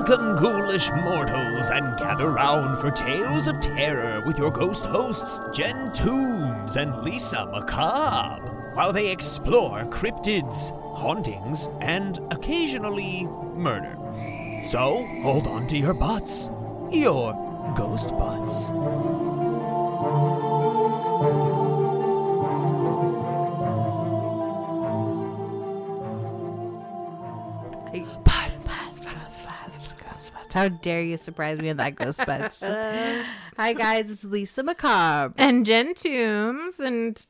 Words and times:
Welcome, 0.00 0.36
ghoulish 0.36 0.90
mortals, 0.92 1.68
and 1.68 1.94
gather 1.98 2.30
round 2.30 2.78
for 2.78 2.90
tales 2.90 3.46
of 3.46 3.60
terror 3.60 4.22
with 4.24 4.38
your 4.38 4.50
ghost 4.50 4.86
hosts, 4.86 5.38
Jen 5.52 5.92
Toombs 5.92 6.78
and 6.78 7.02
Lisa 7.02 7.44
Macabre, 7.44 8.72
while 8.72 8.94
they 8.94 9.10
explore 9.10 9.84
cryptids, 9.84 10.70
hauntings, 10.96 11.68
and 11.82 12.18
occasionally 12.30 13.26
murder. 13.54 13.94
So, 14.64 15.06
hold 15.20 15.46
on 15.46 15.66
to 15.66 15.76
your 15.76 15.92
butts. 15.92 16.48
Your 16.90 17.34
ghost 17.76 18.08
butts. 18.16 18.70
How 30.52 30.68
dare 30.68 31.02
you 31.02 31.16
surprise 31.16 31.58
me 31.58 31.68
in 31.68 31.76
that 31.76 31.94
ghost 31.94 32.24
butts? 32.26 32.62
Hi 32.64 33.72
guys, 33.72 34.10
it's 34.10 34.24
Lisa 34.24 34.62
Macabre. 34.62 35.34
and 35.38 35.64
Jen 35.64 35.94
Toombs, 35.94 36.80
and 36.80 37.24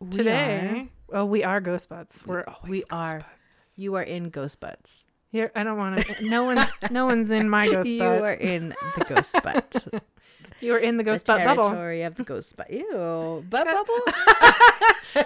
We 0.00 0.10
today, 0.10 0.88
well, 1.08 1.28
we 1.28 1.44
are 1.44 1.60
Ghost 1.60 1.88
Butts. 1.88 2.26
We're 2.26 2.42
always 2.44 2.70
We 2.70 2.78
Ghost 2.80 2.92
are. 2.92 3.18
Butts. 3.20 3.72
You 3.76 3.94
are 3.94 4.02
in 4.02 4.30
ghost 4.30 4.60
butts. 4.60 5.06
Here, 5.30 5.50
I 5.54 5.62
don't 5.64 5.76
want 5.78 5.98
to. 6.00 6.24
No 6.28 6.44
one, 6.44 6.58
no 6.90 7.06
one's 7.06 7.30
in 7.30 7.48
my 7.48 7.68
ghost 7.68 7.88
you 7.88 7.98
butt. 8.00 8.22
are 8.22 8.32
in 8.34 8.68
the 8.96 9.04
ghost 9.04 9.36
butt. 9.42 9.86
you 10.60 10.74
are 10.74 10.78
in 10.78 10.96
the 10.96 11.02
the 11.04 11.10
ghost 11.10 11.26
butt 11.26 11.44
bubble. 11.44 11.62
territory 11.64 12.02
of 12.02 12.14
the 12.16 12.24
ghost 12.24 12.56
butt. 12.56 12.72
Ew, 12.72 13.44
butt 13.50 13.66
bubble. 13.66 15.24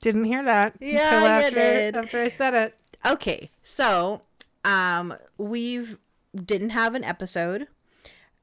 Didn't 0.00 0.24
hear 0.24 0.44
that 0.44 0.74
Yeah, 0.80 1.00
after 1.02 1.54
did. 1.56 1.96
after 1.96 2.22
I 2.22 2.28
said 2.28 2.54
it. 2.54 2.74
Okay, 3.06 3.50
so 3.64 4.22
um, 4.64 5.14
we've 5.38 5.98
didn't 6.34 6.70
have 6.70 6.94
an 6.94 7.04
episode 7.04 7.68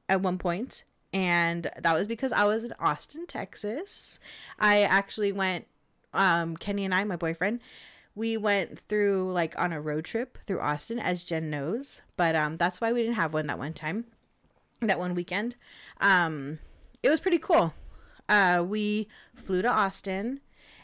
at 0.08 0.20
one 0.20 0.38
point, 0.38 0.84
and 1.12 1.70
that 1.78 1.94
was 1.94 2.06
because 2.06 2.32
I 2.32 2.44
was 2.44 2.64
in 2.64 2.74
Austin, 2.78 3.26
Texas. 3.26 4.18
I 4.58 4.82
actually 4.82 5.32
went. 5.32 5.66
Um, 6.14 6.56
Kenny 6.56 6.84
and 6.86 6.94
I, 6.94 7.04
my 7.04 7.16
boyfriend, 7.16 7.60
we 8.14 8.38
went 8.38 8.78
through 8.78 9.32
like 9.32 9.58
on 9.58 9.72
a 9.72 9.80
road 9.80 10.04
trip 10.06 10.38
through 10.42 10.60
Austin, 10.60 10.98
as 10.98 11.24
Jen 11.24 11.50
knows. 11.50 12.00
But 12.16 12.34
um, 12.34 12.56
that's 12.56 12.80
why 12.80 12.92
we 12.92 13.02
didn't 13.02 13.16
have 13.16 13.34
one 13.34 13.46
that 13.48 13.58
one 13.58 13.74
time, 13.74 14.06
that 14.80 14.98
one 14.98 15.14
weekend. 15.14 15.56
Um, 16.00 16.58
it 17.02 17.10
was 17.10 17.20
pretty 17.20 17.38
cool. 17.38 17.74
Uh, 18.28 18.64
we 18.66 19.08
flew 19.34 19.62
to 19.62 19.70
Austin, 19.70 20.40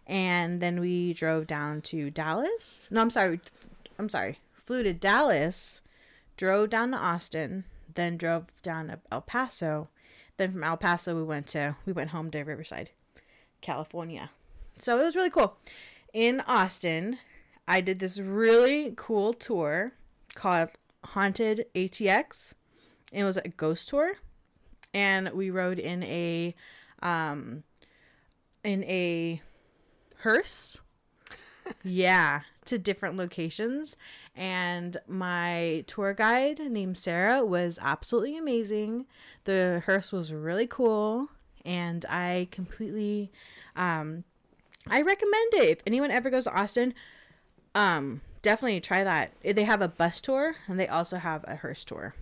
and 0.07 0.61
then 0.61 0.81
we 0.81 1.13
drove 1.13 1.47
down 1.47 1.81
to 1.83 2.11
Dallas. 2.11 2.89
No, 2.91 3.01
I'm 3.01 3.11
sorry. 3.11 3.41
I'm 3.99 4.09
sorry. 4.09 4.39
Flew 4.53 4.83
to 4.83 4.93
Dallas, 4.93 5.81
drove 6.43 6.71
down 6.71 6.91
to 6.91 6.97
Austin, 6.97 7.63
then 7.95 8.17
drove 8.17 8.47
down 8.65 8.89
to 8.89 8.99
El 9.13 9.21
Paso. 9.21 9.91
Then 10.39 10.51
from 10.51 10.65
El 10.65 10.77
Paso 10.77 11.15
we 11.15 11.23
went 11.23 11.47
to 11.49 11.77
we 11.87 11.93
went 11.93 12.11
home 12.11 12.33
to 12.33 12.43
Riverside, 12.43 12.91
California. 13.61 14.31
So 14.77 14.99
it 14.99 15.05
was 15.05 15.15
really 15.15 15.31
cool. 15.31 15.57
In 16.13 16.41
Austin, 16.49 17.19
I 17.69 17.81
did 17.81 18.01
this 18.01 18.19
really 18.19 18.93
cool 18.97 19.35
tour 19.35 19.93
called 20.35 20.71
Haunted 21.05 21.67
ATX. 21.77 22.55
It 23.13 23.23
was 23.23 23.37
a 23.37 23.49
ghost 23.49 23.89
tour 23.89 24.15
and 24.93 25.31
we 25.31 25.49
rode 25.49 25.79
in 25.79 26.03
a 26.03 26.57
um 27.03 27.63
in 28.65 28.83
a 28.83 29.41
hearse 30.23 30.81
yeah 31.85 32.41
to 32.67 32.79
different 32.79 33.17
locations. 33.17 33.97
And 34.35 34.97
my 35.07 35.85
tour 35.87 36.15
guide 36.15 36.59
named 36.59 36.99
sarah 36.99 37.45
was 37.45 37.79
absolutely 37.83 38.37
amazing. 38.37 39.07
The 39.45 39.83
hearse 39.87 40.13
was 40.13 40.33
really 40.33 40.67
cool. 40.67 41.29
And 41.65 42.05
i 42.09 42.49
completely 42.51 43.31
um 43.77 44.25
i 44.89 45.01
recommend 45.03 45.55
it. 45.55 45.69
If 45.69 45.83
anyone 45.87 46.11
ever 46.11 46.31
goes 46.31 46.45
to 46.45 46.53
austin 46.53 46.95
um 47.75 48.21
definitely 48.43 48.81
try 48.81 49.05
that. 49.05 49.33
They 49.43 49.65
have 49.65 49.83
a 49.83 49.89
bus 49.89 50.21
tour 50.21 50.57
and 50.67 50.79
they 50.79 50.89
also 50.89 51.17
have 51.19 51.45
a 51.47 51.57
hearse 51.57 51.85
tour. 51.85 52.15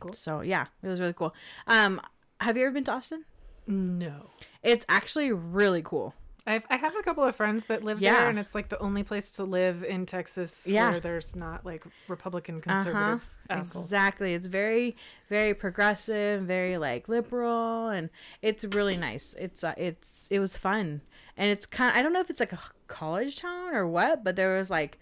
Cool. 0.00 0.12
so 0.12 0.40
yeah 0.40 0.66
it 0.82 0.88
was 0.88 1.00
really 1.00 1.12
cool. 1.12 1.34
Um 1.66 2.00
have 2.40 2.56
you 2.56 2.64
ever 2.64 2.72
been 2.72 2.84
to 2.84 2.92
austin? 2.92 3.24
No, 3.66 4.30
it's 4.62 4.84
actually 4.88 5.30
really 5.32 5.82
cool 5.82 6.14
I've 6.46 6.64
I 6.68 6.76
have 6.76 6.96
a 6.96 7.02
couple 7.02 7.22
of 7.24 7.36
friends 7.36 7.64
that 7.66 7.84
live 7.84 8.00
Yeah. 8.00 8.16
there, 8.20 8.28
and 8.30 8.38
it's 8.38 8.54
like 8.54 8.68
the 8.68 8.78
only 8.80 9.04
place 9.04 9.30
to 9.32 9.44
live 9.44 9.84
in 9.84 10.06
Texas 10.06 10.66
Yeah. 10.66 10.90
where 10.90 11.00
there's 11.00 11.36
not 11.36 11.64
like 11.64 11.84
Republican 12.08 12.56
Uh-huh. 12.56 12.62
conservative 12.84 13.28
assholes. 13.48 13.84
Exactly. 13.84 14.34
It's 14.34 14.46
very, 14.46 14.96
very 15.28 15.54
progressive, 15.54 16.42
very 16.42 16.78
like 16.78 17.08
liberal, 17.08 17.88
and 17.88 18.10
it's 18.42 18.64
really 18.64 18.96
nice. 18.96 19.34
It's 19.38 19.62
uh, 19.62 19.74
it's 19.76 20.26
it 20.30 20.40
was 20.40 20.56
fun, 20.56 21.02
and 21.36 21.50
it's 21.50 21.64
kind. 21.66 21.96
I 21.96 22.02
don't 22.02 22.12
know 22.12 22.20
if 22.20 22.28
it's 22.30 22.40
like 22.40 22.52
a 22.52 22.60
college 22.88 23.36
town 23.36 23.74
or 23.74 23.86
what, 23.86 24.24
but 24.24 24.34
there 24.34 24.56
was 24.56 24.68
like 24.68 24.98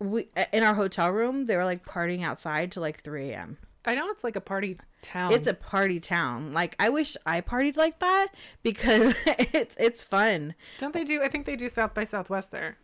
we 0.00 0.28
in 0.52 0.62
our 0.62 0.74
hotel 0.74 1.10
room 1.10 1.46
they 1.46 1.56
were 1.56 1.64
like 1.64 1.84
partying 1.84 2.22
outside 2.22 2.70
to 2.72 2.80
like 2.80 3.02
three 3.02 3.30
a.m. 3.30 3.58
I 3.84 3.94
know 3.94 4.08
it's 4.10 4.24
like 4.24 4.36
a 4.36 4.40
party 4.40 4.78
town. 5.02 5.32
It's 5.32 5.46
a 5.46 5.54
party 5.54 6.00
town. 6.00 6.52
Like 6.52 6.76
I 6.78 6.88
wish 6.88 7.16
I 7.24 7.40
partied 7.40 7.76
like 7.76 7.98
that 8.00 8.28
because 8.62 9.14
it's 9.26 9.76
it's 9.78 10.04
fun. 10.04 10.54
Don't 10.78 10.92
they 10.92 11.04
do? 11.04 11.22
I 11.22 11.28
think 11.28 11.46
they 11.46 11.56
do 11.56 11.68
South 11.68 11.94
by 11.94 12.04
Southwest 12.04 12.50
there. 12.50 12.76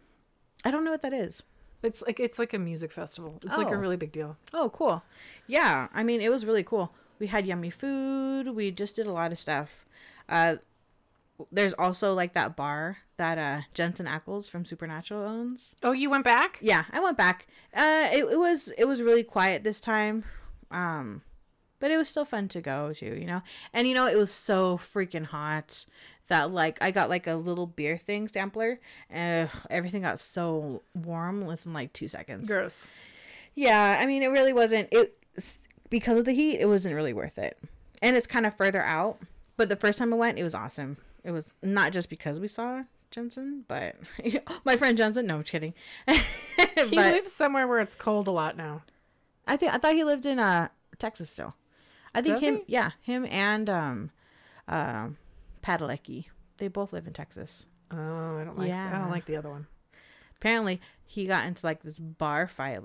I 0.64 0.70
don't 0.70 0.84
know 0.84 0.90
what 0.92 1.02
that 1.02 1.12
is. 1.12 1.42
It's 1.82 2.00
like 2.02 2.18
it's 2.20 2.38
like 2.38 2.54
a 2.54 2.58
music 2.58 2.92
festival. 2.92 3.38
It's 3.44 3.58
like 3.58 3.66
Oh. 3.66 3.72
a 3.72 3.76
really 3.76 3.96
big 3.96 4.12
deal. 4.12 4.36
Oh, 4.54 4.70
cool. 4.70 5.02
Yeah, 5.46 5.88
I 5.92 6.02
mean, 6.02 6.20
it 6.22 6.30
was 6.30 6.46
really 6.46 6.62
cool. 6.64 6.94
We 7.18 7.26
had 7.26 7.46
yummy 7.46 7.70
food. 7.70 8.54
We 8.54 8.70
just 8.70 8.96
did 8.96 9.06
a 9.06 9.12
lot 9.12 9.32
of 9.32 9.38
stuff. 9.38 9.84
Uh, 10.28 10.56
there's 11.52 11.74
also 11.74 12.14
like 12.14 12.32
that 12.34 12.56
bar 12.56 12.98
that 13.18 13.36
uh 13.38 13.62
Jensen 13.74 14.06
Ackles 14.06 14.48
from 14.48 14.64
Supernatural 14.64 15.22
owns. 15.24 15.74
Oh, 15.82 15.92
you 15.92 16.08
went 16.08 16.24
back? 16.24 16.58
Yeah, 16.62 16.84
I 16.92 17.00
went 17.00 17.18
back. 17.18 17.46
Uh, 17.76 18.08
it, 18.12 18.24
it 18.24 18.38
was 18.38 18.68
it 18.78 18.86
was 18.86 19.02
really 19.02 19.22
quiet 19.24 19.64
this 19.64 19.80
time. 19.80 20.24
Um, 20.74 21.22
but 21.78 21.90
it 21.90 21.96
was 21.96 22.08
still 22.08 22.24
fun 22.24 22.48
to 22.48 22.60
go 22.60 22.92
to, 22.94 23.20
you 23.20 23.26
know. 23.26 23.42
And 23.72 23.86
you 23.86 23.94
know, 23.94 24.06
it 24.06 24.16
was 24.16 24.30
so 24.30 24.76
freaking 24.76 25.26
hot 25.26 25.84
that 26.28 26.50
like 26.50 26.82
I 26.82 26.90
got 26.90 27.08
like 27.08 27.26
a 27.26 27.34
little 27.34 27.66
beer 27.66 27.96
thing 27.96 28.28
sampler, 28.28 28.80
and 29.08 29.48
everything 29.70 30.02
got 30.02 30.20
so 30.20 30.82
warm 30.94 31.46
within 31.46 31.72
like 31.72 31.92
two 31.92 32.08
seconds. 32.08 32.48
Gross. 32.48 32.86
Yeah, 33.54 33.98
I 34.00 34.06
mean, 34.06 34.22
it 34.22 34.28
really 34.28 34.52
wasn't. 34.52 34.88
It 34.92 35.16
because 35.90 36.18
of 36.18 36.24
the 36.24 36.32
heat, 36.32 36.58
it 36.60 36.66
wasn't 36.66 36.94
really 36.94 37.12
worth 37.12 37.38
it, 37.38 37.58
and 38.02 38.16
it's 38.16 38.26
kind 38.26 38.46
of 38.46 38.56
further 38.56 38.82
out. 38.82 39.18
But 39.56 39.68
the 39.68 39.76
first 39.76 39.98
time 39.98 40.12
I 40.12 40.16
went, 40.16 40.38
it 40.38 40.42
was 40.42 40.54
awesome. 40.54 40.96
It 41.22 41.30
was 41.30 41.54
not 41.62 41.92
just 41.92 42.08
because 42.08 42.40
we 42.40 42.48
saw 42.48 42.84
Jensen, 43.10 43.64
but 43.68 43.96
my 44.64 44.76
friend 44.76 44.96
Jensen. 44.96 45.26
No, 45.26 45.36
I'm 45.36 45.44
kidding. 45.44 45.74
He 46.74 46.96
but 46.96 47.12
lives 47.12 47.32
somewhere 47.32 47.68
where 47.68 47.78
it's 47.78 47.94
cold 47.94 48.26
a 48.26 48.32
lot 48.32 48.56
now. 48.56 48.82
I 49.46 49.56
think 49.56 49.72
I 49.74 49.78
thought 49.78 49.94
he 49.94 50.04
lived 50.04 50.26
in 50.26 50.38
uh 50.38 50.68
Texas 50.98 51.30
still. 51.30 51.54
I 52.14 52.20
think 52.22 52.34
Does 52.36 52.42
him. 52.42 52.54
he? 52.56 52.62
Yeah, 52.68 52.90
him 53.02 53.26
and 53.28 53.68
um, 53.68 54.10
um, 54.68 55.16
Padalecki. 55.62 56.26
They 56.58 56.68
both 56.68 56.92
live 56.92 57.06
in 57.08 57.12
Texas. 57.12 57.66
Oh, 57.90 58.38
I 58.38 58.44
don't 58.44 58.56
like. 58.58 58.70
I 58.70 58.98
don't 58.98 59.10
like 59.10 59.24
the 59.26 59.36
other 59.36 59.50
one. 59.50 59.66
Apparently, 60.36 60.80
he 61.06 61.26
got 61.26 61.46
into 61.46 61.66
like 61.66 61.82
this 61.82 61.98
bar 61.98 62.46
fight 62.46 62.80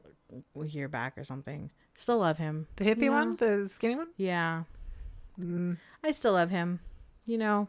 a 0.60 0.66
year 0.66 0.88
back 0.88 1.18
or 1.18 1.24
something. 1.24 1.72
Still 1.94 2.20
love 2.20 2.38
him. 2.38 2.68
The 2.78 2.86
hippie 2.86 3.02
No. 3.04 3.12
one, 3.12 3.36
the 3.36 3.70
skinny 3.72 3.96
one. 3.96 4.08
Yeah. 4.18 4.64
Mm. 5.40 5.78
I 6.04 6.12
still 6.12 6.34
love 6.34 6.50
him. 6.50 6.80
You 7.26 7.38
know, 7.38 7.68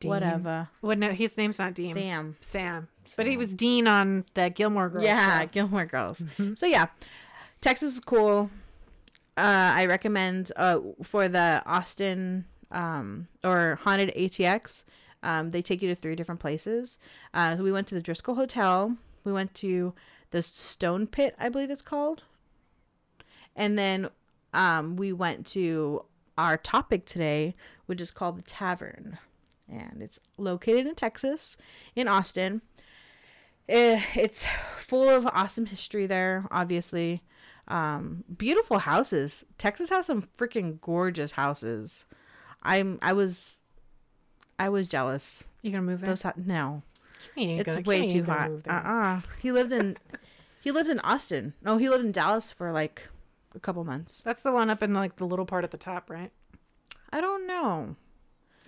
Dean. 0.00 0.08
whatever. 0.08 0.68
What? 0.80 0.98
No, 0.98 1.10
his 1.10 1.36
name's 1.36 1.58
not 1.58 1.74
Dean. 1.74 1.94
Sam. 1.94 2.36
Sam. 2.40 2.88
But 3.16 3.26
he 3.26 3.36
was 3.36 3.52
Dean 3.52 3.86
on 3.86 4.24
the 4.34 4.48
Gilmore 4.48 4.88
Girls. 4.88 5.04
yeah, 5.04 5.40
show. 5.42 5.46
Gilmore 5.48 5.84
Girls. 5.86 6.20
Mm-hmm. 6.20 6.54
So 6.54 6.66
yeah, 6.66 6.86
Texas 7.62 7.94
is 7.94 8.00
cool. 8.00 8.50
Uh, 9.38 9.72
I 9.76 9.86
recommend 9.86 10.52
uh 10.56 10.80
for 11.02 11.26
the 11.28 11.62
Austin 11.64 12.44
um 12.70 13.28
or 13.42 13.78
haunted 13.82 14.12
ATX. 14.14 14.84
Um, 15.22 15.50
they 15.50 15.62
take 15.62 15.80
you 15.80 15.88
to 15.88 15.94
three 15.94 16.16
different 16.16 16.40
places. 16.40 16.98
Uh, 17.32 17.56
so 17.56 17.62
we 17.62 17.72
went 17.72 17.86
to 17.86 17.94
the 17.94 18.02
Driskill 18.02 18.34
Hotel. 18.34 18.96
We 19.24 19.32
went 19.32 19.54
to 19.54 19.94
the 20.32 20.42
Stone 20.42 21.06
Pit, 21.06 21.36
I 21.38 21.48
believe 21.48 21.70
it's 21.70 21.80
called. 21.80 22.24
And 23.54 23.78
then 23.78 24.08
um, 24.52 24.96
we 24.96 25.12
went 25.12 25.46
to 25.48 26.04
our 26.36 26.56
topic 26.56 27.04
today, 27.04 27.54
which 27.86 28.00
is 28.00 28.10
called 28.10 28.38
the 28.38 28.42
Tavern, 28.42 29.18
and 29.68 30.02
it's 30.02 30.18
located 30.38 30.86
in 30.86 30.94
Texas, 30.94 31.56
in 31.94 32.08
Austin. 32.08 32.62
Eh, 33.68 34.02
it's 34.16 34.44
full 34.76 35.08
of 35.08 35.26
awesome 35.26 35.66
history 35.66 36.06
there, 36.06 36.46
obviously. 36.50 37.22
Um, 37.72 38.24
beautiful 38.36 38.78
houses. 38.78 39.44
Texas 39.58 39.88
has 39.90 40.06
some 40.06 40.22
freaking 40.22 40.80
gorgeous 40.80 41.32
houses. 41.32 42.04
I'm 42.62 42.98
I 43.02 43.12
was 43.12 43.60
I 44.58 44.68
was 44.68 44.86
jealous. 44.86 45.44
You 45.62 45.70
gonna 45.70 45.82
move? 45.82 46.02
Those 46.02 46.22
hou- 46.22 46.32
no. 46.36 46.82
It's 47.36 47.76
gonna- 47.76 47.82
way 47.86 48.08
too 48.08 48.24
hot. 48.24 48.64
there. 48.64 48.72
Uh-uh. 48.74 49.20
He 49.40 49.52
lived 49.52 49.72
in 49.72 49.96
he 50.60 50.70
lived 50.70 50.90
in 50.90 51.00
Austin. 51.00 51.54
No, 51.62 51.76
he 51.78 51.88
lived 51.88 52.04
in 52.04 52.12
Dallas 52.12 52.52
for 52.52 52.72
like 52.72 53.08
a 53.54 53.60
couple 53.60 53.84
months. 53.84 54.20
That's 54.24 54.42
the 54.42 54.52
one 54.52 54.68
up 54.70 54.82
in 54.82 54.92
like 54.92 55.16
the 55.16 55.26
little 55.26 55.46
part 55.46 55.64
at 55.64 55.70
the 55.70 55.76
top, 55.78 56.10
right? 56.10 56.30
I 57.10 57.20
don't 57.20 57.46
know. 57.46 57.96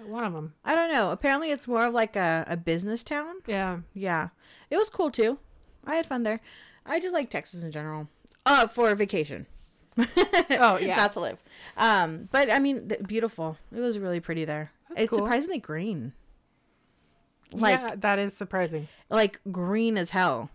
One 0.05 0.25
of 0.25 0.33
them. 0.33 0.55
I 0.65 0.75
don't 0.75 0.93
know. 0.93 1.11
Apparently, 1.13 1.51
it's 1.51 1.69
more 1.69 1.85
of 1.87 1.95
like 1.95 2.17
a, 2.17 2.45
a 2.49 2.57
business 2.57 3.03
town. 3.05 3.37
Yeah. 3.47 3.79
Yeah, 3.93 4.29
it 4.71 4.77
was 4.77 4.91
cool 4.91 5.11
too. 5.11 5.39
I 5.87 5.95
had 5.97 6.07
fun 6.07 6.23
there. 6.25 6.41
I 6.87 7.01
just 7.01 7.15
like 7.15 7.31
Texas 7.31 7.63
in 7.63 7.71
general. 7.71 8.09
Uh, 8.47 8.67
for 8.67 8.95
vacation. 8.95 9.47
Oh 10.51 10.77
yeah. 10.79 10.97
not 10.97 11.13
to 11.13 11.21
live. 11.21 11.43
Um, 11.77 12.29
but 12.33 12.51
I 12.53 12.59
mean, 12.59 12.89
th- 12.89 13.03
beautiful. 13.07 13.57
It 13.75 13.81
was 13.81 13.99
really 13.99 14.21
pretty 14.21 14.45
there. 14.45 14.73
That's 14.91 15.03
it's 15.03 15.11
cool. 15.11 15.19
surprisingly 15.21 15.59
green. 15.61 16.13
Like 17.53 17.79
yeah, 17.81 17.95
that 17.97 18.19
is 18.19 18.35
surprising. 18.35 18.89
like 19.11 19.41
green 19.51 19.97
as 19.97 20.11
hell. 20.11 20.51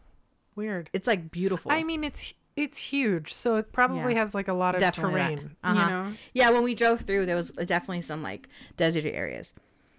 Weird. 0.56 0.90
It's 0.94 1.08
like 1.08 1.32
beautiful. 1.32 1.72
I 1.72 1.84
mean, 1.84 2.04
it's 2.04 2.34
it's 2.56 2.78
huge, 2.78 3.34
so 3.34 3.56
it 3.56 3.72
probably 3.72 4.14
Yeah. 4.14 4.20
has 4.20 4.34
like 4.34 4.48
a 4.50 4.54
lot 4.54 4.76
of 4.76 4.82
Definitely 4.82 5.14
terrain. 5.14 5.56
Uh-huh. 5.64 5.80
You 5.84 5.90
know. 5.90 6.14
yeah, 6.34 6.50
when 6.50 6.64
we 6.64 6.76
drove 6.76 7.02
through, 7.02 7.26
there 7.26 7.36
was 7.38 7.52
definitely 7.52 8.02
some 8.02 8.22
like 8.22 8.50
deserty 8.78 9.14
areas. 9.16 9.54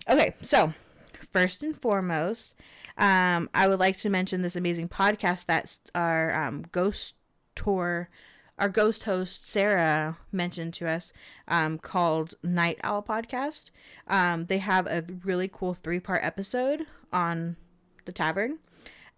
Okay, 0.08 0.34
so 0.42 0.74
first 1.32 1.62
and 1.62 1.74
foremost, 1.74 2.56
um, 2.98 3.48
I 3.54 3.66
would 3.66 3.78
like 3.78 3.96
to 3.98 4.10
mention 4.10 4.42
this 4.42 4.56
amazing 4.56 4.88
podcast 4.90 5.46
that 5.46 5.78
our 5.94 6.34
um, 6.34 6.66
ghost 6.72 7.14
tour, 7.64 8.08
our 8.58 8.68
ghost 8.68 9.04
host 9.04 9.48
Sarah 9.48 10.18
mentioned 10.30 10.74
to 10.74 10.88
us, 10.88 11.12
um, 11.48 11.78
called 11.78 12.34
Night 12.42 12.78
Owl 12.82 13.02
Podcast. 13.02 13.70
Um, 14.06 14.46
they 14.46 14.58
have 14.58 14.86
a 14.86 15.04
really 15.24 15.48
cool 15.48 15.74
three 15.74 16.00
part 16.00 16.22
episode 16.22 16.86
on 17.12 17.56
the 18.04 18.12
tavern. 18.12 18.58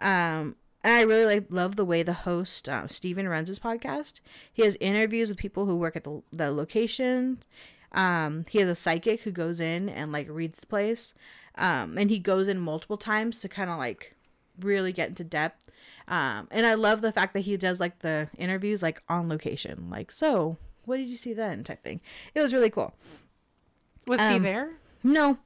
Um, 0.00 0.56
and 0.85 0.94
I 0.94 1.03
really 1.03 1.25
like 1.25 1.47
love 1.50 1.77
the 1.77 1.85
way 1.85 2.03
the 2.03 2.12
host 2.12 2.69
uh, 2.69 2.89
Steven 2.89 3.29
runs 3.29 3.49
his 3.49 3.59
podcast. 3.59 4.21
He 4.53 4.62
has 4.62 4.77
interviews 4.81 5.29
with 5.29 5.39
people 5.39 5.67
who 5.67 5.77
work 5.77 5.97
at 5.97 6.05
the 6.05 6.23
the 6.33 6.50
location. 6.50 7.43
Um, 7.93 8.44
he 8.49 8.59
has 8.59 8.69
a 8.69 8.75
psychic 8.75 9.23
who 9.23 9.31
goes 9.31 9.61
in 9.61 9.89
and 9.89 10.12
like 10.12 10.29
reads 10.29 10.59
the 10.59 10.67
place. 10.67 11.15
Um, 11.56 11.99
and 11.99 12.11
he 12.11 12.19
goes 12.19 12.49
in 12.49 12.59
multiple 12.59 12.97
times 12.97 13.41
to 13.41 13.49
kind 13.49 13.71
of 13.71 13.79
like 13.79 14.15
really 14.60 14.93
get 14.93 15.08
into 15.08 15.25
depth. 15.25 15.70
Um, 16.08 16.49
and 16.50 16.66
I 16.66 16.75
love 16.75 17.00
the 17.00 17.12
fact 17.12 17.32
that 17.34 17.40
he 17.40 17.56
does 17.56 17.81
like 17.81 18.00
the 18.00 18.28
interviews 18.38 18.82
like 18.82 19.02
on 19.08 19.28
location, 19.28 19.88
like 19.90 20.10
so. 20.10 20.56
What 20.84 20.96
did 20.96 21.08
you 21.08 21.16
see 21.16 21.32
then? 21.32 21.62
Type 21.64 21.82
thing. 21.84 22.00
It 22.34 22.40
was 22.40 22.52
really 22.52 22.70
cool. 22.70 22.93
Was 24.08 24.20
he 24.20 24.26
Um, 24.26 24.43
there? 24.43 24.72
No, 25.04 25.38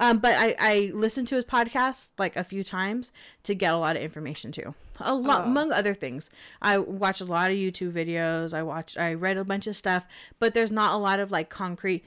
um, 0.00 0.18
but 0.18 0.34
I 0.36 0.56
I 0.58 0.90
listened 0.94 1.28
to 1.28 1.36
his 1.36 1.44
podcast 1.44 2.08
like 2.18 2.34
a 2.36 2.42
few 2.44 2.64
times 2.64 3.12
to 3.44 3.54
get 3.54 3.72
a 3.72 3.76
lot 3.76 3.94
of 3.96 4.02
information 4.02 4.50
too. 4.50 4.74
A 5.00 5.14
lot, 5.14 5.42
Oh. 5.42 5.44
among 5.48 5.72
other 5.72 5.94
things. 5.94 6.30
I 6.62 6.78
watched 6.78 7.20
a 7.20 7.24
lot 7.24 7.50
of 7.50 7.56
YouTube 7.56 7.92
videos. 7.92 8.52
I 8.54 8.62
watched, 8.62 8.96
I 8.98 9.14
read 9.14 9.36
a 9.36 9.44
bunch 9.44 9.66
of 9.68 9.76
stuff, 9.76 10.06
but 10.40 10.52
there's 10.54 10.70
not 10.72 10.94
a 10.94 10.96
lot 10.96 11.18
of 11.20 11.30
like 11.32 11.48
concrete. 11.48 12.04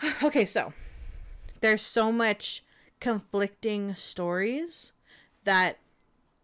okay, 0.22 0.44
so 0.44 0.72
there's 1.60 1.82
so 1.82 2.10
much 2.12 2.64
conflicting 3.00 3.94
stories 3.94 4.92
that 5.44 5.78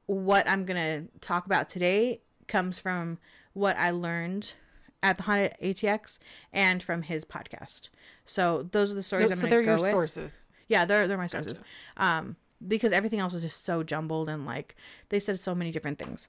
what 0.07 0.49
I'm 0.49 0.65
gonna 0.65 1.05
talk 1.21 1.47
about 1.47 1.69
today 1.69 2.21
comes 2.47 2.79
from 2.79 3.19
what 3.53 3.77
I 3.77 3.91
learned 3.91 4.55
at 5.03 5.17
the 5.17 5.25
haunted 5.25 5.55
ATX 5.63 6.19
and 6.53 6.83
from 6.83 7.03
his 7.03 7.25
podcast. 7.25 7.89
So 8.25 8.67
those 8.71 8.93
are 8.93 8.95
the 8.95 9.03
stories 9.03 9.31
No, 9.31 9.35
I'm 9.35 9.37
so 9.39 9.43
gonna 9.43 9.51
they're 9.51 9.77
your 9.77 9.79
sources. 9.79 10.49
Yeah, 10.67 10.85
they're 10.85 11.07
they're 11.07 11.19
my 11.19 11.27
sources. 11.27 11.61
Um, 11.97 12.37
because 12.67 12.93
everything 12.93 13.21
else 13.21 13.35
is 13.35 13.43
just 13.43 13.65
so 13.65 13.83
jumbled 13.83 14.29
and 14.29 14.45
like 14.45 14.75
they 15.11 15.21
said 15.21 15.39
so 15.39 15.55
many 15.55 15.71
different 15.71 15.99
things. 15.99 16.29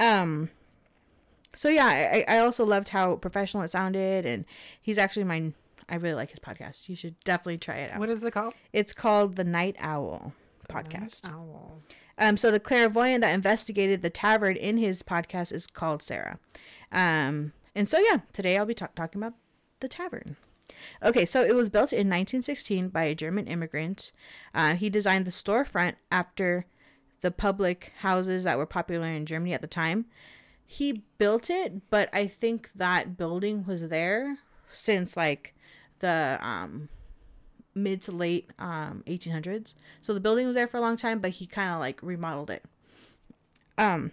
Um, 0.00 0.50
so 1.54 1.68
yeah, 1.68 1.86
I 1.86 2.24
I 2.28 2.38
also 2.38 2.64
loved 2.64 2.88
how 2.88 3.16
professional 3.16 3.62
it 3.62 3.70
sounded, 3.70 4.24
and 4.24 4.44
he's 4.80 4.98
actually 4.98 5.24
my. 5.24 5.52
I 5.90 5.94
really 5.94 6.14
like 6.14 6.30
his 6.30 6.38
podcast. 6.38 6.88
You 6.88 6.96
should 6.96 7.18
definitely 7.24 7.56
try 7.56 7.76
it 7.76 7.92
out. 7.92 7.98
What 7.98 8.10
is 8.10 8.22
it 8.22 8.30
called? 8.32 8.54
It's 8.74 8.92
called 8.92 9.36
the 9.36 9.44
Night 9.44 9.74
Owl 9.78 10.34
podcast. 10.68 11.20
Owl. 11.24 11.82
Um, 12.18 12.36
so 12.36 12.50
the 12.50 12.60
clairvoyant 12.60 13.22
that 13.22 13.34
investigated 13.34 14.02
the 14.02 14.10
tavern 14.10 14.56
in 14.56 14.76
his 14.76 15.02
podcast 15.02 15.52
is 15.52 15.66
called 15.66 16.02
Sarah. 16.02 16.38
Um, 16.90 17.52
and 17.74 17.88
so 17.88 17.98
yeah, 17.98 18.18
today 18.32 18.56
I'll 18.56 18.66
be 18.66 18.74
ta- 18.74 18.88
talking 18.96 19.22
about 19.22 19.34
the 19.80 19.88
tavern. 19.88 20.36
Okay, 21.02 21.24
so 21.24 21.42
it 21.42 21.54
was 21.54 21.68
built 21.68 21.92
in 21.92 22.08
1916 22.08 22.88
by 22.88 23.04
a 23.04 23.14
German 23.14 23.46
immigrant. 23.46 24.12
Uh, 24.54 24.74
he 24.74 24.90
designed 24.90 25.24
the 25.24 25.30
storefront 25.30 25.94
after 26.10 26.66
the 27.20 27.30
public 27.30 27.92
houses 28.00 28.44
that 28.44 28.58
were 28.58 28.66
popular 28.66 29.06
in 29.06 29.26
Germany 29.26 29.54
at 29.54 29.60
the 29.62 29.66
time. 29.66 30.06
He 30.64 31.04
built 31.16 31.48
it, 31.48 31.88
but 31.88 32.10
I 32.12 32.26
think 32.26 32.72
that 32.74 33.16
building 33.16 33.64
was 33.64 33.88
there 33.88 34.38
since 34.70 35.16
like 35.16 35.54
the 36.00 36.38
um, 36.42 36.90
mid 37.82 38.02
to 38.02 38.12
late 38.12 38.50
um 38.58 39.02
1800s. 39.06 39.74
So 40.00 40.14
the 40.14 40.20
building 40.20 40.46
was 40.46 40.56
there 40.56 40.68
for 40.68 40.76
a 40.76 40.80
long 40.80 40.96
time, 40.96 41.18
but 41.20 41.32
he 41.32 41.46
kind 41.46 41.70
of 41.70 41.80
like 41.80 42.02
remodeled 42.02 42.50
it. 42.50 42.64
Um 43.76 44.12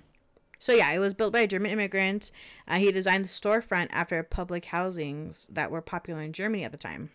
so 0.60 0.74
yeah, 0.74 0.92
it 0.92 1.00
was 1.00 1.14
built 1.14 1.34
by 1.34 1.42
a 1.42 1.48
German 1.48 1.72
immigrant. 1.72 2.32
Uh, 2.68 2.78
he 2.78 2.92
designed 2.92 3.26
the 3.26 3.30
storefront 3.30 3.90
after 3.92 4.24
public 4.24 4.66
housings 4.66 5.48
that 5.52 5.70
were 5.70 5.82
popular 5.82 6.22
in 6.22 6.34
Germany 6.34 6.64
at 6.64 6.72
the 6.72 6.78
time. 6.78 7.12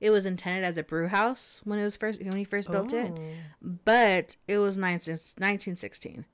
It 0.00 0.10
was 0.10 0.26
intended 0.26 0.64
as 0.64 0.76
a 0.76 0.82
brew 0.82 1.06
house 1.08 1.60
when 1.64 1.78
it 1.78 1.84
was 1.84 1.94
first 1.94 2.20
when 2.20 2.36
he 2.36 2.44
first 2.44 2.68
built 2.70 2.92
it, 2.92 3.12
but 3.60 4.36
it 4.48 4.58
was 4.58 4.76
19, 4.76 5.12
1916. 5.12 6.24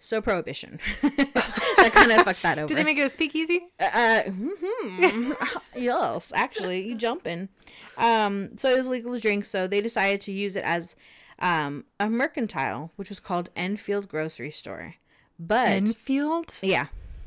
So 0.00 0.20
prohibition. 0.20 0.78
that 1.02 1.90
kind 1.92 2.12
of 2.12 2.22
fucked 2.22 2.42
that 2.42 2.58
over. 2.58 2.68
Did 2.68 2.76
they 2.76 2.84
make 2.84 2.98
it 2.98 3.02
a 3.02 3.10
speakeasy? 3.10 3.66
Uh, 3.80 4.22
mhm. 4.28 5.34
yes, 5.76 6.32
actually, 6.34 6.86
you 6.86 6.94
jumping. 6.94 7.48
Um, 7.96 8.56
so 8.56 8.70
it 8.70 8.76
was 8.76 8.86
legal 8.86 9.12
to 9.14 9.20
drink, 9.20 9.44
so 9.44 9.66
they 9.66 9.80
decided 9.80 10.20
to 10.22 10.32
use 10.32 10.54
it 10.56 10.62
as 10.64 10.94
um, 11.40 11.84
a 11.98 12.08
mercantile, 12.08 12.92
which 12.96 13.08
was 13.08 13.18
called 13.20 13.50
Enfield 13.56 14.08
Grocery 14.08 14.50
Store. 14.52 14.94
But 15.38 15.68
Enfield? 15.68 16.52
yeah, 16.62 16.86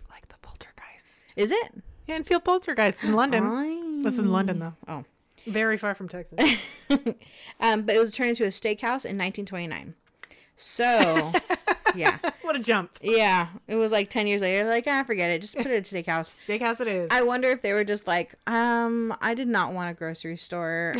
Like 0.09 0.27
the 0.29 0.35
poltergeist. 0.41 1.25
is 1.35 1.51
it? 1.51 1.83
Yeah, 2.07 2.15
Enfield 2.15 2.43
poltergeist 2.45 3.03
in 3.03 3.13
London. 3.15 3.43
I- 3.45 4.01
That's 4.03 4.17
in 4.17 4.31
London 4.31 4.59
though. 4.59 4.73
Oh, 4.87 5.03
Very 5.45 5.77
far 5.77 5.93
from 5.93 6.07
Texas. 6.07 6.39
um, 7.59 7.81
but 7.83 7.95
it 7.95 7.99
was 7.99 8.11
turned 8.11 8.29
into 8.29 8.45
a 8.45 8.47
steakhouse 8.47 9.03
in 9.05 9.17
1929. 9.17 9.95
So, 10.57 11.33
yeah, 11.95 12.17
what 12.41 12.55
a 12.55 12.59
jump. 12.59 12.97
yeah, 13.01 13.47
it 13.67 13.75
was 13.75 13.91
like 13.91 14.09
10 14.09 14.27
years 14.27 14.41
later. 14.41 14.67
Like, 14.67 14.85
ah, 14.87 15.03
forget 15.03 15.29
it. 15.29 15.41
Just 15.41 15.55
put 15.55 15.67
it 15.67 15.71
at 15.75 15.83
steakhouse. 15.83 16.39
Steakhouse 16.47 16.81
it 16.81 16.87
is. 16.87 17.09
I 17.11 17.21
wonder 17.23 17.49
if 17.49 17.61
they 17.61 17.73
were 17.73 17.83
just 17.83 18.07
like, 18.07 18.35
um, 18.47 19.15
I 19.21 19.33
did 19.33 19.47
not 19.47 19.73
want 19.73 19.89
a 19.89 19.93
grocery 19.93 20.37
store. 20.37 20.95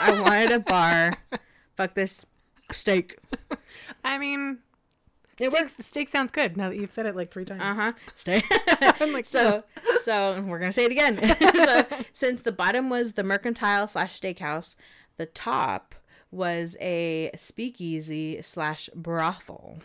I 0.00 0.20
wanted 0.20 0.52
a 0.52 0.60
bar. 0.60 1.14
Fuck 1.76 1.94
this 1.94 2.24
steak. 2.72 3.18
I 4.04 4.18
mean, 4.18 4.58
It 5.38 5.50
steak, 5.52 5.68
steak 5.80 6.08
sounds 6.08 6.32
good 6.32 6.56
now 6.56 6.70
that 6.70 6.76
you've 6.76 6.92
said 6.92 7.06
it 7.06 7.14
like 7.16 7.30
three 7.30 7.44
times. 7.44 7.62
Uh 7.62 7.74
huh. 7.74 7.92
Steak. 8.14 8.44
I'm 9.00 9.12
like, 9.12 9.26
so, 9.26 9.62
so 10.00 10.40
we're 10.42 10.58
gonna 10.58 10.72
say 10.72 10.84
it 10.86 10.92
again. 10.92 11.20
so, 11.54 11.84
since 12.12 12.42
the 12.42 12.52
bottom 12.52 12.88
was 12.88 13.12
the 13.12 13.22
mercantile 13.22 13.88
slash 13.88 14.18
steakhouse, 14.20 14.74
the 15.18 15.26
top 15.26 15.94
was 16.30 16.76
a 16.80 17.30
speakeasy 17.36 18.40
slash 18.42 18.88
brothel. 18.94 19.78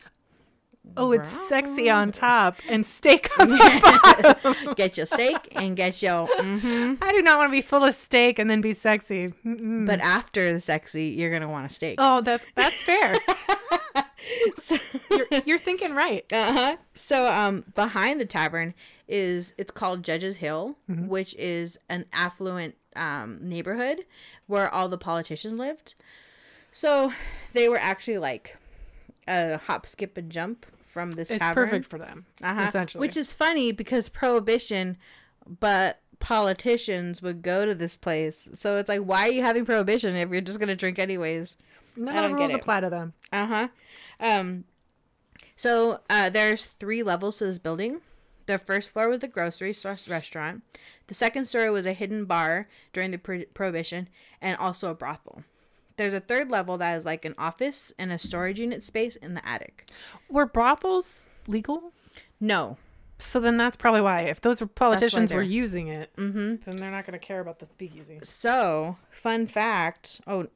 Oh, 0.98 1.12
it's 1.12 1.30
sexy 1.30 1.90
on 1.90 2.12
top 2.12 2.58
and 2.70 2.86
steak 2.86 3.30
on 3.40 3.50
the 3.50 4.32
bottom. 4.44 4.74
Get 4.76 4.98
your 4.98 5.06
steak 5.06 5.50
and 5.56 5.76
get 5.76 6.02
your. 6.02 6.28
hmm 6.28 6.96
I 7.02 7.12
do 7.12 7.22
not 7.22 7.38
want 7.38 7.50
to 7.50 7.52
be 7.52 7.62
full 7.62 7.84
of 7.84 7.96
steak 7.96 8.40
and 8.40 8.50
then 8.50 8.62
be 8.62 8.74
sexy. 8.74 9.34
Mm-mm. 9.46 9.86
But 9.86 10.00
after 10.02 10.54
the 10.54 10.60
sexy, 10.60 11.06
you're 11.10 11.32
gonna 11.32 11.50
want 11.50 11.70
a 11.70 11.74
steak. 11.74 11.96
oh, 12.00 12.22
that 12.22 12.42
that's 12.56 12.82
fair. 12.84 13.16
So- 14.62 14.78
you're, 15.10 15.28
you're 15.46 15.58
thinking 15.58 15.96
right. 15.96 16.24
Uh-huh. 16.32 16.78
So 16.94 17.28
um 17.32 17.66
behind 17.76 18.20
the 18.22 18.26
tavern 18.26 18.74
is 19.08 19.54
it's 19.58 19.72
called 19.72 20.04
Judges 20.04 20.38
Hill, 20.38 20.78
Mm-hmm. 20.90 21.08
which 21.08 21.36
is 21.38 21.78
an 21.90 22.06
affluent 22.14 22.76
um 22.96 23.40
neighborhood 23.42 24.06
where 24.48 24.70
all 24.70 24.90
the 24.90 24.98
politicians 24.98 25.54
lived. 25.60 25.96
So 26.72 27.12
they 27.54 27.68
were 27.68 27.80
actually 27.80 28.20
like 28.20 28.58
a 29.28 29.58
hop, 29.58 29.86
skip, 29.86 30.18
and 30.18 30.32
jump 30.32 30.66
from 30.86 31.12
this 31.12 31.30
It's 31.32 31.40
tavern. 31.40 31.64
perfect 31.66 31.86
for 31.86 31.98
them. 31.98 32.26
Uh-huh. 32.44 32.66
Essentially, 32.70 33.00
Which 33.00 33.16
is 33.18 33.34
funny 33.34 33.72
because 33.72 34.10
prohibition, 34.10 34.98
but 35.60 36.00
politicians 36.20 37.22
would 37.22 37.42
go 37.42 37.66
to 37.66 37.74
this 37.74 37.98
place. 37.98 38.50
So 38.54 38.78
it's 38.78 38.90
like, 38.90 39.02
why 39.02 39.28
are 39.28 39.32
you 39.32 39.42
having 39.42 39.66
prohibition 39.66 40.16
if 40.16 40.30
you're 40.30 40.42
just 40.42 40.60
gonna 40.60 40.76
drink 40.76 41.00
anyways? 41.00 41.56
none 41.96 42.16
of 42.24 42.30
the 42.32 42.36
rules 42.36 42.54
apply 42.54 42.80
to 42.82 42.90
them. 42.90 43.14
Uh 43.32 43.46
huh. 43.46 43.68
Um. 44.20 44.64
So 45.56 46.00
uh, 46.10 46.30
there's 46.30 46.64
three 46.66 47.04
levels 47.04 47.38
to 47.38 47.46
this 47.46 47.60
building. 47.60 48.02
The 48.48 48.58
first 48.58 48.92
floor 48.92 49.08
was 49.08 49.20
the 49.20 49.28
grocery 49.28 49.74
store 49.74 49.98
restaurant. 50.10 50.64
The 51.08 51.14
second 51.14 51.46
story 51.46 51.70
was 51.70 51.86
a 51.86 51.94
hidden 51.94 52.26
bar 52.26 52.68
during 52.94 53.12
the 53.12 53.18
pro- 53.18 53.46
prohibition, 53.54 54.10
and 54.42 54.58
also 54.58 54.90
a 54.90 54.96
brothel. 54.96 55.44
There's 55.98 56.14
a 56.14 56.20
third 56.20 56.50
level 56.50 56.78
that 56.78 56.98
is 56.98 57.06
like 57.06 57.26
an 57.26 57.36
office 57.38 57.94
and 58.00 58.12
a 58.12 58.18
storage 58.18 58.60
unit 58.60 58.84
space 58.84 59.16
in 59.18 59.34
the 59.36 59.48
attic. 59.48 59.90
Were 60.30 60.46
brothels 60.46 61.28
legal? 61.48 61.94
No, 62.40 62.78
So 63.20 63.40
then 63.40 63.58
that's 63.58 63.78
probably 63.78 64.02
why. 64.02 64.22
If 64.22 64.42
those 64.42 64.60
were 64.62 64.68
politicians 64.68 65.32
were 65.32 65.44
using 65.44 65.88
it, 65.90 66.16
Mm-hmm. 66.16 66.56
then 66.66 66.80
they're 66.80 66.90
not 66.92 67.06
going 67.06 67.20
to 67.20 67.24
care 67.26 67.40
about 67.40 67.60
the 67.60 67.66
speakeasy. 67.68 68.20
So, 68.24 68.98
fun 69.12 69.46
fact. 69.48 70.22
Oh, 70.26 70.48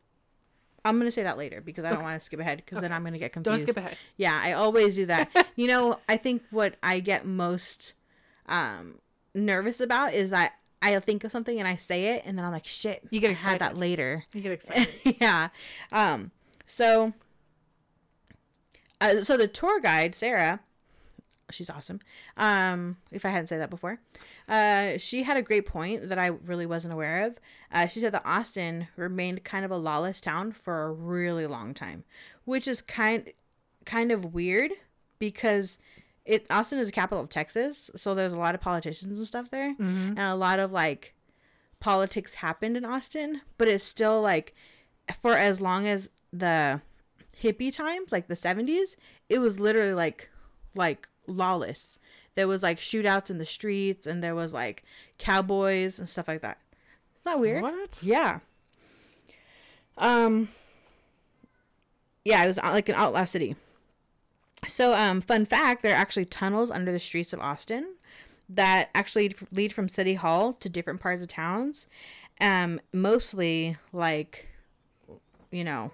I'm 0.83 0.97
gonna 0.99 1.09
say 1.11 1.23
that 1.23 1.37
later 1.37 1.61
because 1.61 1.83
I 1.83 1.89
don't 1.89 1.97
Okay. 1.97 2.03
want 2.05 2.19
to 2.19 2.23
skip 2.25 2.39
ahead 2.39 2.57
because 2.63 2.79
then 2.79 2.91
I'm 2.93 3.03
gonna 3.03 3.17
get 3.17 3.33
confused. 3.33 3.57
Don't 3.65 3.71
skip 3.73 3.77
ahead. 3.77 3.97
Yeah, 4.17 4.39
I 4.41 4.53
always 4.53 4.95
do 4.95 5.07
that. 5.07 5.29
you 5.55 5.67
know, 5.67 5.99
I 6.07 6.15
think 6.17 6.43
what 6.51 6.75
I 6.83 6.99
get 6.99 7.25
most 7.25 7.93
um 8.47 8.99
nervous 9.33 9.79
about 9.81 10.13
is 10.13 10.29
that 10.29 10.53
I 10.81 10.99
think 10.99 11.23
of 11.23 11.31
something 11.31 11.57
and 11.59 11.67
I 11.67 11.75
say 11.75 12.15
it 12.15 12.23
and 12.25 12.37
then 12.37 12.45
I'm 12.45 12.51
like, 12.51 12.65
shit, 12.65 13.03
You 13.09 13.19
get 13.19 13.31
I 13.31 13.33
had 13.33 13.59
that 13.59 13.77
later. 13.77 14.23
You 14.33 14.41
get 14.41 14.51
excited. 14.53 15.17
yeah. 15.19 15.49
Um. 15.91 16.31
So. 16.67 17.13
Uh, 19.01 19.19
so 19.21 19.35
the 19.35 19.47
tour 19.47 19.79
guide 19.81 20.15
Sarah, 20.15 20.61
she's 21.51 21.69
awesome. 21.69 21.99
Um, 22.37 22.97
if 23.11 23.25
I 23.25 23.29
hadn't 23.29 23.47
said 23.47 23.59
that 23.59 23.69
before, 23.69 23.99
uh, 24.47 24.97
she 24.97 25.23
had 25.23 25.35
a 25.37 25.41
great 25.41 25.65
point 25.65 26.07
that 26.09 26.17
I 26.17 26.27
really 26.27 26.65
wasn't 26.65 26.93
aware 26.93 27.23
of. 27.25 27.37
Uh, 27.71 27.87
she 27.87 27.99
said 27.99 28.13
that 28.13 28.21
Austin 28.25 28.87
remained 28.95 29.43
kind 29.43 29.65
of 29.65 29.71
a 29.71 29.77
lawless 29.77 30.21
town 30.21 30.53
for 30.53 30.83
a 30.83 30.91
really 30.93 31.45
long 31.45 31.73
time, 31.73 32.05
which 32.45 32.67
is 32.67 32.81
kind 32.81 33.31
kind 33.85 34.11
of 34.11 34.33
weird 34.33 34.71
because 35.19 35.77
it 36.25 36.45
Austin 36.49 36.79
is 36.79 36.87
the 36.87 36.93
capital 36.93 37.23
of 37.23 37.29
Texas, 37.29 37.89
so 37.95 38.13
there's 38.13 38.33
a 38.33 38.37
lot 38.39 38.55
of 38.55 38.61
politicians 38.61 39.17
and 39.17 39.27
stuff 39.27 39.49
there, 39.51 39.75
and 39.79 40.19
a 40.19 40.35
lot 40.35 40.59
of 40.59 40.71
like 40.71 41.13
politics 41.79 42.35
happened 42.35 42.75
in 42.77 42.83
Austin, 42.85 43.41
but 43.57 43.67
it's 43.67 43.85
still 43.85 44.21
like 44.21 44.55
for 45.21 45.33
as 45.33 45.61
long 45.61 45.85
as 45.87 46.09
the 46.33 46.81
hippie 47.41 47.73
times, 47.73 48.11
like 48.11 48.27
the 48.27 48.33
70s, 48.33 48.95
it 49.29 49.39
was 49.39 49.59
literally 49.59 49.93
like 49.93 50.29
like 50.73 51.07
lawless. 51.27 51.99
There 52.33 52.47
was 52.47 52.63
like 52.63 52.79
shootouts 52.79 53.29
in 53.29 53.37
the 53.37 53.45
streets 53.45 54.07
and 54.07 54.23
there 54.23 54.35
was 54.35 54.51
like 54.51 54.83
cowboys 55.17 55.99
and 55.99 56.09
stuff 56.09 56.27
like 56.27 56.41
that. 56.41 56.57
Isn't 57.21 57.23
that 57.25 57.39
weird? 57.39 57.61
What? 57.61 57.99
Yeah. 58.01 58.39
Um 59.97 60.49
Yeah, 62.23 62.43
it 62.43 62.47
was 62.47 62.57
uh, 62.57 62.71
like 62.71 62.89
an 62.89 62.95
outlaw 62.95 63.25
city. 63.25 63.55
So 64.67 64.93
um 64.95 65.21
fun 65.21 65.45
fact, 65.45 65.81
there 65.81 65.93
are 65.93 65.97
actually 65.97 66.25
tunnels 66.25 66.71
under 66.71 66.91
the 66.91 66.99
streets 66.99 67.33
of 67.33 67.39
Austin 67.39 67.95
that 68.49 68.89
actually 68.93 69.35
lead 69.51 69.73
from 69.73 69.89
city 69.89 70.13
hall 70.15 70.53
to 70.53 70.69
different 70.69 71.01
parts 71.01 71.21
of 71.21 71.27
towns. 71.27 71.87
Um 72.41 72.79
mostly 72.93 73.77
like 73.93 74.47
you 75.51 75.63
know, 75.63 75.91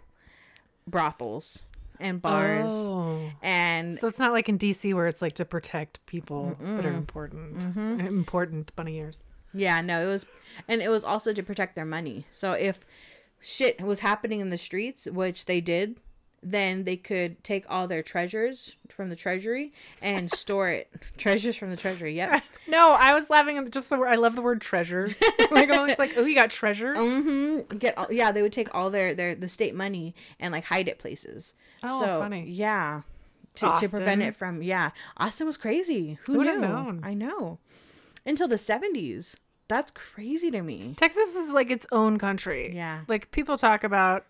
brothels 0.88 1.60
and 2.00 2.22
bars 2.22 2.70
Oh. 2.72 3.32
and 3.44 3.94
So 3.94 4.08
it's 4.08 4.18
not 4.20 4.32
like 4.32 4.50
in 4.50 4.58
DC 4.58 4.94
where 4.94 5.08
it's 5.08 5.22
like 5.22 5.34
to 5.34 5.46
protect 5.46 6.04
people 6.08 6.56
that 6.60 6.86
are 6.86 6.94
important, 6.94 7.60
Mm-hmm. 7.60 8.00
important 8.02 8.76
bunny 8.76 8.98
ears. 8.98 9.18
Yeah, 9.54 9.82
no, 9.82 10.02
it 10.02 10.08
was, 10.08 10.26
and 10.68 10.82
it 10.82 10.88
was 10.90 11.04
also 11.04 11.34
to 11.34 11.44
protect 11.44 11.76
their 11.76 11.86
money. 11.86 12.26
So 12.32 12.54
if 12.54 12.80
shit 13.40 13.82
was 13.82 14.00
happening 14.00 14.40
in 14.40 14.50
the 14.50 14.58
streets, 14.58 15.06
which 15.08 15.46
they 15.46 15.60
did, 15.62 15.98
then 16.44 16.86
they 16.86 16.98
could 16.98 17.44
take 17.44 17.66
all 17.70 17.88
their 17.88 18.02
treasures 18.02 18.76
from 18.90 19.10
the 19.10 19.16
treasury 19.16 19.72
and 20.02 20.32
store 20.32 20.70
it. 20.70 20.92
Treasures 21.18 21.56
from 21.56 21.70
the 21.70 21.78
treasury. 21.78 22.16
Yep. 22.16 22.44
No, 22.68 22.94
I 22.94 23.14
was 23.14 23.30
laughing 23.30 23.58
at 23.58 23.70
just 23.70 23.90
the 23.90 23.98
word. 23.98 24.08
I 24.08 24.16
love 24.16 24.34
the 24.34 24.42
word 24.42 24.62
treasures. 24.62 25.18
like 25.52 25.70
always 25.72 26.00
like, 26.00 26.14
oh, 26.16 26.24
you 26.24 26.36
got 26.36 26.52
treasures. 26.52 26.98
Mm-hmm. 26.98 27.78
Get 27.80 27.98
all, 27.98 28.08
yeah, 28.10 28.32
they 28.32 28.42
would 28.42 28.54
take 28.54 28.74
all 28.74 28.90
their 28.90 29.14
their 29.14 29.36
the 29.36 29.50
state 29.50 29.76
money 29.76 30.16
and 30.40 30.54
like 30.54 30.64
hide 30.64 30.88
it 30.88 30.98
places. 30.98 31.54
Oh, 31.84 32.00
so, 32.00 32.20
funny. 32.22 32.46
Yeah. 32.48 33.02
To, 33.56 33.76
to 33.82 33.90
prevent 33.90 34.22
it 34.22 34.36
from 34.36 34.64
yeah, 34.64 34.92
Austin 35.18 35.48
was 35.48 35.58
crazy. 35.58 36.18
Who 36.28 36.36
Who 36.36 36.44
knew? 36.46 36.60
known? 36.60 37.02
I 37.04 37.14
know. 37.14 37.60
Until 38.26 38.48
the 38.48 38.58
seventies. 38.58 39.36
That's 39.68 39.92
crazy 39.92 40.50
to 40.52 40.62
me. 40.62 40.94
Texas 40.96 41.36
is 41.36 41.52
like 41.52 41.72
its 41.72 41.86
own 41.92 42.20
country. 42.20 42.74
Yeah. 42.74 43.02
Like 43.10 43.32
people 43.32 43.58
talk 43.58 43.84
about, 43.84 44.26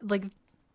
like 0.00 0.24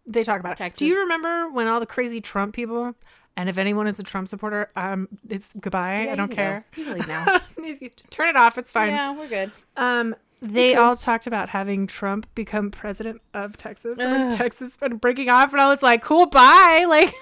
they 0.06 0.24
talk 0.24 0.40
about. 0.40 0.60
It. 0.60 0.74
Do 0.76 0.86
you 0.86 1.00
remember 1.02 1.50
when 1.50 1.68
all 1.68 1.80
the 1.80 1.86
crazy 1.86 2.22
Trump 2.22 2.56
people? 2.56 2.96
And 3.38 3.50
if 3.50 3.58
anyone 3.58 3.86
is 3.88 4.00
a 4.00 4.04
Trump 4.04 4.30
supporter, 4.30 4.70
um, 4.78 5.10
it's 5.30 5.52
goodbye. 5.60 6.06
Yeah, 6.06 6.14
I 6.14 6.16
don't 6.16 6.32
care. 6.32 6.66
go. 6.74 6.82
You 6.82 6.86
can 6.88 6.94
leave 6.96 7.08
now. 7.08 7.26
Turn 8.10 8.30
it 8.30 8.38
off. 8.38 8.58
It's 8.58 8.72
fine. 8.72 8.92
yeah, 8.92 9.14
we're 9.14 9.28
good. 9.28 9.52
Um, 9.76 10.16
they 10.42 10.76
all 10.76 10.96
talked 10.96 11.28
about 11.28 11.50
having 11.50 11.88
Trump 11.88 12.28
become 12.34 12.72
president 12.72 13.22
of 13.34 13.58
Texas. 13.58 14.00
And 14.00 14.30
like, 14.30 14.38
Texas 14.38 14.78
been 14.78 14.98
breaking 14.98 15.30
off, 15.30 15.52
and 15.52 15.62
I 15.62 15.70
was 15.70 15.82
like, 15.82 16.02
"Cool, 16.02 16.28
bye." 16.28 16.86
Like, 16.96 17.14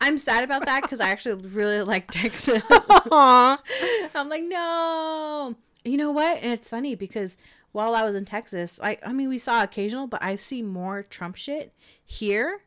I'm 0.00 0.18
sad 0.18 0.44
about 0.44 0.66
that 0.66 0.82
because 0.82 1.00
I 1.00 1.08
actually 1.08 1.46
really 1.48 1.80
like 1.82 2.10
Texas. 2.10 2.62
I'm 3.12 4.28
like, 4.28 4.42
no. 4.42 5.54
You 5.84 5.96
know 5.96 6.10
what? 6.10 6.42
And 6.42 6.52
it's 6.52 6.68
funny 6.68 6.94
because 6.94 7.36
while 7.74 7.94
I 7.94 8.02
was 8.02 8.14
in 8.14 8.24
Texas, 8.24 8.78
like, 8.78 9.00
I 9.06 9.12
mean, 9.12 9.28
we 9.28 9.38
saw 9.38 9.62
occasional, 9.62 10.06
but 10.06 10.22
I 10.22 10.36
see 10.36 10.62
more 10.62 11.02
Trump 11.02 11.36
shit 11.36 11.74
here 12.04 12.60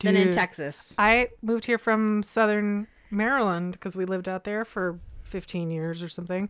than 0.00 0.14
in 0.16 0.30
Texas. 0.30 0.94
I 0.98 1.28
moved 1.42 1.64
here 1.66 1.78
from 1.78 2.22
Southern 2.22 2.86
Maryland 3.10 3.72
because 3.72 3.96
we 3.96 4.04
lived 4.04 4.28
out 4.28 4.44
there 4.44 4.64
for 4.64 5.00
15 5.22 5.70
years 5.70 6.02
or 6.02 6.08
something, 6.08 6.48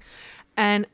and 0.56 0.87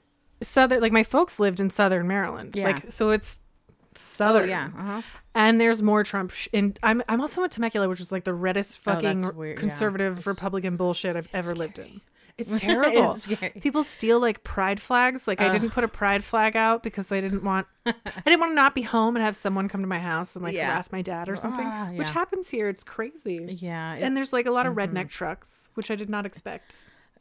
Southern, 0.43 0.81
like 0.81 0.93
my 0.93 1.03
folks 1.03 1.41
lived 1.41 1.61
in 1.61 1.71
Southern 1.71 2.07
Maryland. 2.07 2.55
Yeah. 2.55 2.67
Like, 2.67 2.93
so 2.93 3.11
it's 3.11 3.37
Oh 3.41 4.01
Southern. 4.01 4.49
yeah. 4.49 4.69
Uh-huh. 4.79 5.03
And 5.35 5.61
there's 5.61 5.83
more 5.83 6.05
Trump. 6.05 6.31
Sh- 6.31 6.47
and 6.53 6.79
I'm 6.85 7.03
I'm 7.09 7.21
also 7.21 7.43
in 7.43 7.51
Temecula, 7.51 7.89
which 7.89 7.99
is 8.01 8.13
like 8.13 8.23
the 8.25 8.35
reddest 8.35 8.79
Oh, 8.87 8.93
fucking 8.93 9.21
that's 9.21 9.35
weird, 9.35 9.59
conservative 9.59 10.19
It's- 10.19 10.27
Republican 10.27 10.77
bullshit 10.77 11.17
I've 11.17 11.29
ever 11.33 11.53
lived 11.55 11.79
in. 11.81 12.01
It's 12.51 12.61
terrible. 12.61 13.15
It's. 13.15 13.61
People 13.61 13.83
steal 13.83 14.21
like 14.21 14.45
pride 14.45 14.81
flags. 14.81 15.27
Like 15.27 15.41
I 15.41 15.51
didn't 15.51 15.71
put 15.71 15.83
a 15.83 15.89
pride 15.89 16.23
flag 16.23 16.55
out 16.57 16.83
because 16.85 17.11
I 17.11 17.21
didn't 17.21 17.43
want 17.43 17.67
I 17.87 17.93
didn't 18.25 18.39
want 18.39 18.53
to 18.53 18.55
not 18.55 18.75
be 18.77 18.83
home 18.83 19.17
and 19.17 19.25
have 19.25 19.35
someone 19.35 19.69
come 19.69 19.81
to 19.81 19.89
my 19.89 19.99
house 19.99 20.37
and 20.37 20.45
like 20.45 20.55
Yeah. 20.55 20.71
harass 20.71 20.93
my 20.93 21.03
dad 21.03 21.29
or 21.29 21.35
something. 21.37 21.67
Ah, 21.67 21.89
Which 21.93 22.07
yeah. 22.09 22.15
happens 22.15 22.49
here. 22.49 22.69
It's 22.69 22.85
crazy. 22.85 23.57
Yeah. 23.61 23.95
it- 23.97 24.03
And 24.03 24.17
there's 24.17 24.33
like 24.33 24.47
a 24.47 24.53
lot 24.53 24.67
of 24.67 24.75
redneck 24.75 25.09
trucks, 25.09 25.69
which 25.75 25.91
I 25.91 25.97
did 25.97 26.09
not 26.09 26.25
expect. 26.27 26.77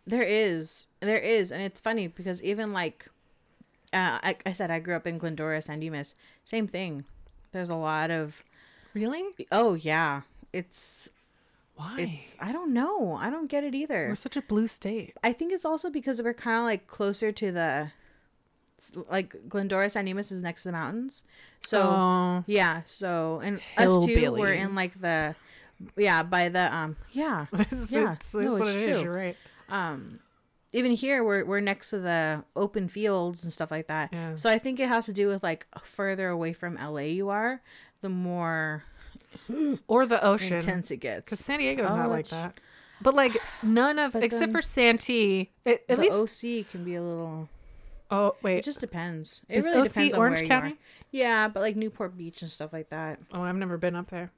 There 0.06 0.22
is, 0.24 0.86
there 1.02 1.18
is, 1.20 1.52
and 1.52 1.62
it's 1.62 1.82
funny 1.82 2.08
because 2.08 2.42
even 2.44 2.72
like, 2.72 3.10
uh, 3.94 4.20
I, 4.24 4.38
I 4.46 4.54
said 4.54 4.70
I 4.72 4.80
grew 4.80 4.96
up 4.96 5.06
in 5.08 5.18
Glendora, 5.18 5.62
San 5.62 5.80
Dimas. 5.80 6.14
Same 6.46 6.68
thing. 6.68 7.04
There's 7.54 7.70
a 7.70 7.76
lot 7.76 8.12
of. 8.12 8.44
Really? 8.94 9.24
Oh 9.52 9.74
yeah, 9.74 10.22
it's 10.54 11.10
Why? 11.78 12.02
it's. 12.02 12.36
I 12.40 12.52
don't 12.52 12.74
know. 12.74 13.14
I 13.20 13.30
don't 13.30 13.48
get 13.50 13.64
it 13.64 13.74
either. 13.74 14.08
We're 14.10 14.16
such 14.16 14.36
a 14.36 14.42
blue 14.42 14.68
state. 14.68 15.16
I 15.24 15.32
think 15.32 15.54
it's 15.54 15.64
also 15.66 15.90
because 15.90 16.22
we're 16.22 16.34
kind 16.34 16.58
of 16.60 16.64
like 16.66 16.88
closer 16.88 17.32
to 17.32 17.52
the, 17.52 17.92
like 19.10 19.48
Glendora, 19.48 19.90
San 19.90 20.06
Dimas 20.06 20.32
is 20.32 20.42
next 20.44 20.64
to 20.64 20.70
the 20.70 20.74
mountains, 20.74 21.24
so 21.62 21.82
Oh. 21.82 22.44
yeah. 22.48 22.82
So 22.86 23.40
and 23.44 23.60
us 23.78 24.06
too, 24.06 24.32
we're 24.32 24.54
in 24.54 24.76
like 24.76 24.94
the, 24.94 25.36
yeah, 25.96 26.24
by 26.24 26.50
the 26.50 26.76
um, 26.76 26.96
yeah, 27.12 27.46
yeah. 27.90 28.16
it's, 28.20 28.34
no, 28.34 28.56
it's 28.58 28.70
it 28.70 28.90
is. 28.90 29.02
You're 29.02 29.14
right. 29.14 29.38
um 29.70 30.20
even 30.74 30.92
here 30.92 31.24
we're 31.24 31.46
we're 31.46 31.62
next 31.62 31.90
to 31.92 31.98
the 32.00 32.44
open 32.56 32.88
fields 32.88 33.44
and 33.44 33.54
stuff 33.54 33.72
like 33.72 33.88
that. 33.88 34.10
Yeah. 34.12 34.36
So 34.36 34.50
I 34.50 34.60
think 34.60 34.80
it 34.80 34.90
has 34.90 35.06
to 35.06 35.14
do 35.14 35.28
with 35.30 35.42
like 35.44 35.66
further 35.82 36.28
away 36.30 36.54
from 36.54 36.76
LA 36.76 37.02
you 37.14 37.30
are, 37.30 37.62
the 38.02 38.10
more 38.10 38.84
Or 39.88 40.06
the 40.06 40.24
ocean. 40.24 40.56
intense 40.56 40.92
it 40.92 40.98
gets. 40.98 41.26
Because. 41.26 41.40
San 41.40 41.60
Diego's 41.60 41.90
Oh, 41.92 41.96
not 41.96 42.10
like 42.10 42.28
that. 42.30 42.60
But 43.02 43.14
like 43.14 43.38
none 43.62 44.00
of 44.00 44.14
But 44.14 44.24
except 44.24 44.52
for 44.52 44.62
Santee, 44.62 45.52
it, 45.66 45.84
at 45.88 45.98
the 45.98 46.02
least 46.04 46.44
OC 46.44 46.70
can 46.72 46.84
be 46.84 46.96
a 46.96 47.02
little. 47.04 47.48
oh 48.10 48.36
wait, 48.42 48.58
It 48.58 48.64
just 48.64 48.80
depends. 48.80 49.42
It 49.48 49.60
Is 49.60 49.64
really 49.66 49.82
OC 49.82 49.88
depends 49.90 50.14
on 50.16 50.20
Orange 50.20 50.40
where 50.40 50.48
County? 50.48 50.70
you 50.70 50.76
are. 50.76 50.78
Yeah, 51.12 51.48
but 51.48 51.60
like 51.62 51.76
Newport 51.76 52.18
Beach 52.18 52.42
and 52.42 52.50
stuff 52.52 52.74
like 52.74 52.90
that. 52.90 53.20
oh 53.34 53.42
I've 53.44 53.56
never 53.56 53.78
been 53.78 53.96
up 53.96 54.08
there. 54.10 54.32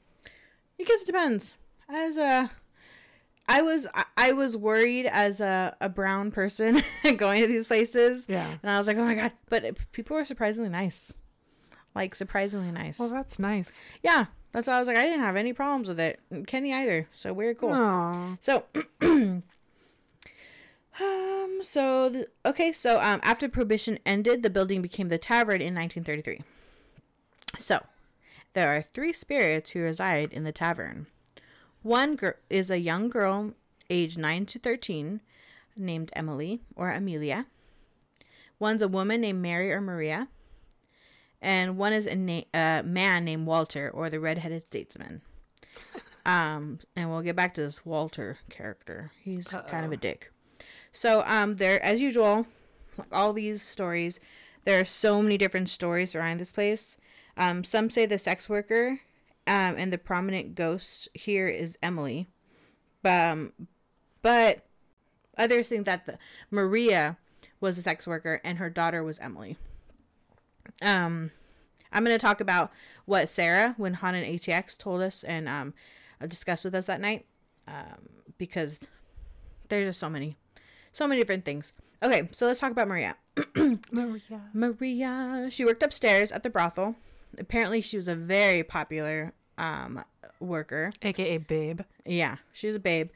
Because 0.77 1.01
it 1.01 1.05
depends. 1.07 1.55
As 1.89 2.17
a, 2.17 2.51
I 3.47 3.61
was 3.61 3.87
I, 3.93 4.05
I 4.17 4.31
was 4.33 4.55
worried 4.57 5.05
as 5.07 5.39
a, 5.41 5.75
a 5.81 5.87
brown 5.89 6.29
person 6.31 6.81
going 7.17 7.41
to 7.41 7.47
these 7.47 7.67
places. 7.67 8.25
Yeah. 8.29 8.55
And 8.61 8.69
I 8.71 8.77
was 8.77 8.87
like, 8.87 8.97
oh 8.97 9.05
my 9.05 9.15
god! 9.15 9.31
But 9.49 9.77
people 9.93 10.15
were 10.17 10.25
surprisingly 10.25 10.69
nice, 10.69 11.13
like 11.95 12.13
surprisingly 12.13 12.71
nice. 12.71 12.99
Well, 12.99 13.09
that's 13.09 13.39
nice. 13.39 13.79
yeah, 14.03 14.25
that's 14.51 14.67
why 14.67 14.73
I 14.75 14.79
was 14.79 14.87
like, 14.87 14.97
I 14.97 15.03
didn't 15.03 15.21
have 15.21 15.35
any 15.35 15.53
problems 15.53 15.87
with 15.87 15.99
it. 15.99 16.19
Kenny 16.47 16.73
either. 16.73 17.07
So 17.11 17.33
we're 17.33 17.53
cool. 17.53 17.71
Aw. 17.71 18.37
So, 18.39 18.63
um, 19.01 19.43
so 21.61 22.09
the, 22.09 22.27
okay, 22.45 22.71
so 22.73 22.99
um, 22.99 23.19
after 23.23 23.47
prohibition 23.47 23.99
ended, 24.05 24.43
the 24.43 24.49
building 24.49 24.81
became 24.81 25.09
the 25.09 25.17
tavern 25.17 25.61
in 25.61 25.75
1933. 25.75 26.41
So, 27.59 27.83
there 28.53 28.75
are 28.75 28.81
three 28.81 29.13
spirits 29.13 29.71
who 29.71 29.81
reside 29.81 30.33
in 30.33 30.43
the 30.43 30.51
tavern. 30.51 31.07
One 31.81 32.15
gir- 32.15 32.39
is 32.49 32.69
a 32.69 32.79
young 32.79 33.09
girl, 33.09 33.53
aged 33.89 34.17
nine 34.17 34.45
to 34.47 34.59
13, 34.59 35.21
named 35.75 36.11
Emily 36.13 36.61
or 36.75 36.91
Amelia. 36.91 37.45
One's 38.59 38.81
a 38.81 38.87
woman 38.87 39.21
named 39.21 39.41
Mary 39.41 39.71
or 39.71 39.79
Maria. 39.79 40.27
And 41.41 41.77
one 41.77 41.93
is 41.93 42.05
a 42.05 42.15
na- 42.15 42.41
uh, 42.53 42.83
man 42.83 43.25
named 43.25 43.47
Walter 43.47 43.89
or 43.89 44.09
the 44.09 44.19
redheaded 44.19 44.67
statesman. 44.67 45.21
Um, 46.25 46.79
and 46.95 47.09
we'll 47.09 47.21
get 47.21 47.35
back 47.35 47.55
to 47.55 47.61
this 47.61 47.85
Walter 47.85 48.37
character. 48.49 49.11
He's 49.23 49.47
kind 49.47 49.83
of 49.85 49.91
a 49.91 49.97
dick. 49.97 50.31
So 50.91 51.23
um, 51.25 51.55
there 51.55 51.81
as 51.83 52.01
usual, 52.01 52.45
like 52.97 53.07
all 53.11 53.33
these 53.33 53.63
stories, 53.63 54.19
there 54.65 54.79
are 54.79 54.85
so 54.85 55.23
many 55.23 55.37
different 55.37 55.69
stories 55.69 56.13
around 56.13 56.39
this 56.39 56.51
place. 56.51 56.97
Um, 57.37 57.63
some 57.63 57.89
say 57.89 58.05
the 58.05 58.19
sex 58.19 58.47
worker, 58.47 58.99
um, 59.47 59.75
and 59.77 59.91
the 59.91 59.97
prominent 59.97 60.53
ghost 60.53 61.07
here 61.13 61.47
is 61.47 61.77
Emily, 61.81 62.27
um, 63.03 63.53
but 64.21 64.65
others 65.37 65.69
think 65.69 65.85
that 65.85 66.05
the 66.05 66.17
Maria 66.51 67.17
was 67.59 67.77
a 67.77 67.81
sex 67.81 68.05
worker 68.05 68.41
and 68.43 68.57
her 68.57 68.69
daughter 68.69 69.03
was 69.03 69.17
Emily. 69.19 69.57
Um, 70.81 71.31
I'm 71.91 72.03
going 72.03 72.17
to 72.17 72.21
talk 72.21 72.41
about 72.41 72.71
what 73.05 73.29
Sarah, 73.29 73.73
when 73.77 73.95
Haunted 73.95 74.25
ATX 74.25 74.77
told 74.77 75.01
us 75.01 75.23
and 75.23 75.49
um, 75.49 75.73
discussed 76.27 76.63
with 76.63 76.75
us 76.75 76.85
that 76.85 77.01
night, 77.01 77.25
um, 77.67 78.09
because 78.37 78.79
there's 79.69 79.87
just 79.87 79.99
so 79.99 80.09
many, 80.09 80.37
so 80.91 81.07
many 81.07 81.19
different 81.19 81.45
things. 81.45 81.73
Okay, 82.01 82.29
so 82.31 82.45
let's 82.45 82.59
talk 82.59 82.71
about 82.71 82.87
Maria. 82.87 83.15
Maria. 83.91 84.41
Maria, 84.53 85.47
she 85.49 85.65
worked 85.65 85.83
upstairs 85.83 86.31
at 86.31 86.43
the 86.43 86.49
brothel. 86.49 86.95
Apparently, 87.37 87.81
she 87.81 87.97
was 87.97 88.07
a 88.07 88.15
very 88.15 88.63
popular 88.63 89.33
um, 89.57 90.03
worker. 90.39 90.91
AKA 91.01 91.39
Babe. 91.39 91.81
Yeah, 92.05 92.37
she 92.53 92.67
was 92.67 92.75
a 92.75 92.79
babe. 92.79 93.09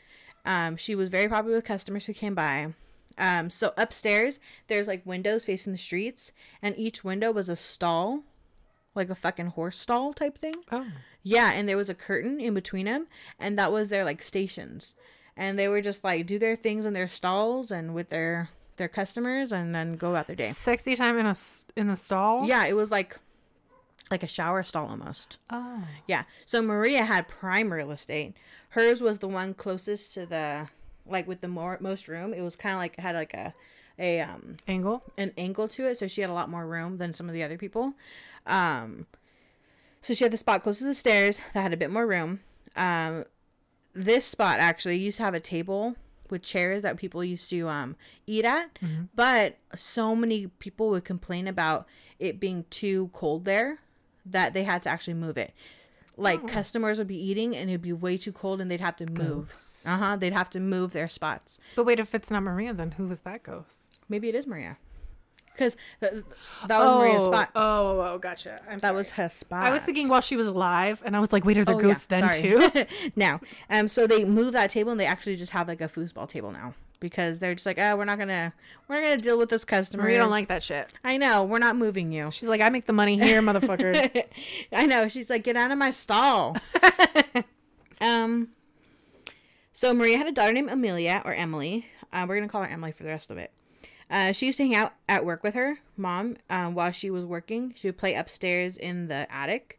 Um, 0.45 0.75
she 0.75 0.95
was 0.95 1.09
very 1.09 1.27
popular 1.27 1.57
with 1.57 1.65
customers 1.65 2.05
who 2.05 2.13
came 2.13 2.35
by. 2.35 2.73
Um, 3.17 3.49
so 3.49 3.73
upstairs, 3.77 4.39
there's 4.67 4.87
like 4.87 5.05
windows 5.05 5.45
facing 5.45 5.73
the 5.73 5.79
streets, 5.79 6.31
and 6.61 6.75
each 6.77 7.03
window 7.03 7.31
was 7.31 7.49
a 7.49 7.55
stall, 7.55 8.23
like 8.95 9.09
a 9.09 9.15
fucking 9.15 9.47
horse 9.47 9.77
stall 9.79 10.13
type 10.13 10.37
thing. 10.37 10.55
Oh. 10.71 10.87
Yeah, 11.21 11.51
and 11.53 11.67
there 11.69 11.77
was 11.77 11.89
a 11.89 11.95
curtain 11.95 12.39
in 12.39 12.53
between 12.53 12.85
them, 12.85 13.07
and 13.39 13.57
that 13.57 13.71
was 13.71 13.89
their 13.89 14.03
like 14.03 14.21
stations, 14.21 14.93
and 15.37 15.57
they 15.57 15.67
were 15.67 15.81
just 15.81 16.03
like 16.03 16.25
do 16.25 16.37
their 16.37 16.55
things 16.55 16.85
in 16.85 16.93
their 16.93 17.07
stalls 17.07 17.71
and 17.71 17.93
with 17.93 18.09
their 18.09 18.49
their 18.77 18.89
customers, 18.89 19.51
and 19.51 19.73
then 19.73 19.95
go 19.95 20.09
about 20.09 20.27
their 20.27 20.35
day. 20.35 20.51
Sexy 20.51 20.95
time 20.95 21.17
in 21.17 21.25
a 21.25 21.35
in 21.75 21.89
a 21.89 21.95
stall. 21.97 22.45
Yeah, 22.47 22.65
it 22.65 22.73
was 22.73 22.91
like 22.91 23.19
like 24.11 24.23
a 24.23 24.27
shower 24.27 24.63
stall 24.63 24.87
almost. 24.87 25.37
Oh. 25.49 25.83
Yeah. 26.07 26.23
So 26.45 26.61
Maria 26.61 27.05
had 27.05 27.27
prime 27.27 27.71
real 27.71 27.91
estate. 27.91 28.35
Hers 28.69 29.01
was 29.01 29.19
the 29.19 29.27
one 29.27 29.53
closest 29.53 30.13
to 30.15 30.25
the 30.25 30.69
like 31.05 31.27
with 31.27 31.41
the 31.41 31.47
more 31.47 31.77
most 31.81 32.07
room. 32.07 32.33
It 32.33 32.41
was 32.41 32.55
kind 32.55 32.73
of 32.73 32.79
like 32.79 32.99
had 32.99 33.15
like 33.15 33.33
a 33.33 33.53
a 33.99 34.21
um 34.21 34.57
Angle. 34.67 35.03
an 35.17 35.31
angle 35.37 35.67
to 35.69 35.87
it, 35.87 35.95
so 35.97 36.07
she 36.07 36.21
had 36.21 36.29
a 36.29 36.33
lot 36.33 36.49
more 36.49 36.65
room 36.65 36.97
than 36.97 37.13
some 37.13 37.27
of 37.27 37.33
the 37.33 37.43
other 37.43 37.57
people. 37.57 37.93
Um 38.45 39.05
so 40.01 40.13
she 40.13 40.23
had 40.25 40.33
the 40.33 40.37
spot 40.37 40.63
close 40.63 40.79
to 40.79 40.85
the 40.85 40.93
stairs 40.93 41.39
that 41.53 41.61
had 41.61 41.73
a 41.73 41.77
bit 41.77 41.91
more 41.91 42.07
room. 42.07 42.39
Um 42.75 43.25
this 43.93 44.25
spot 44.25 44.59
actually 44.59 44.97
used 44.97 45.17
to 45.17 45.23
have 45.23 45.35
a 45.35 45.39
table 45.39 45.95
with 46.29 46.41
chairs 46.41 46.81
that 46.81 46.97
people 46.97 47.23
used 47.23 47.49
to 47.51 47.67
um 47.69 47.95
eat 48.25 48.45
at, 48.45 48.79
but 49.15 49.57
so 49.75 50.15
many 50.15 50.47
people 50.47 50.89
would 50.89 51.05
complain 51.05 51.47
about 51.47 51.87
it 52.17 52.39
being 52.39 52.65
too 52.71 53.09
cold 53.13 53.45
there 53.45 53.77
that 54.25 54.53
they 54.53 54.63
had 54.63 54.81
to 54.81 54.89
actually 54.89 55.13
move 55.13 55.37
it. 55.37 55.53
Like 56.15 56.47
customers 56.47 56.99
would 56.99 57.07
be 57.07 57.17
eating 57.17 57.55
and 57.55 57.69
it'd 57.69 57.81
be 57.81 57.93
way 57.93 58.17
too 58.17 58.31
cold 58.31 58.61
and 58.61 58.69
they'd 58.69 58.81
have 58.81 58.95
to 58.97 59.05
move. 59.11 59.51
Uh 59.85 59.97
huh. 59.97 60.15
They'd 60.15 60.33
have 60.33 60.49
to 60.51 60.59
move 60.59 60.93
their 60.93 61.07
spots. 61.07 61.59
But 61.75 61.85
wait, 61.85 61.97
if 61.99 62.13
it's 62.13 62.29
not 62.29 62.43
Maria, 62.43 62.73
then 62.73 62.91
who 62.91 63.07
was 63.07 63.21
that 63.21 63.43
ghost? 63.43 63.97
Maybe 64.09 64.29
it 64.29 64.35
is 64.35 64.45
Maria, 64.45 64.77
because 65.53 65.75
th- 66.01 66.13
that 66.67 66.77
was 66.79 66.93
Maria's 66.93 67.23
spot. 67.23 67.49
Oh, 67.55 67.61
oh, 67.61 68.01
oh, 68.13 68.17
gotcha. 68.19 68.61
I'm 68.69 68.77
That 68.79 68.93
was 68.93 69.11
her 69.11 69.29
spot. 69.29 69.65
I 69.65 69.71
was 69.71 69.81
thinking 69.81 70.07
while 70.09 70.21
she 70.21 70.35
was 70.35 70.45
alive, 70.45 71.01
and 71.05 71.15
I 71.15 71.19
was 71.19 71.31
like, 71.33 71.45
wait, 71.45 71.57
are 71.57 71.65
there 71.65 71.75
Oh, 71.75 71.79
ghosts 71.79 72.05
yeah, 72.11 72.21
then 72.21 72.33
sorry. 72.33 72.85
too? 72.85 72.85
now, 73.15 73.39
um, 73.69 73.87
so 73.87 74.05
they 74.05 74.23
move 74.25 74.53
that 74.53 74.69
table 74.69 74.91
and 74.91 74.99
they 74.99 75.05
actually 75.05 75.35
just 75.37 75.51
have 75.53 75.67
like 75.67 75.81
a 75.81 75.87
foosball 75.87 76.27
table 76.27 76.51
now 76.51 76.73
because 77.03 77.39
they're 77.39 77.53
just 77.53 77.65
like, 77.65 77.77
oh, 77.77 77.97
we're 77.97 78.05
not 78.05 78.17
gonna, 78.17 78.53
we're 78.87 78.95
not 78.95 79.01
gonna 79.01 79.21
deal 79.21 79.37
with 79.37 79.49
this 79.49 79.65
customer. 79.65 80.03
Maria 80.03 80.19
don't 80.19 80.29
like 80.29 80.47
that 80.47 80.63
shit. 80.63 80.91
I 81.03 81.17
know 81.17 81.43
we're 81.43 81.59
not 81.59 81.75
moving 81.75 82.13
you. 82.13 82.31
She's 82.31 82.47
like, 82.47 82.61
I 82.61 82.69
make 82.69 82.85
the 82.85 82.93
money 82.93 83.19
here, 83.19 83.41
motherfuckers. 83.41 84.23
I 84.73 84.85
know. 84.85 85.09
She's 85.09 85.29
like, 85.29 85.43
get 85.43 85.57
out 85.57 85.69
of 85.69 85.77
my 85.77 85.91
stall. 85.91 86.55
um. 88.01 88.47
So 89.73 89.93
Maria 89.93 90.17
had 90.17 90.27
a 90.27 90.31
daughter 90.31 90.53
named 90.53 90.69
Amelia 90.69 91.21
or 91.25 91.33
Emily. 91.33 91.87
Uh, 92.13 92.25
we're 92.27 92.35
gonna 92.35 92.47
call 92.47 92.61
her 92.63 92.69
Emily 92.69 92.93
for 92.93 93.03
the 93.03 93.09
rest 93.09 93.29
of 93.29 93.37
it. 93.37 93.51
Uh, 94.09 94.31
she 94.31 94.45
used 94.45 94.57
to 94.57 94.63
hang 94.63 94.75
out 94.75 94.93
at 95.09 95.25
work 95.25 95.43
with 95.43 95.55
her 95.55 95.79
mom 95.97 96.37
um, 96.49 96.73
while 96.75 96.91
she 96.91 97.09
was 97.09 97.25
working. 97.25 97.73
She 97.75 97.87
would 97.87 97.97
play 97.97 98.13
upstairs 98.13 98.77
in 98.77 99.07
the 99.07 99.27
attic. 99.29 99.77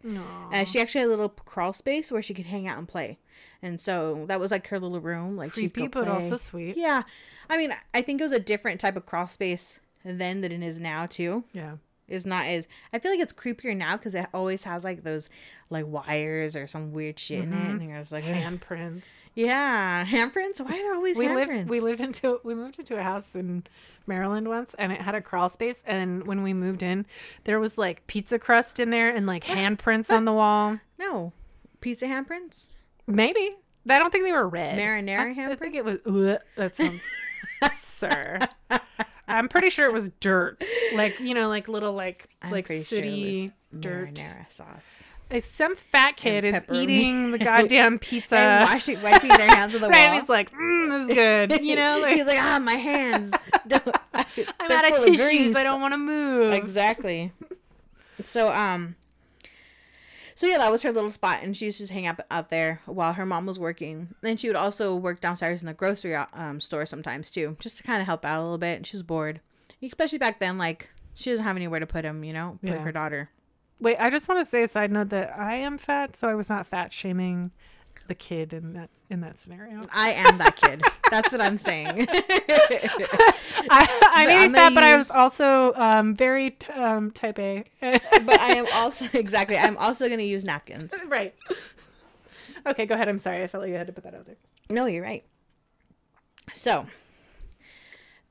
Uh, 0.52 0.64
she 0.64 0.80
actually 0.80 1.02
had 1.02 1.08
a 1.08 1.10
little 1.10 1.28
crawl 1.28 1.72
space 1.72 2.10
where 2.12 2.20
she 2.22 2.34
could 2.34 2.46
hang 2.46 2.66
out 2.66 2.76
and 2.76 2.88
play, 2.88 3.18
and 3.62 3.80
so 3.80 4.24
that 4.28 4.38
was 4.40 4.50
like 4.50 4.66
her 4.68 4.78
little 4.78 5.00
room. 5.00 5.36
Like 5.36 5.52
Creepy, 5.52 5.86
but 5.88 6.08
also 6.08 6.36
sweet. 6.36 6.76
Yeah, 6.76 7.02
I 7.50 7.56
mean, 7.56 7.72
I 7.92 8.02
think 8.02 8.20
it 8.20 8.24
was 8.24 8.32
a 8.32 8.40
different 8.40 8.80
type 8.80 8.96
of 8.96 9.06
crawl 9.06 9.28
space 9.28 9.78
then 10.04 10.40
than 10.42 10.52
it 10.52 10.62
is 10.62 10.78
now 10.78 11.06
too 11.06 11.44
Yeah. 11.54 11.76
is 12.08 12.26
not 12.26 12.44
as 12.44 12.68
I 12.92 12.98
feel 12.98 13.10
like 13.10 13.20
it's 13.20 13.32
creepier 13.32 13.74
now 13.74 13.96
because 13.96 14.14
it 14.14 14.26
always 14.34 14.64
has 14.64 14.84
like 14.84 15.02
those 15.02 15.28
like 15.70 15.86
wires 15.86 16.54
or 16.56 16.66
some 16.66 16.92
weird 16.92 17.18
shit 17.18 17.42
in 17.44 17.52
it, 17.52 17.56
mm-hmm. 17.56 17.70
and 17.80 17.88
you're 17.90 18.00
just 18.00 18.12
like, 18.12 18.22
Handprints. 18.24 19.04
yeah, 19.34 20.04
handprints. 20.08 20.60
Why 20.60 20.66
are 20.66 20.82
there 20.82 20.94
always 20.94 21.16
We 21.16 21.26
handprints? 21.26 21.46
lived 21.56 21.68
we 21.70 21.80
lived 21.80 22.00
into 22.00 22.40
we 22.44 22.54
moved 22.54 22.78
into 22.78 22.98
a 22.98 23.02
house 23.02 23.34
in 23.34 23.64
Maryland 24.06 24.46
once 24.48 24.74
and 24.78 24.92
it 24.92 25.00
had 25.00 25.14
a 25.14 25.22
crawl 25.22 25.48
space 25.48 25.82
and 25.86 26.26
when 26.26 26.42
we 26.42 26.52
moved 26.52 26.82
in 26.82 27.06
there 27.44 27.58
was 27.58 27.78
like 27.78 28.06
pizza 28.06 28.38
crust 28.38 28.78
in 28.78 28.90
there 28.90 29.08
and 29.08 29.26
like 29.26 29.44
handprints 29.46 30.10
on 30.10 30.26
the 30.26 30.32
wall. 30.34 30.78
no 30.98 31.32
pizza 31.80 32.04
handprints. 32.06 32.64
Maybe. 33.06 33.50
I 33.88 33.98
don't 33.98 34.10
think 34.10 34.24
they 34.24 34.32
were 34.32 34.48
red. 34.48 34.78
Marinara 34.78 35.36
I, 35.38 35.52
I 35.52 35.54
think 35.56 35.74
it 35.74 35.84
was 35.84 35.96
ugh, 36.06 36.38
that 36.56 36.76
sounds 36.76 37.00
sir. 37.78 38.38
I'm 39.28 39.48
pretty 39.48 39.70
sure 39.70 39.86
it 39.86 39.92
was 39.92 40.10
dirt. 40.20 40.64
Like, 40.94 41.20
you 41.20 41.34
know, 41.34 41.48
like 41.48 41.68
little 41.68 41.92
like 41.92 42.28
I'm 42.42 42.50
like 42.50 42.66
sure 42.66 42.76
sooty 42.78 43.52
was 43.72 43.80
dirt. 43.80 44.14
marinara 44.14 44.50
sauce 44.52 45.12
It's 45.30 45.50
some 45.50 45.74
fat 45.76 46.16
kid 46.16 46.44
is 46.44 46.62
eating 46.72 47.30
the 47.32 47.38
goddamn 47.50 47.98
pizza. 47.98 48.36
and 48.36 48.70
washing 48.70 49.02
wiping 49.02 49.28
their 49.30 49.54
hands 49.54 49.74
on 49.74 49.80
the 49.82 49.88
right, 49.88 49.96
and 49.98 50.12
wall. 50.12 50.20
he's 50.20 50.28
like, 50.28 50.52
mm, 50.52 50.88
this 50.88 51.08
is 51.10 51.14
good. 51.14 51.64
You 51.64 51.76
know, 51.76 51.98
like, 52.00 52.16
he's 52.16 52.26
like, 52.26 52.38
ah, 52.40 52.58
my 52.58 52.74
hands. 52.74 53.32
Don't- 53.66 53.86
I'm 54.14 54.70
out 54.70 54.84
of 54.90 54.96
tissues. 55.04 55.20
grease." 55.20 55.56
I 55.56 55.62
don't 55.62 55.80
want 55.80 55.92
to 55.92 55.98
move. 55.98 56.52
exactly. 56.54 57.32
So 58.24 58.50
um 58.52 58.96
so 60.34 60.46
yeah, 60.46 60.58
that 60.58 60.70
was 60.70 60.82
her 60.82 60.92
little 60.92 61.10
spot 61.10 61.40
and 61.42 61.56
she 61.56 61.66
used 61.66 61.78
to 61.78 61.82
just 61.84 61.92
hang 61.92 62.06
out 62.06 62.20
out 62.30 62.48
there 62.48 62.80
while 62.86 63.12
her 63.14 63.26
mom 63.26 63.46
was 63.46 63.58
working. 63.58 64.14
And 64.22 64.38
she 64.38 64.48
would 64.48 64.56
also 64.56 64.94
work 64.94 65.20
downstairs 65.20 65.62
in 65.62 65.66
the 65.66 65.74
grocery 65.74 66.14
um 66.14 66.60
store 66.60 66.86
sometimes 66.86 67.30
too, 67.30 67.56
just 67.60 67.76
to 67.78 67.82
kind 67.82 68.00
of 68.00 68.06
help 68.06 68.24
out 68.24 68.40
a 68.40 68.42
little 68.42 68.58
bit. 68.58 68.76
And 68.76 68.86
she 68.86 68.96
was 68.96 69.02
bored. 69.02 69.40
Especially 69.82 70.18
back 70.18 70.40
then 70.40 70.58
like 70.58 70.90
she 71.14 71.30
doesn't 71.30 71.44
have 71.44 71.56
anywhere 71.56 71.80
to 71.80 71.86
put 71.86 72.04
him, 72.04 72.24
you 72.24 72.32
know, 72.32 72.58
Yeah. 72.62 72.78
her 72.78 72.92
daughter. 72.92 73.30
Wait, 73.80 73.96
I 73.98 74.08
just 74.10 74.28
want 74.28 74.40
to 74.40 74.46
say 74.46 74.62
a 74.62 74.68
side 74.68 74.90
note 74.92 75.10
that 75.10 75.36
I 75.38 75.56
am 75.56 75.76
fat, 75.78 76.16
so 76.16 76.28
I 76.28 76.34
was 76.34 76.48
not 76.48 76.66
fat 76.66 76.92
shaming 76.92 77.50
the 78.06 78.14
kid 78.14 78.52
in 78.52 78.72
that 78.74 78.90
in 79.10 79.20
that 79.20 79.38
scenario. 79.38 79.86
I 79.92 80.10
am 80.10 80.38
that 80.38 80.56
kid. 80.56 80.82
That's 81.10 81.32
what 81.32 81.40
I'm 81.40 81.56
saying. 81.56 82.06
I, 83.70 84.10
I 84.14 84.46
be 84.48 84.52
fat, 84.54 84.68
gonna 84.68 84.74
but 84.74 84.84
I 84.84 84.90
use- 84.96 85.08
was 85.08 85.10
also 85.10 85.72
um, 85.74 86.14
very 86.14 86.50
t- 86.50 86.72
um, 86.72 87.10
type 87.10 87.38
A. 87.38 87.64
but 87.80 88.40
I 88.40 88.54
am 88.54 88.66
also 88.74 89.06
exactly. 89.12 89.56
I'm 89.56 89.76
also 89.78 90.06
going 90.08 90.18
to 90.20 90.24
use 90.24 90.44
napkins. 90.44 90.92
right. 91.08 91.34
Okay, 92.66 92.86
go 92.86 92.94
ahead. 92.94 93.08
I'm 93.08 93.18
sorry. 93.18 93.42
I 93.42 93.46
felt 93.46 93.62
like 93.62 93.70
you 93.70 93.76
had 93.76 93.86
to 93.88 93.92
put 93.92 94.04
that 94.04 94.14
out 94.14 94.26
there. 94.26 94.36
No, 94.70 94.86
you're 94.86 95.02
right. 95.02 95.24
So, 96.52 96.86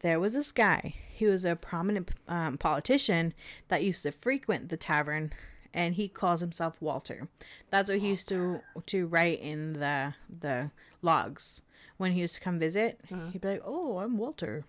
there 0.02 0.20
was 0.20 0.34
this 0.34 0.52
guy. 0.52 0.96
He 1.12 1.26
was 1.28 1.46
a 1.46 1.56
prominent 1.56 2.10
um, 2.28 2.58
politician 2.58 3.34
that 3.68 3.84
used 3.84 4.04
to 4.04 4.12
frequent 4.12 4.70
the 4.70 4.78
tavern, 4.78 5.34
and 5.74 5.96
he 5.96 6.08
calls 6.08 6.42
himself 6.42 6.78
Walter. 6.80 7.28
That's 7.70 7.90
what 7.90 8.00
he 8.00 8.10
used 8.10 8.30
to 8.30 8.62
to 8.86 9.08
write 9.08 9.40
in 9.40 9.74
the 9.74 10.14
the 10.30 10.72
logs 11.02 11.62
when 11.98 12.12
he 12.12 12.22
used 12.22 12.36
to 12.36 12.42
come 12.42 12.60
visit. 12.60 13.00
He'd 13.32 13.42
be 13.42 13.48
like, 13.48 13.64
"Oh, 13.66 13.98
I'm 14.00 14.18
Walter." 14.18 14.66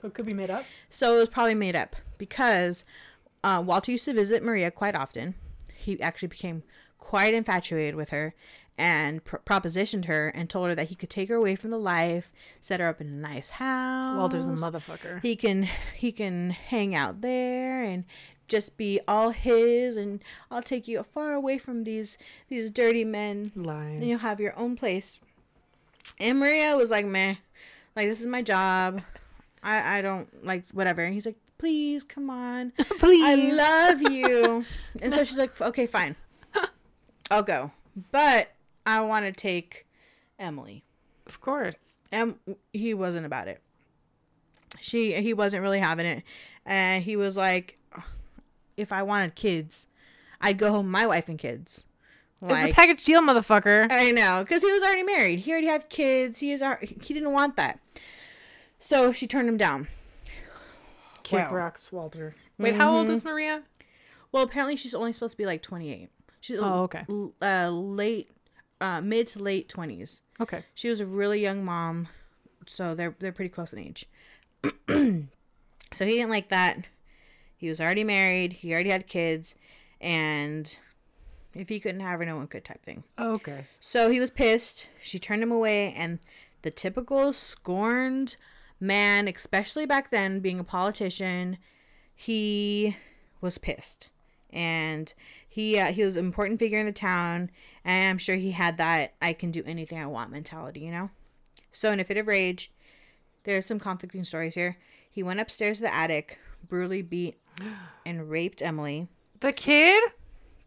So 0.00 0.08
it 0.08 0.14
could 0.14 0.26
be 0.26 0.34
made 0.34 0.50
up. 0.50 0.64
So 0.90 1.16
it 1.16 1.20
was 1.20 1.28
probably 1.28 1.54
made 1.54 1.74
up 1.74 1.96
because 2.18 2.84
uh, 3.42 3.62
Walter 3.64 3.92
used 3.92 4.04
to 4.04 4.12
visit 4.12 4.42
Maria 4.42 4.70
quite 4.70 4.94
often. 4.94 5.34
He 5.74 6.00
actually 6.00 6.28
became 6.28 6.62
quite 6.98 7.34
infatuated 7.34 7.94
with 7.94 8.10
her 8.10 8.34
and 8.78 9.24
pr- 9.24 9.36
propositioned 9.38 10.04
her 10.04 10.28
and 10.28 10.50
told 10.50 10.68
her 10.68 10.74
that 10.74 10.88
he 10.88 10.94
could 10.94 11.08
take 11.08 11.28
her 11.28 11.34
away 11.36 11.56
from 11.56 11.70
the 11.70 11.78
life, 11.78 12.32
set 12.60 12.80
her 12.80 12.88
up 12.88 13.00
in 13.00 13.06
a 13.06 13.10
nice 13.10 13.50
house. 13.50 14.16
Walter's 14.16 14.46
a 14.46 14.50
motherfucker. 14.50 15.22
He 15.22 15.36
can 15.36 15.68
he 15.94 16.12
can 16.12 16.50
hang 16.50 16.94
out 16.94 17.22
there 17.22 17.82
and 17.82 18.04
just 18.48 18.76
be 18.76 19.00
all 19.08 19.30
his 19.30 19.96
and 19.96 20.22
I'll 20.50 20.62
take 20.62 20.86
you 20.88 21.02
far 21.02 21.32
away 21.32 21.58
from 21.58 21.84
these 21.84 22.18
these 22.48 22.70
dirty 22.70 23.04
men 23.04 23.50
Lies. 23.54 23.98
then 24.00 24.08
you'll 24.08 24.18
have 24.20 24.40
your 24.40 24.56
own 24.58 24.76
place. 24.76 25.18
And 26.20 26.38
Maria 26.38 26.76
was 26.76 26.90
like, 26.90 27.04
meh, 27.06 27.36
like 27.94 28.08
this 28.08 28.20
is 28.20 28.26
my 28.26 28.42
job. 28.42 29.02
I 29.62 29.98
I 29.98 30.02
don't 30.02 30.44
like 30.44 30.64
whatever. 30.72 31.02
And 31.02 31.12
he's 31.14 31.26
like, 31.26 31.36
please 31.58 32.04
come 32.04 32.30
on, 32.30 32.70
Please. 32.98 33.24
I 33.24 33.34
love 33.34 34.02
you. 34.12 34.64
and 35.02 35.12
so 35.12 35.24
she's 35.24 35.38
like, 35.38 35.60
okay, 35.60 35.86
fine, 35.86 36.14
I'll 37.30 37.42
go, 37.42 37.72
but 38.12 38.52
I 38.84 39.00
want 39.00 39.26
to 39.26 39.32
take 39.32 39.86
Emily. 40.38 40.84
of 41.26 41.40
course. 41.40 41.76
And 42.12 42.36
he 42.72 42.94
wasn't 42.94 43.26
about 43.26 43.48
it. 43.48 43.60
she 44.80 45.20
he 45.20 45.32
wasn't 45.34 45.62
really 45.62 45.80
having 45.80 46.06
it, 46.06 46.22
and 46.64 47.02
he 47.02 47.16
was 47.16 47.36
like, 47.36 47.76
if 48.76 48.92
I 48.92 49.02
wanted 49.02 49.34
kids, 49.34 49.86
I'd 50.40 50.58
go 50.58 50.70
home 50.70 50.86
with 50.86 50.92
my 50.92 51.06
wife 51.06 51.28
and 51.28 51.38
kids. 51.38 51.84
it's 52.42 52.70
a 52.70 52.74
package 52.74 53.04
deal, 53.04 53.20
motherfucker. 53.22 53.90
I 53.90 54.10
know, 54.10 54.42
because 54.42 54.62
he 54.62 54.70
was 54.72 54.82
already 54.82 55.02
married. 55.02 55.40
He 55.40 55.50
already 55.50 55.66
had 55.68 55.88
kids. 55.88 56.40
He 56.40 56.52
is 56.52 56.62
al- 56.62 56.78
he 56.80 57.14
didn't 57.14 57.32
want 57.32 57.56
that. 57.56 57.78
So 58.78 59.12
she 59.12 59.26
turned 59.26 59.48
him 59.48 59.56
down. 59.56 59.88
Kick 61.22 61.40
Wow. 61.50 61.54
rocks, 61.54 61.90
Walter. 61.90 62.36
Wait, 62.58 62.74
how 62.76 62.94
old 62.96 63.08
is 63.10 63.24
Maria? 63.24 63.62
Well, 64.32 64.42
apparently 64.42 64.76
she's 64.76 64.94
only 64.94 65.12
supposed 65.12 65.32
to 65.32 65.36
be 65.38 65.46
like 65.46 65.62
28. 65.62 66.10
She's 66.40 66.60
Oh, 66.60 66.82
okay. 66.84 67.04
l- 67.08 67.32
uh, 67.42 67.68
late, 67.70 68.30
uh, 68.80 69.00
mid 69.00 69.26
to 69.28 69.42
late 69.42 69.68
20s. 69.68 70.20
Okay. 70.40 70.64
She 70.74 70.88
was 70.90 71.00
a 71.00 71.06
really 71.06 71.40
young 71.40 71.64
mom, 71.64 72.08
so 72.66 72.94
they're 72.94 73.16
they're 73.18 73.32
pretty 73.32 73.48
close 73.48 73.72
in 73.72 73.78
age. 73.78 74.06
so 74.88 76.04
he 76.04 76.10
didn't 76.12 76.30
like 76.30 76.50
that. 76.50 76.84
He 77.56 77.68
was 77.68 77.80
already 77.80 78.04
married. 78.04 78.54
He 78.54 78.72
already 78.72 78.90
had 78.90 79.06
kids, 79.06 79.54
and 80.00 80.76
if 81.54 81.68
he 81.68 81.80
couldn't 81.80 82.00
have 82.00 82.18
her, 82.18 82.26
no 82.26 82.36
one 82.36 82.46
could. 82.46 82.64
Type 82.64 82.84
thing. 82.84 83.04
Okay. 83.18 83.64
So 83.80 84.10
he 84.10 84.20
was 84.20 84.30
pissed. 84.30 84.88
She 85.00 85.18
turned 85.18 85.42
him 85.42 85.52
away, 85.52 85.92
and 85.94 86.18
the 86.62 86.70
typical 86.70 87.32
scorned 87.32 88.36
man, 88.78 89.28
especially 89.28 89.86
back 89.86 90.10
then, 90.10 90.40
being 90.40 90.60
a 90.60 90.64
politician, 90.64 91.58
he 92.14 92.96
was 93.40 93.58
pissed, 93.58 94.10
and 94.50 95.14
he 95.48 95.78
uh, 95.78 95.92
he 95.92 96.04
was 96.04 96.16
an 96.16 96.24
important 96.24 96.58
figure 96.58 96.78
in 96.78 96.86
the 96.86 96.92
town, 96.92 97.50
and 97.84 98.10
I'm 98.10 98.18
sure 98.18 98.36
he 98.36 98.52
had 98.52 98.76
that 98.78 99.14
"I 99.22 99.32
can 99.32 99.50
do 99.50 99.62
anything 99.66 99.98
I 99.98 100.06
want" 100.06 100.30
mentality, 100.30 100.80
you 100.80 100.90
know. 100.90 101.10
So 101.72 101.92
in 101.92 102.00
a 102.00 102.04
fit 102.04 102.16
of 102.16 102.26
rage, 102.26 102.70
there's 103.44 103.66
some 103.66 103.78
conflicting 103.78 104.24
stories 104.24 104.54
here. 104.54 104.76
He 105.10 105.22
went 105.22 105.40
upstairs 105.40 105.78
to 105.78 105.84
the 105.84 105.94
attic, 105.94 106.38
brutally 106.68 107.02
beat 107.02 107.38
and 108.04 108.30
raped 108.30 108.60
Emily 108.62 109.08
The 109.40 109.52
kid? 109.52 110.02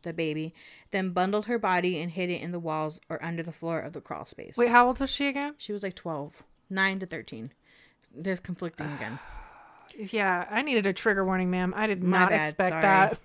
the 0.02 0.14
baby, 0.14 0.54
then 0.92 1.10
bundled 1.12 1.48
her 1.48 1.60
body 1.60 2.00
and 2.00 2.12
hid 2.12 2.30
it 2.30 2.42
in 2.42 2.52
the 2.54 2.60
walls 2.60 3.02
or 3.10 3.22
under 3.24 3.44
the 3.44 3.52
floor 3.52 3.80
of 3.82 3.92
the 3.92 4.00
crawl 4.00 4.26
space. 4.26 4.56
Wait, 4.56 4.70
how 4.70 4.88
old 4.88 4.98
was 5.00 5.10
she 5.12 5.28
again? 5.28 5.56
She 5.58 5.74
was 5.74 5.84
like 5.84 5.94
12, 5.96 6.42
9 6.70 7.00
to 7.00 7.06
13. 7.06 7.52
There's 8.16 8.40
conflicting 8.40 8.92
again. 8.94 9.20
Yeah, 10.12 10.46
I 10.50 10.62
needed 10.62 10.86
a 10.86 10.94
trigger 10.94 11.26
warning, 11.26 11.50
ma'am. 11.50 11.74
I 11.76 11.88
did 11.88 12.02
My 12.04 12.20
not 12.20 12.30
bad, 12.30 12.50
expect 12.50 12.70
sorry. 12.70 12.82
that. 12.84 13.20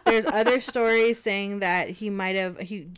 There's 0.04 0.26
other 0.40 0.60
stories 0.60 1.20
saying 1.20 1.60
that 1.60 1.88
he 1.88 2.10
might 2.10 2.36
have 2.36 2.60
he 2.60 2.88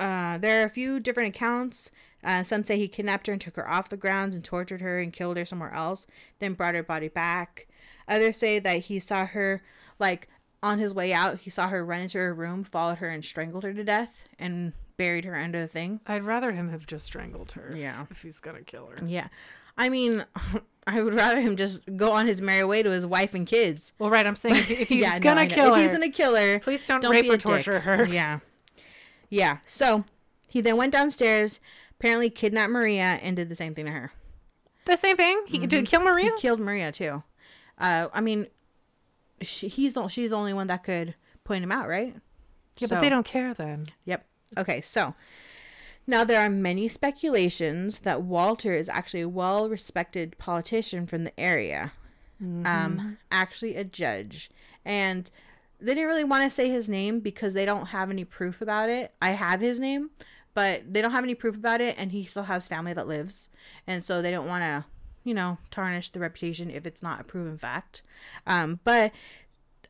uh 0.00 0.38
there 0.38 0.62
are 0.62 0.64
a 0.64 0.70
few 0.70 0.98
different 0.98 1.36
accounts. 1.36 1.90
Uh, 2.24 2.42
some 2.42 2.64
say 2.64 2.76
he 2.78 2.88
kidnapped 2.88 3.26
her 3.28 3.32
and 3.32 3.40
took 3.40 3.54
her 3.56 3.68
off 3.68 3.88
the 3.90 3.96
grounds 3.96 4.34
and 4.34 4.42
tortured 4.42 4.80
her 4.80 4.98
and 4.98 5.12
killed 5.12 5.36
her 5.36 5.44
somewhere 5.44 5.72
else, 5.74 6.06
then 6.40 6.54
brought 6.54 6.74
her 6.74 6.82
body 6.82 7.08
back. 7.08 7.68
Others 8.08 8.36
say 8.36 8.58
that 8.58 8.78
he 8.82 8.98
saw 8.98 9.26
her 9.26 9.62
like 9.98 10.28
on 10.62 10.78
his 10.78 10.94
way 10.94 11.12
out, 11.12 11.40
he 11.40 11.50
saw 11.50 11.68
her 11.68 11.84
run 11.84 12.00
into 12.00 12.18
her 12.18 12.34
room, 12.34 12.64
followed 12.64 12.98
her 12.98 13.08
and 13.08 13.24
strangled 13.24 13.64
her 13.64 13.72
to 13.72 13.84
death 13.84 14.24
and 14.38 14.72
buried 14.96 15.24
her 15.24 15.36
under 15.36 15.60
the 15.60 15.68
thing. 15.68 16.00
I'd 16.06 16.24
rather 16.24 16.52
him 16.52 16.70
have 16.70 16.86
just 16.86 17.04
strangled 17.04 17.52
her. 17.52 17.72
Yeah. 17.76 18.06
If 18.10 18.22
he's 18.22 18.38
gonna 18.38 18.62
kill 18.62 18.86
her. 18.86 19.04
Yeah. 19.04 19.28
I 19.76 19.88
mean, 19.88 20.24
I 20.86 21.02
would 21.02 21.14
rather 21.14 21.40
him 21.40 21.56
just 21.56 21.82
go 21.96 22.12
on 22.12 22.26
his 22.26 22.40
merry 22.40 22.64
way 22.64 22.82
to 22.82 22.90
his 22.90 23.04
wife 23.04 23.34
and 23.34 23.46
kids. 23.46 23.92
Well, 23.98 24.10
right. 24.10 24.26
I'm 24.26 24.36
saying 24.36 24.56
if, 24.56 24.66
he's 24.88 25.00
Yeah, 25.00 25.18
gonna 25.18 25.46
know. 25.46 25.54
kill 25.54 25.74
if 25.74 25.82
he's 25.82 25.92
gonna 25.92 26.10
kill 26.10 26.34
her, 26.34 26.58
please 26.60 26.86
don't, 26.86 27.00
don't 27.00 27.12
rape 27.12 27.30
or 27.30 27.34
a 27.34 27.38
dick. 27.38 27.46
torture 27.46 27.80
her. 27.80 28.04
Yeah. 28.06 28.40
Yeah. 29.28 29.58
So 29.66 30.04
he 30.46 30.60
then 30.60 30.76
went 30.76 30.92
downstairs, 30.92 31.60
apparently 31.98 32.30
kidnapped 32.30 32.72
Maria, 32.72 33.18
and 33.22 33.36
did 33.36 33.48
the 33.48 33.54
same 33.54 33.74
thing 33.74 33.86
to 33.86 33.90
her. 33.92 34.12
The 34.86 34.96
same 34.96 35.16
thing. 35.16 35.42
He 35.46 35.58
did 35.58 35.70
mm-hmm. 35.70 35.84
kill 35.84 36.00
Maria. 36.00 36.30
He 36.36 36.40
killed 36.40 36.60
Maria 36.60 36.92
too. 36.92 37.24
Uh, 37.78 38.08
I 38.12 38.20
mean, 38.20 38.46
she, 39.42 39.68
he's 39.68 39.94
the 39.94 40.08
she's 40.08 40.30
the 40.30 40.36
only 40.36 40.52
one 40.54 40.66
that 40.68 40.84
could 40.84 41.14
point 41.44 41.62
him 41.62 41.72
out, 41.72 41.88
right? 41.88 42.14
Yeah, 42.78 42.88
So- 42.88 42.96
but 42.96 43.00
they 43.00 43.08
don't 43.08 43.26
care 43.26 43.54
then. 43.54 43.86
Yep. 44.04 44.24
Okay, 44.58 44.80
so 44.80 45.14
now 46.06 46.22
there 46.24 46.40
are 46.40 46.48
many 46.48 46.88
speculations 46.88 48.00
that 48.00 48.22
Walter 48.22 48.74
is 48.74 48.88
actually 48.88 49.22
a 49.22 49.28
well 49.28 49.68
respected 49.68 50.38
politician 50.38 51.06
from 51.06 51.24
the 51.24 51.38
area, 51.40 51.92
um, 52.40 53.18
actually 53.30 53.76
a 53.76 53.84
judge. 53.84 54.50
And 54.84 55.30
they 55.80 55.94
didn't 55.94 56.08
really 56.08 56.24
want 56.24 56.44
to 56.44 56.50
say 56.50 56.70
his 56.70 56.88
name 56.88 57.20
because 57.20 57.54
they 57.54 57.64
don't 57.64 57.86
have 57.86 58.08
any 58.10 58.24
proof 58.24 58.62
about 58.62 58.88
it. 58.88 59.12
I 59.20 59.30
have 59.32 59.60
his 59.60 59.78
name, 59.80 60.10
but 60.54 60.90
they 60.90 61.02
don't 61.02 61.10
have 61.12 61.24
any 61.24 61.34
proof 61.34 61.56
about 61.56 61.80
it, 61.80 61.96
and 61.98 62.12
he 62.12 62.24
still 62.24 62.44
has 62.44 62.68
family 62.68 62.92
that 62.94 63.08
lives. 63.08 63.48
And 63.86 64.02
so 64.04 64.22
they 64.22 64.30
don't 64.30 64.46
want 64.46 64.62
to, 64.62 64.84
you 65.26 65.34
know, 65.34 65.58
tarnish 65.72 66.10
the 66.10 66.20
reputation 66.20 66.70
if 66.70 66.86
it's 66.86 67.02
not 67.02 67.20
a 67.20 67.24
proven 67.24 67.56
fact. 67.56 68.02
Um, 68.46 68.78
but 68.84 69.12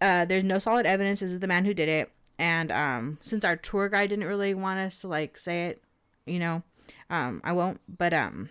uh, 0.00 0.24
there's 0.24 0.42
no 0.42 0.58
solid 0.58 0.86
evidence. 0.86 1.20
This 1.20 1.30
is 1.30 1.40
the 1.40 1.46
man 1.46 1.66
who 1.66 1.74
did 1.74 1.90
it. 1.90 2.10
And 2.38 2.72
um, 2.72 3.18
since 3.22 3.44
our 3.44 3.56
tour 3.56 3.88
guide 3.90 4.08
didn't 4.08 4.24
really 4.26 4.54
want 4.54 4.80
us 4.80 4.98
to 5.00 5.08
like 5.08 5.38
say 5.38 5.66
it 5.66 5.82
you 6.26 6.38
know 6.38 6.62
um, 7.10 7.40
i 7.44 7.52
won't. 7.52 7.80
But 7.86 8.12
um, 8.12 8.48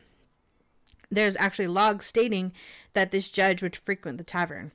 there's 1.11 1.35
actually 1.37 1.67
logs 1.67 2.05
stating 2.05 2.53
that 2.93 3.11
this 3.11 3.29
judge 3.29 3.61
would 3.61 3.75
frequent 3.75 4.17
the 4.17 4.23
tavern. 4.23 4.71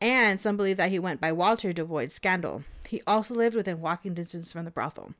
And 0.00 0.38
some 0.38 0.58
believe 0.58 0.76
that 0.76 0.90
he 0.90 0.98
went 0.98 1.22
by 1.22 1.32
walter 1.32 1.72
to 1.72 1.82
avoid 1.82 2.12
scandal. 2.12 2.64
He 2.86 3.02
also 3.06 3.34
lived 3.34 3.56
within 3.56 3.80
walking 3.80 4.14
distance 4.14 4.52
from 4.52 4.66
the 4.66 4.70
brothel. 4.70 5.14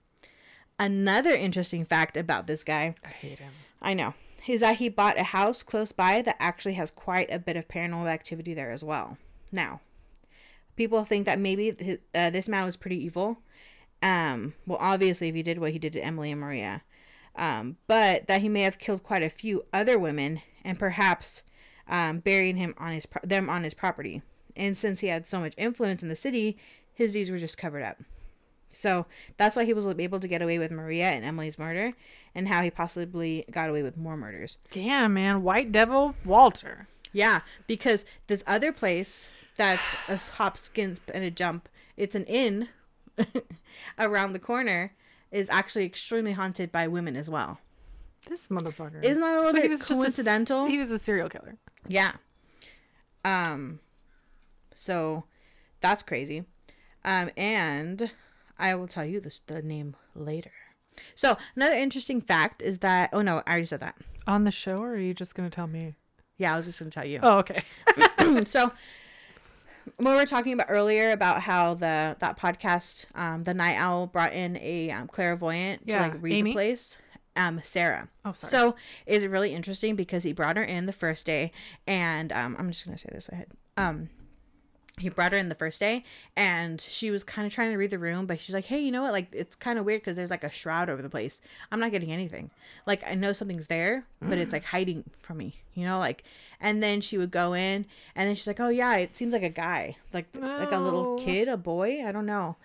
Another 0.78 1.34
interesting 1.34 1.86
fact 1.86 2.16
about 2.16 2.46
this 2.46 2.62
guy. 2.62 2.94
I 3.02 3.08
hate 3.08 3.38
him. 3.38 3.52
I 3.80 3.94
know. 3.94 4.12
Is 4.46 4.60
that 4.60 4.76
he 4.76 4.88
bought 4.88 5.18
a 5.18 5.24
house 5.24 5.62
close 5.62 5.92
by 5.92 6.22
that 6.22 6.36
actually 6.38 6.74
has 6.74 6.90
quite 6.90 7.32
a 7.32 7.38
bit 7.38 7.56
of 7.56 7.68
paranormal 7.68 8.08
activity 8.08 8.54
there 8.54 8.70
as 8.70 8.84
well. 8.84 9.18
Now, 9.50 9.80
people 10.76 11.04
think 11.04 11.26
that 11.26 11.40
maybe 11.40 11.72
th- 11.72 12.00
uh, 12.14 12.30
this 12.30 12.48
man 12.48 12.64
was 12.64 12.76
pretty 12.76 13.02
evil. 13.02 13.38
Um, 14.02 14.54
well, 14.66 14.78
obviously, 14.80 15.28
if 15.28 15.34
he 15.34 15.42
did 15.42 15.58
what 15.58 15.72
he 15.72 15.78
did 15.78 15.92
to 15.94 16.04
Emily 16.04 16.30
and 16.30 16.40
Maria, 16.40 16.82
um, 17.34 17.76
but 17.86 18.26
that 18.28 18.40
he 18.40 18.48
may 18.48 18.62
have 18.62 18.78
killed 18.78 19.02
quite 19.02 19.22
a 19.22 19.30
few 19.30 19.64
other 19.72 19.98
women 19.98 20.42
and 20.64 20.78
perhaps 20.78 21.42
um, 21.88 22.20
burying 22.20 22.56
him 22.56 22.74
on 22.78 22.92
his 22.92 23.06
pro- 23.06 23.26
them 23.26 23.50
on 23.50 23.64
his 23.64 23.74
property. 23.74 24.22
And 24.54 24.76
since 24.76 25.00
he 25.00 25.08
had 25.08 25.26
so 25.26 25.40
much 25.40 25.54
influence 25.56 26.02
in 26.02 26.08
the 26.08 26.16
city, 26.16 26.56
his 26.94 27.12
deeds 27.12 27.30
were 27.30 27.36
just 27.36 27.58
covered 27.58 27.82
up. 27.82 27.98
So 28.78 29.06
that's 29.38 29.56
why 29.56 29.64
he 29.64 29.72
was 29.72 29.86
able 29.86 30.20
to 30.20 30.28
get 30.28 30.42
away 30.42 30.58
with 30.58 30.70
Maria 30.70 31.06
and 31.10 31.24
Emily's 31.24 31.58
murder, 31.58 31.94
and 32.34 32.46
how 32.48 32.60
he 32.62 32.70
possibly 32.70 33.44
got 33.50 33.70
away 33.70 33.82
with 33.82 33.96
more 33.96 34.16
murders. 34.18 34.58
Damn, 34.70 35.14
man. 35.14 35.42
White 35.42 35.72
Devil 35.72 36.14
Walter. 36.26 36.86
Yeah, 37.12 37.40
because 37.66 38.04
this 38.26 38.44
other 38.46 38.72
place 38.72 39.28
that's 39.56 39.82
a 40.08 40.16
hop, 40.34 40.58
skip, 40.58 40.98
and 41.14 41.24
a 41.24 41.30
jump, 41.30 41.68
it's 41.96 42.14
an 42.14 42.24
inn 42.24 42.68
around 43.98 44.32
the 44.34 44.38
corner, 44.38 44.92
is 45.32 45.48
actually 45.48 45.86
extremely 45.86 46.32
haunted 46.32 46.70
by 46.70 46.86
women 46.86 47.16
as 47.16 47.30
well. 47.30 47.58
This 48.28 48.48
motherfucker. 48.48 49.02
Isn't 49.02 49.20
that 49.22 49.34
a 49.36 49.38
little 49.38 49.52
So 49.52 49.60
bit 49.62 49.70
just 49.70 49.90
a- 49.90 49.94
coincidental? 49.94 50.66
he 50.66 50.78
was 50.78 50.90
a 50.90 50.98
serial 50.98 51.28
killer. 51.30 51.56
Yeah. 51.88 52.12
Um 53.24 53.80
so 54.74 55.24
that's 55.80 56.02
crazy. 56.02 56.44
Um 57.04 57.30
and 57.36 58.10
I 58.58 58.74
will 58.74 58.88
tell 58.88 59.04
you 59.04 59.20
this 59.20 59.40
the 59.46 59.62
name 59.62 59.96
later. 60.14 60.52
So 61.14 61.36
another 61.54 61.76
interesting 61.76 62.20
fact 62.20 62.62
is 62.62 62.78
that 62.78 63.10
oh 63.12 63.22
no, 63.22 63.42
I 63.46 63.50
already 63.50 63.66
said 63.66 63.80
that. 63.80 63.96
On 64.26 64.44
the 64.44 64.50
show, 64.50 64.78
or 64.82 64.90
are 64.92 64.96
you 64.98 65.14
just 65.14 65.34
gonna 65.34 65.50
tell 65.50 65.66
me? 65.66 65.94
Yeah, 66.38 66.52
I 66.54 66.56
was 66.56 66.66
just 66.66 66.78
gonna 66.78 66.90
tell 66.90 67.04
you. 67.04 67.20
Oh, 67.22 67.38
okay. 67.38 67.62
so 68.44 68.72
when 69.96 70.12
we 70.14 70.18
were 70.18 70.26
talking 70.26 70.52
about 70.52 70.66
earlier 70.68 71.12
about 71.12 71.42
how 71.42 71.74
the 71.74 72.16
that 72.18 72.38
podcast, 72.38 73.06
um, 73.14 73.44
the 73.44 73.54
Night 73.54 73.76
Owl 73.76 74.06
brought 74.06 74.32
in 74.32 74.56
a 74.58 74.90
um, 74.90 75.06
clairvoyant 75.06 75.82
Yeah, 75.84 75.98
to 75.98 76.12
like 76.12 76.22
read 76.22 76.34
Amy? 76.34 76.50
the 76.50 76.54
place. 76.54 76.98
Um, 77.36 77.60
Sarah. 77.62 78.08
Oh, 78.24 78.32
sorry. 78.32 78.50
So 78.50 78.76
it's 79.04 79.24
really 79.26 79.54
interesting 79.54 79.94
because 79.94 80.22
he 80.22 80.32
brought 80.32 80.56
her 80.56 80.64
in 80.64 80.86
the 80.86 80.92
first 80.92 81.26
day, 81.26 81.52
and 81.86 82.32
um, 82.32 82.56
I'm 82.58 82.70
just 82.70 82.84
gonna 82.86 82.98
say 82.98 83.10
this 83.12 83.28
ahead. 83.28 83.48
Um, 83.76 84.08
he 84.98 85.08
brought 85.10 85.32
her 85.32 85.38
in 85.38 85.48
the 85.48 85.54
first 85.54 85.78
day, 85.78 86.04
and 86.36 86.80
she 86.80 87.10
was 87.10 87.22
kind 87.22 87.46
of 87.46 87.52
trying 87.52 87.70
to 87.70 87.76
read 87.76 87.90
the 87.90 87.98
room, 87.98 88.26
but 88.26 88.40
she's 88.40 88.54
like, 88.54 88.66
"Hey, 88.66 88.80
you 88.80 88.90
know 88.90 89.02
what? 89.02 89.12
Like, 89.12 89.28
it's 89.32 89.54
kind 89.54 89.78
of 89.78 89.84
weird 89.84 90.00
because 90.00 90.16
there's 90.16 90.30
like 90.30 90.44
a 90.44 90.50
shroud 90.50 90.88
over 90.88 91.02
the 91.02 91.10
place. 91.10 91.40
I'm 91.70 91.80
not 91.80 91.90
getting 91.90 92.10
anything. 92.12 92.50
Like, 92.86 93.04
I 93.06 93.14
know 93.14 93.32
something's 93.32 93.66
there, 93.66 94.06
but 94.20 94.38
it's 94.38 94.52
like 94.52 94.64
hiding 94.64 95.04
from 95.18 95.38
me. 95.38 95.56
You 95.74 95.86
know, 95.86 95.98
like." 95.98 96.24
And 96.58 96.82
then 96.82 97.02
she 97.02 97.18
would 97.18 97.30
go 97.30 97.52
in, 97.52 97.84
and 98.14 98.28
then 98.28 98.34
she's 98.34 98.46
like, 98.46 98.60
"Oh 98.60 98.70
yeah, 98.70 98.96
it 98.96 99.14
seems 99.14 99.32
like 99.32 99.42
a 99.42 99.50
guy, 99.50 99.96
like 100.12 100.28
like 100.40 100.72
a 100.72 100.78
little 100.78 101.18
kid, 101.18 101.48
a 101.48 101.56
boy. 101.56 102.04
I 102.04 102.12
don't 102.12 102.26
know." 102.26 102.56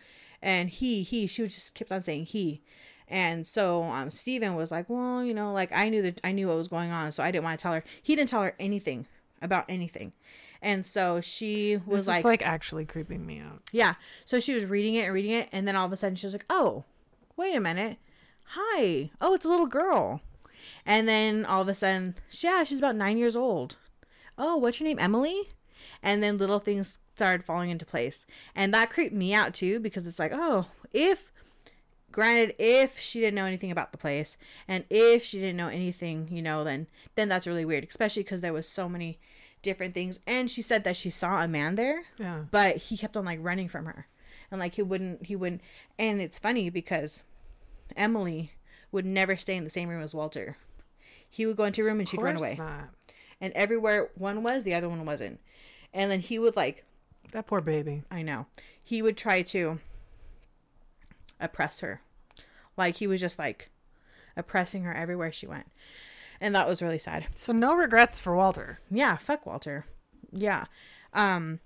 And 0.41 0.69
he, 0.69 1.03
he, 1.03 1.27
she 1.27 1.43
would 1.43 1.51
just 1.51 1.75
kept 1.75 1.91
on 1.91 2.01
saying 2.01 2.25
he. 2.25 2.61
And 3.07 3.45
so 3.45 3.83
um, 3.83 4.09
Steven 4.09 4.55
was 4.55 4.71
like, 4.71 4.89
well, 4.89 5.23
you 5.23 5.33
know, 5.33 5.51
like 5.51 5.71
I 5.73 5.89
knew 5.89 6.01
that 6.01 6.21
I 6.23 6.31
knew 6.31 6.47
what 6.47 6.55
was 6.55 6.69
going 6.69 6.91
on, 6.91 7.11
so 7.11 7.21
I 7.21 7.29
didn't 7.29 7.43
want 7.43 7.59
to 7.59 7.61
tell 7.61 7.73
her. 7.73 7.83
He 8.01 8.15
didn't 8.15 8.29
tell 8.29 8.41
her 8.41 8.55
anything 8.57 9.05
about 9.41 9.65
anything. 9.67 10.13
And 10.61 10.85
so 10.85 11.21
she 11.21 11.79
was 11.85 12.07
like, 12.07 12.23
like 12.23 12.41
actually 12.43 12.85
creeping 12.85 13.25
me 13.25 13.39
out. 13.39 13.61
yeah. 13.71 13.95
So 14.25 14.39
she 14.39 14.53
was 14.53 14.65
reading 14.65 14.95
it 14.95 15.05
and 15.05 15.13
reading 15.13 15.31
it, 15.31 15.49
and 15.51 15.67
then 15.67 15.75
all 15.75 15.85
of 15.85 15.91
a 15.91 15.95
sudden 15.95 16.15
she 16.15 16.25
was 16.27 16.33
like, 16.33 16.45
oh, 16.49 16.83
wait 17.35 17.55
a 17.55 17.59
minute. 17.59 17.97
Hi. 18.49 19.09
Oh, 19.19 19.33
it's 19.33 19.45
a 19.45 19.49
little 19.49 19.65
girl. 19.65 20.21
And 20.85 21.07
then 21.07 21.45
all 21.45 21.61
of 21.61 21.67
a 21.67 21.73
sudden, 21.73 22.15
yeah, 22.31 22.63
she's 22.63 22.79
about 22.79 22.95
nine 22.95 23.17
years 23.17 23.35
old. 23.35 23.77
oh, 24.37 24.57
what's 24.57 24.79
your 24.79 24.87
name, 24.87 24.99
Emily? 24.99 25.49
And 26.03 26.21
then 26.21 26.37
little 26.37 26.59
things 26.59 26.99
started 27.15 27.43
falling 27.43 27.69
into 27.69 27.85
place, 27.85 28.25
and 28.55 28.73
that 28.73 28.89
creeped 28.89 29.13
me 29.13 29.33
out 29.33 29.53
too 29.53 29.79
because 29.79 30.05
it's 30.07 30.19
like, 30.19 30.31
oh, 30.33 30.67
if 30.93 31.31
granted 32.11 32.53
if 32.59 32.99
she 32.99 33.19
didn't 33.19 33.35
know 33.35 33.45
anything 33.45 33.71
about 33.71 33.91
the 33.93 33.97
place 33.97 34.35
and 34.67 34.83
if 34.89 35.23
she 35.23 35.39
didn't 35.39 35.55
know 35.55 35.69
anything 35.69 36.27
you 36.29 36.41
know 36.41 36.61
then 36.61 36.85
then 37.15 37.29
that's 37.29 37.47
really 37.47 37.63
weird 37.63 37.85
especially 37.89 38.21
because 38.21 38.41
there 38.41 38.51
was 38.51 38.67
so 38.67 38.89
many 38.89 39.17
different 39.61 39.93
things 39.93 40.19
and 40.25 40.49
she 40.49 40.61
said 40.61 40.83
that 40.83 40.97
she 40.97 41.09
saw 41.09 41.41
a 41.43 41.47
man 41.47 41.75
there 41.75 42.03
Yeah. 42.17 42.45
but 42.51 42.77
he 42.77 42.97
kept 42.97 43.15
on 43.15 43.25
like 43.25 43.39
running 43.41 43.67
from 43.67 43.85
her 43.85 44.07
and 44.49 44.59
like 44.59 44.73
he 44.75 44.81
wouldn't 44.81 45.25
he 45.27 45.35
wouldn't 45.35 45.61
and 45.99 46.21
it's 46.21 46.39
funny 46.39 46.69
because 46.69 47.21
emily 47.95 48.53
would 48.91 49.05
never 49.05 49.35
stay 49.35 49.55
in 49.55 49.63
the 49.63 49.69
same 49.69 49.87
room 49.89 50.01
as 50.01 50.15
walter 50.15 50.57
he 51.29 51.45
would 51.45 51.57
go 51.57 51.63
into 51.65 51.81
a 51.81 51.85
room 51.85 51.99
and 51.99 52.09
she'd 52.09 52.21
run 52.21 52.37
away 52.37 52.55
not. 52.57 52.89
and 53.39 53.53
everywhere 53.53 54.09
one 54.15 54.41
was 54.43 54.63
the 54.63 54.73
other 54.73 54.89
one 54.89 55.05
wasn't 55.05 55.39
and 55.93 56.09
then 56.09 56.19
he 56.21 56.39
would 56.39 56.55
like 56.55 56.83
That 57.33 57.47
poor 57.47 57.61
baby. 57.61 58.03
I 58.09 58.21
know. 58.23 58.47
He 58.83 59.01
would 59.01 59.15
try 59.17 59.41
to 59.43 59.79
oppress 61.39 61.79
her. 61.81 62.01
Like 62.77 62.95
he 62.97 63.07
was 63.07 63.21
just 63.21 63.37
like 63.39 63.69
oppressing 64.37 64.83
her 64.83 64.93
everywhere 64.93 65.31
she 65.31 65.47
went. 65.47 65.67
And 66.41 66.53
that 66.55 66.67
was 66.67 66.81
really 66.81 66.99
sad. 66.99 67.27
So 67.35 67.53
no 67.53 67.73
regrets 67.75 68.19
for 68.19 68.35
Walter. 68.35 68.79
Yeah, 68.89 69.15
fuck 69.15 69.45
Walter. 69.45 69.85
Yeah. 70.33 70.65
Um 71.13 71.59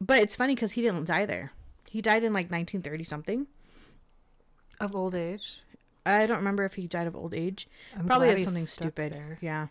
but 0.00 0.20
it's 0.22 0.36
funny 0.36 0.54
cuz 0.54 0.72
he 0.72 0.82
didn't 0.82 1.04
die 1.06 1.24
there. 1.24 1.52
He 1.88 2.02
died 2.02 2.24
in 2.24 2.32
like 2.34 2.50
1930 2.50 3.04
something. 3.04 3.46
Of 4.80 4.94
old 4.94 5.14
age. 5.14 5.60
I 6.06 6.26
don't 6.26 6.36
remember 6.38 6.64
if 6.64 6.74
he 6.74 6.86
died 6.86 7.06
of 7.06 7.16
old 7.16 7.34
age. 7.34 7.68
I'm 7.96 8.06
Probably 8.06 8.30
of 8.30 8.40
something 8.40 8.66
stupid. 8.66 9.12
there. 9.12 9.38
Yeah. 9.40 9.68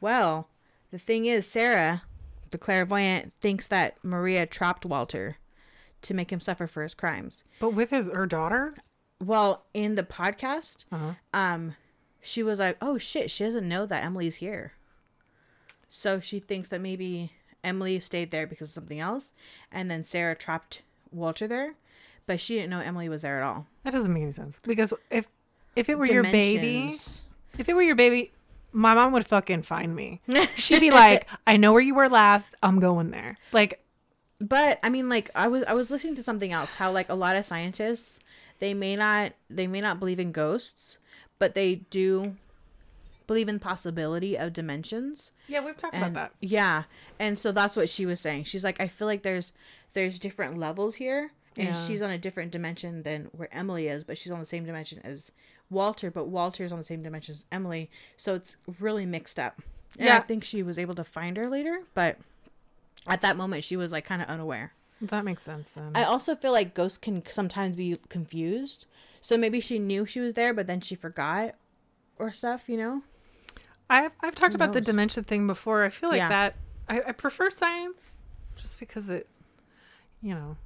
Well, 0.00 0.48
the 0.90 0.98
thing 0.98 1.26
is 1.26 1.46
Sarah, 1.46 2.02
the 2.50 2.58
clairvoyant, 2.58 3.32
thinks 3.40 3.68
that 3.68 3.96
Maria 4.02 4.46
trapped 4.46 4.84
Walter 4.84 5.36
to 6.02 6.14
make 6.14 6.30
him 6.32 6.40
suffer 6.40 6.66
for 6.66 6.82
his 6.82 6.94
crimes. 6.94 7.44
But 7.60 7.70
with 7.70 7.90
his 7.90 8.08
her 8.08 8.26
daughter? 8.26 8.74
Well, 9.20 9.64
in 9.72 9.94
the 9.94 10.02
podcast, 10.02 10.84
Uh-huh. 10.92 11.12
um 11.32 11.76
she 12.22 12.42
was 12.42 12.58
like 12.58 12.76
oh 12.80 12.96
shit 12.96 13.30
she 13.30 13.44
doesn't 13.44 13.68
know 13.68 13.84
that 13.84 14.02
emily's 14.02 14.36
here 14.36 14.72
so 15.88 16.20
she 16.20 16.38
thinks 16.38 16.68
that 16.70 16.80
maybe 16.80 17.32
emily 17.62 17.98
stayed 17.98 18.30
there 18.30 18.46
because 18.46 18.68
of 18.68 18.74
something 18.74 19.00
else 19.00 19.32
and 19.70 19.90
then 19.90 20.04
sarah 20.04 20.34
trapped 20.34 20.82
walter 21.10 21.46
there 21.46 21.74
but 22.26 22.40
she 22.40 22.54
didn't 22.54 22.70
know 22.70 22.80
emily 22.80 23.08
was 23.08 23.22
there 23.22 23.42
at 23.42 23.44
all 23.44 23.66
That 23.84 23.92
doesn't 23.92 24.12
make 24.12 24.22
any 24.22 24.32
sense. 24.32 24.58
Because 24.64 24.94
if 25.10 25.26
if 25.74 25.88
it 25.88 25.98
were 25.98 26.06
your 26.06 26.22
baby, 26.22 26.94
if 27.58 27.68
it 27.68 27.74
were 27.74 27.82
your 27.82 27.96
baby, 27.96 28.30
my 28.72 28.94
mom 28.94 29.12
would 29.12 29.26
fucking 29.26 29.62
find 29.62 29.96
me. 29.96 30.20
She'd 30.56 30.80
be 30.80 30.90
like, 30.90 31.26
"I 31.46 31.56
know 31.56 31.72
where 31.72 31.80
you 31.80 31.94
were 31.94 32.08
last. 32.08 32.54
I'm 32.62 32.78
going 32.78 33.10
there." 33.10 33.36
Like, 33.52 33.82
but 34.42 34.78
i 34.82 34.88
mean 34.88 35.08
like 35.08 35.30
i 35.34 35.46
was 35.46 35.62
i 35.64 35.72
was 35.72 35.90
listening 35.90 36.16
to 36.16 36.22
something 36.22 36.52
else 36.52 36.74
how 36.74 36.90
like 36.90 37.08
a 37.08 37.14
lot 37.14 37.36
of 37.36 37.44
scientists 37.46 38.18
they 38.58 38.74
may 38.74 38.96
not 38.96 39.32
they 39.48 39.66
may 39.68 39.80
not 39.80 40.00
believe 40.00 40.18
in 40.18 40.32
ghosts 40.32 40.98
but 41.42 41.56
they 41.56 41.74
do 41.90 42.36
believe 43.26 43.48
in 43.48 43.58
possibility 43.58 44.38
of 44.38 44.52
dimensions 44.52 45.32
yeah, 45.48 45.58
we've 45.58 45.76
talked 45.76 45.92
and, 45.92 46.04
about 46.04 46.14
that. 46.14 46.32
Yeah. 46.38 46.84
And 47.18 47.36
so 47.36 47.50
that's 47.50 47.76
what 47.76 47.88
she 47.88 48.06
was 48.06 48.20
saying. 48.20 48.44
She's 48.44 48.62
like, 48.62 48.80
I 48.80 48.86
feel 48.86 49.08
like 49.08 49.24
there's 49.24 49.52
there's 49.92 50.20
different 50.20 50.56
levels 50.56 50.94
here. 50.94 51.32
And 51.56 51.66
Yeah. 51.66 51.74
she's 51.74 52.00
on 52.00 52.12
a 52.12 52.16
different 52.16 52.52
dimension 52.52 53.02
than 53.02 53.24
where 53.32 53.52
Emily 53.52 53.88
is, 53.88 54.04
but 54.04 54.16
she's 54.16 54.30
on 54.30 54.38
the 54.38 54.46
same 54.46 54.64
dimension 54.64 55.00
as 55.02 55.32
Walter, 55.68 56.12
but 56.12 56.28
Walter's 56.28 56.70
on 56.70 56.78
the 56.78 56.84
same 56.84 57.02
dimension 57.02 57.32
as 57.32 57.44
Emily. 57.50 57.90
So 58.16 58.36
it's 58.36 58.54
really 58.78 59.04
mixed 59.04 59.40
up. 59.40 59.60
And 59.98 60.10
I 60.10 60.20
think 60.20 60.44
she 60.44 60.62
was 60.62 60.78
able 60.78 60.94
to 60.94 61.02
find 61.04 61.36
her 61.36 61.50
later, 61.50 61.82
but 61.92 62.18
at 63.08 63.20
that 63.22 63.36
moment 63.36 63.64
she 63.64 63.76
was 63.76 63.90
like 63.90 64.04
kind 64.04 64.22
of 64.22 64.28
unaware. 64.28 64.74
That 65.00 65.24
makes 65.24 65.42
sense 65.42 65.68
then. 65.74 65.90
I 65.96 66.04
also 66.04 66.36
feel 66.36 66.52
like 66.52 66.72
ghosts 66.72 66.98
can 66.98 67.26
sometimes 67.26 67.74
be 67.74 67.98
confused. 68.08 68.86
So 69.22 69.38
maybe 69.38 69.60
she 69.60 69.78
knew 69.78 70.04
she 70.04 70.20
was 70.20 70.34
there, 70.34 70.52
but 70.52 70.66
then 70.66 70.80
she 70.82 70.94
forgot 70.96 71.54
or 72.18 72.30
stuff, 72.32 72.68
you 72.68 72.76
know? 72.76 73.02
I've 73.88 74.12
I've 74.20 74.34
talked 74.34 74.54
about 74.54 74.72
the 74.74 74.80
dementia 74.80 75.22
thing 75.22 75.46
before. 75.46 75.84
I 75.84 75.88
feel 75.90 76.08
like 76.10 76.18
Yeah. 76.18 76.28
that 76.28 76.56
I, 76.88 77.02
I 77.08 77.12
prefer 77.12 77.48
science 77.50 78.16
just 78.56 78.78
because 78.78 79.08
it 79.10 79.28
you 80.20 80.34
know 80.34 80.56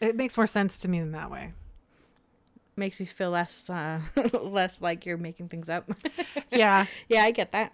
it 0.00 0.14
makes 0.16 0.36
more 0.36 0.46
sense 0.46 0.76
to 0.78 0.88
me 0.88 0.98
in 0.98 1.12
that 1.12 1.30
way. 1.30 1.52
Makes 2.76 3.00
you 3.00 3.06
feel 3.06 3.30
less 3.30 3.70
uh 3.70 4.00
less 4.42 4.82
like 4.82 5.06
you're 5.06 5.16
making 5.16 5.48
things 5.48 5.68
up. 5.70 5.90
Yeah. 6.50 6.86
Yeah, 7.08 7.22
I 7.22 7.30
get 7.30 7.50
that. 7.52 7.72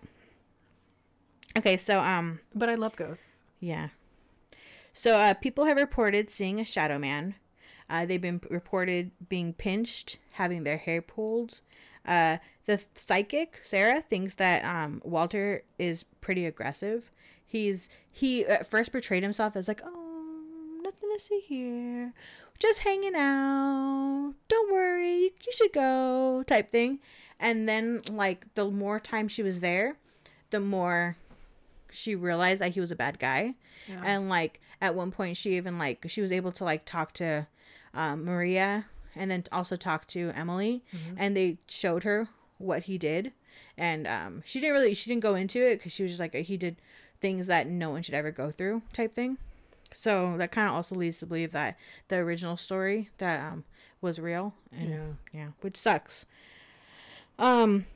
Okay, 1.58 1.76
so 1.76 2.00
um 2.00 2.40
But 2.54 2.68
I 2.68 2.74
love 2.76 2.96
ghosts. 2.96 3.44
yeah. 3.60 3.88
So 4.92 5.18
uh 5.18 5.34
people 5.34 5.64
have 5.64 5.76
reported 5.78 6.30
seeing 6.30 6.60
a 6.60 6.64
shadow 6.64 6.98
man. 6.98 7.34
Uh 7.90 8.06
they've 8.06 8.20
been 8.20 8.40
reported 8.48 9.10
being 9.28 9.52
pinched, 9.52 10.16
having 10.32 10.64
their 10.64 10.76
hair 10.78 11.02
pulled. 11.02 11.60
Uh 12.06 12.38
the 12.66 12.80
psychic, 12.94 13.60
Sarah, 13.62 14.00
thinks 14.00 14.36
that 14.36 14.64
um 14.64 15.02
Walter 15.04 15.62
is 15.78 16.04
pretty 16.20 16.46
aggressive. 16.46 17.10
He's 17.46 17.88
he 18.10 18.46
at 18.46 18.66
first 18.66 18.92
portrayed 18.92 19.22
himself 19.24 19.56
as 19.56 19.66
like, 19.68 19.82
"Oh, 19.84 20.80
nothing 20.82 21.10
to 21.16 21.20
see 21.22 21.40
here. 21.46 22.12
Just 22.60 22.80
hanging 22.80 23.14
out. 23.16 24.34
Don't 24.48 24.72
worry, 24.72 25.14
you, 25.14 25.30
you 25.46 25.52
should 25.52 25.72
go." 25.72 26.44
type 26.46 26.70
thing. 26.70 27.00
And 27.40 27.68
then 27.68 28.02
like 28.10 28.46
the 28.54 28.70
more 28.70 29.00
time 29.00 29.26
she 29.28 29.42
was 29.42 29.60
there, 29.60 29.96
the 30.50 30.60
more 30.60 31.16
she 31.90 32.14
realized 32.14 32.60
that 32.60 32.70
he 32.72 32.80
was 32.80 32.92
a 32.92 32.96
bad 32.96 33.18
guy 33.18 33.54
Yeah. 33.88 34.00
and 34.04 34.28
like 34.28 34.60
at 34.80 34.94
one 34.94 35.10
point 35.10 35.36
she 35.36 35.56
even 35.56 35.76
like 35.76 36.04
she 36.08 36.20
was 36.20 36.30
able 36.30 36.52
to 36.52 36.62
like 36.64 36.84
talk 36.84 37.12
to 37.14 37.48
um, 37.94 38.24
maria 38.24 38.86
and 39.16 39.30
then 39.30 39.44
also 39.50 39.76
talked 39.76 40.08
to 40.08 40.30
emily 40.34 40.82
and 41.16 41.36
they 41.36 41.58
showed 41.68 42.04
her 42.04 42.28
what 42.58 42.84
he 42.84 42.98
did 42.98 43.32
and 43.76 44.06
um, 44.06 44.42
she 44.44 44.60
didn't 44.60 44.74
really 44.74 44.94
she 44.94 45.10
didn't 45.10 45.22
go 45.22 45.34
into 45.34 45.58
it 45.64 45.76
because 45.78 45.92
she 45.92 46.02
was 46.02 46.12
just 46.12 46.20
like 46.20 46.34
he 46.34 46.56
did 46.56 46.76
things 47.20 47.46
that 47.46 47.66
no 47.66 47.90
one 47.90 48.02
should 48.02 48.14
ever 48.14 48.30
go 48.30 48.50
through 48.50 48.82
type 48.92 49.14
thing 49.14 49.36
so 49.92 50.36
that 50.38 50.52
kind 50.52 50.68
of 50.68 50.74
also 50.74 50.94
leads 50.94 51.18
to 51.18 51.26
believe 51.26 51.52
that 51.52 51.76
the 52.08 52.16
original 52.16 52.56
story 52.56 53.08
that 53.18 53.40
um, 53.40 53.64
was 54.00 54.18
real 54.18 54.54
and 54.72 54.88
yeah. 54.88 55.06
yeah, 55.32 55.48
which 55.60 55.76
sucks. 55.76 56.24
Um, 57.38 57.86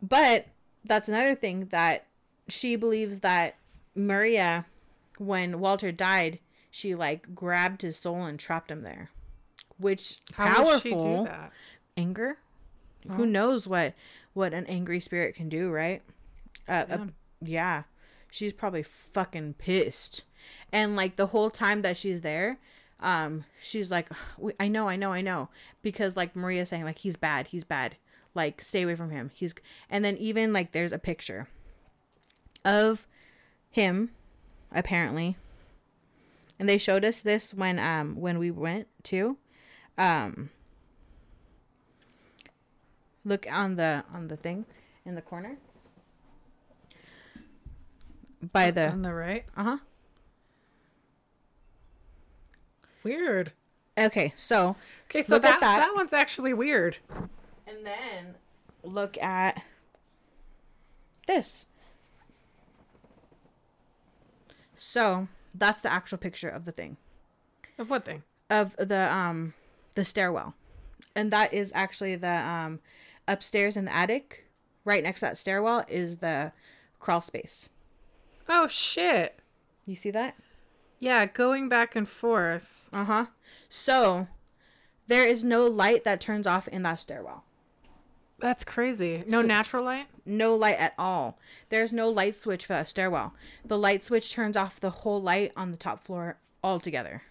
but 0.00 0.46
that's 0.84 1.08
another 1.08 1.34
thing 1.34 1.66
that 1.66 2.06
she 2.48 2.76
believes 2.76 3.20
that 3.20 3.56
Maria, 3.94 4.66
when 5.18 5.60
Walter 5.60 5.92
died, 5.92 6.38
she 6.70 6.94
like 6.94 7.34
grabbed 7.34 7.82
his 7.82 7.96
soul 7.96 8.24
and 8.24 8.38
trapped 8.38 8.70
him 8.70 8.82
there, 8.82 9.10
which 9.82 10.18
How 10.32 10.64
would 10.64 10.80
she 10.82 10.90
do 10.90 10.96
powerful 10.96 11.24
that? 11.24 11.52
anger. 11.96 12.38
Who 13.10 13.26
knows 13.26 13.66
what 13.66 13.94
what 14.32 14.54
an 14.54 14.64
angry 14.66 15.00
spirit 15.00 15.34
can 15.34 15.48
do, 15.48 15.70
right? 15.70 16.00
Uh, 16.68 16.84
Yeah. 16.88 16.94
uh, 16.94 17.06
yeah, 17.44 17.82
she's 18.30 18.52
probably 18.52 18.82
fucking 18.84 19.54
pissed, 19.54 20.22
and 20.72 20.94
like 20.96 21.16
the 21.16 21.26
whole 21.26 21.50
time 21.50 21.82
that 21.82 21.96
she's 21.96 22.20
there, 22.20 22.58
um, 23.00 23.44
she's 23.60 23.90
like, 23.90 24.08
I 24.60 24.68
know, 24.68 24.88
I 24.88 24.94
know, 24.96 25.12
I 25.12 25.20
know, 25.20 25.48
because 25.82 26.16
like 26.16 26.36
Maria's 26.36 26.68
saying 26.68 26.84
like 26.84 26.98
he's 26.98 27.16
bad, 27.16 27.48
he's 27.48 27.64
bad, 27.64 27.96
like 28.34 28.62
stay 28.62 28.82
away 28.82 28.94
from 28.94 29.10
him. 29.10 29.32
He's, 29.34 29.52
and 29.90 30.04
then 30.04 30.16
even 30.18 30.52
like 30.52 30.70
there's 30.70 30.92
a 30.92 30.98
picture 30.98 31.48
of 32.64 33.06
him, 33.70 34.10
apparently, 34.70 35.36
and 36.58 36.68
they 36.68 36.78
showed 36.78 37.04
us 37.04 37.20
this 37.20 37.52
when 37.52 37.80
um 37.80 38.14
when 38.20 38.38
we 38.38 38.52
went 38.52 38.86
to, 39.04 39.36
um. 39.98 40.50
Look 43.24 43.46
on 43.50 43.76
the 43.76 44.04
on 44.12 44.28
the 44.28 44.36
thing 44.36 44.66
in 45.04 45.14
the 45.14 45.22
corner. 45.22 45.58
By 48.52 48.72
the 48.72 48.88
on 48.90 49.02
the 49.02 49.14
right. 49.14 49.44
uh 49.56 49.62
huh. 49.62 49.76
Weird. 53.04 53.52
Okay, 53.98 54.32
so 54.36 54.76
Okay, 55.10 55.22
so 55.22 55.38
that, 55.38 55.60
that. 55.60 55.76
that 55.78 55.92
one's 55.94 56.12
actually 56.12 56.52
weird. 56.54 56.96
and 57.66 57.84
then 57.84 58.34
look 58.82 59.18
at 59.18 59.62
this. 61.26 61.66
So 64.74 65.28
that's 65.54 65.80
the 65.80 65.92
actual 65.92 66.18
picture 66.18 66.48
of 66.48 66.64
the 66.64 66.72
thing 66.72 66.96
Of 67.78 67.90
what 67.90 68.04
thing? 68.04 68.22
of 68.50 68.74
the 68.76 69.12
um 69.12 69.54
the 69.94 70.04
stairwell, 70.04 70.54
and 71.14 71.30
that 71.32 71.52
is 71.52 71.72
actually 71.74 72.16
the 72.16 72.28
um 72.48 72.80
upstairs 73.28 73.76
in 73.76 73.84
the 73.86 73.94
attic. 73.94 74.46
Right 74.84 75.02
next 75.02 75.20
to 75.20 75.26
that 75.26 75.38
stairwell 75.38 75.84
is 75.88 76.16
the 76.18 76.52
crawl 76.98 77.20
space. 77.20 77.68
Oh 78.48 78.66
shit. 78.66 79.38
You 79.86 79.94
see 79.96 80.10
that? 80.10 80.34
Yeah, 80.98 81.26
going 81.26 81.68
back 81.68 81.94
and 81.96 82.08
forth. 82.08 82.72
Uh 82.92 83.04
huh. 83.04 83.26
So 83.68 84.28
there 85.06 85.26
is 85.26 85.44
no 85.44 85.66
light 85.66 86.04
that 86.04 86.20
turns 86.20 86.46
off 86.46 86.66
in 86.68 86.82
that 86.82 87.00
stairwell. 87.00 87.44
That's 88.38 88.64
crazy. 88.64 89.22
No 89.28 89.40
So- 89.42 89.46
natural 89.46 89.84
light? 89.84 90.06
No 90.24 90.54
light 90.56 90.78
at 90.78 90.94
all. 90.98 91.38
There's 91.68 91.92
no 91.92 92.08
light 92.08 92.36
switch 92.40 92.66
for 92.66 92.72
that 92.74 92.88
stairwell. 92.88 93.34
The 93.64 93.78
light 93.78 94.04
switch 94.04 94.32
turns 94.32 94.56
off 94.56 94.78
the 94.80 94.90
whole 94.90 95.20
light 95.22 95.52
on 95.56 95.70
the 95.72 95.76
top 95.76 96.02
floor 96.04 96.38
altogether. 96.62 97.22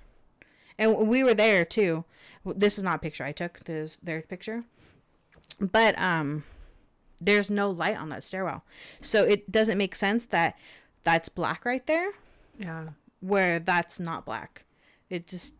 And 0.77 1.07
we 1.07 1.23
were 1.23 1.33
there 1.33 1.63
too. 1.65 2.03
This 2.45 2.77
is 2.77 2.83
not 2.83 2.95
a 2.95 2.99
picture 2.99 3.23
I 3.23 3.31
took. 3.31 3.59
This 3.65 3.91
is 3.93 3.97
their 4.01 4.21
picture. 4.21 4.63
But 5.59 5.97
um 5.99 6.43
there's 7.23 7.49
no 7.51 7.69
light 7.69 7.97
on 7.97 8.09
that 8.09 8.23
stairwell. 8.23 8.63
So 8.99 9.23
it 9.23 9.51
doesn't 9.51 9.77
make 9.77 9.95
sense 9.95 10.25
that 10.27 10.57
that's 11.03 11.29
black 11.29 11.65
right 11.65 11.85
there 11.85 12.11
Yeah. 12.57 12.89
where 13.19 13.59
that's 13.59 13.99
not 13.99 14.25
black. 14.25 14.65
It 15.09 15.27
just 15.27 15.53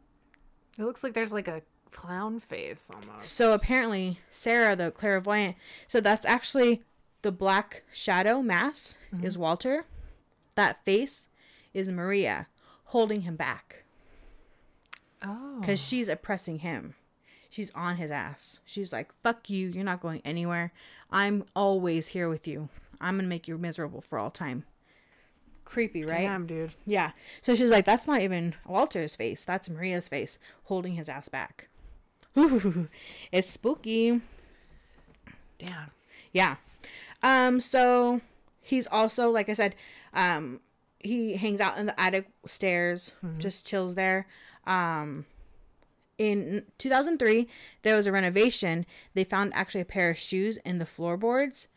It 0.79 0.83
looks 0.85 1.03
like 1.03 1.13
there's 1.13 1.33
like 1.33 1.47
a 1.47 1.61
clown 1.91 2.39
face 2.39 2.89
almost. 2.91 3.27
So 3.27 3.53
apparently, 3.53 4.19
Sarah, 4.31 4.75
the 4.75 4.89
clairvoyant, 4.91 5.55
so 5.87 5.99
that's 6.01 6.25
actually 6.25 6.81
the 7.21 7.31
black 7.31 7.83
shadow 7.93 8.41
mass 8.41 8.95
is 9.21 9.37
Walter. 9.37 9.85
That 10.55 10.83
face 10.85 11.27
is 11.73 11.89
Maria 11.89 12.47
holding 12.85 13.21
him 13.21 13.35
back 13.35 13.83
Oh. 15.23 15.57
because 15.59 15.81
she's 15.85 16.09
oppressing 16.09 16.59
him. 16.59 16.95
She's 17.49 17.73
on 17.75 17.97
his 17.97 18.11
ass. 18.11 18.59
She's 18.65 18.93
like, 18.93 19.13
fuck 19.21 19.49
you. 19.49 19.67
You're 19.67 19.83
not 19.83 20.01
going 20.01 20.21
anywhere. 20.23 20.71
I'm 21.11 21.43
always 21.53 22.09
here 22.09 22.29
with 22.29 22.47
you. 22.47 22.69
I'm 23.01 23.15
going 23.15 23.25
to 23.25 23.29
make 23.29 23.47
you 23.47 23.57
miserable 23.57 23.99
for 24.01 24.17
all 24.17 24.31
time. 24.31 24.63
Creepy, 25.65 26.03
right? 26.05 26.21
Damn, 26.21 26.47
dude. 26.47 26.71
Yeah. 26.85 27.11
So 27.41 27.53
she's 27.53 27.69
like, 27.71 27.85
that's 27.85 28.07
not 28.07 28.21
even 28.21 28.55
Walter's 28.65 29.15
face. 29.15 29.43
That's 29.43 29.69
Maria's 29.69 30.07
face 30.07 30.39
holding 30.63 30.93
his 30.93 31.09
ass 31.09 31.27
back. 31.27 31.67
Ooh, 32.37 32.87
it's 33.31 33.49
spooky. 33.49 34.21
Damn. 35.59 35.91
Yeah. 36.31 36.55
Um, 37.21 37.59
so 37.59 38.21
he's 38.61 38.87
also, 38.87 39.29
like 39.29 39.49
I 39.49 39.53
said, 39.53 39.75
um, 40.13 40.61
he 40.99 41.35
hangs 41.35 41.59
out 41.59 41.77
in 41.77 41.85
the 41.85 41.99
attic 41.99 42.29
stairs, 42.45 43.11
just 43.37 43.65
chills 43.65 43.95
there. 43.95 44.27
Um, 44.65 45.25
in 46.17 46.65
2003, 46.77 47.47
there 47.81 47.95
was 47.95 48.05
a 48.05 48.11
renovation. 48.11 48.85
They 49.15 49.23
found 49.23 49.53
actually 49.55 49.81
a 49.81 49.85
pair 49.85 50.11
of 50.11 50.17
shoes 50.19 50.57
in 50.57 50.77
the 50.77 50.85
floorboards 50.85 51.67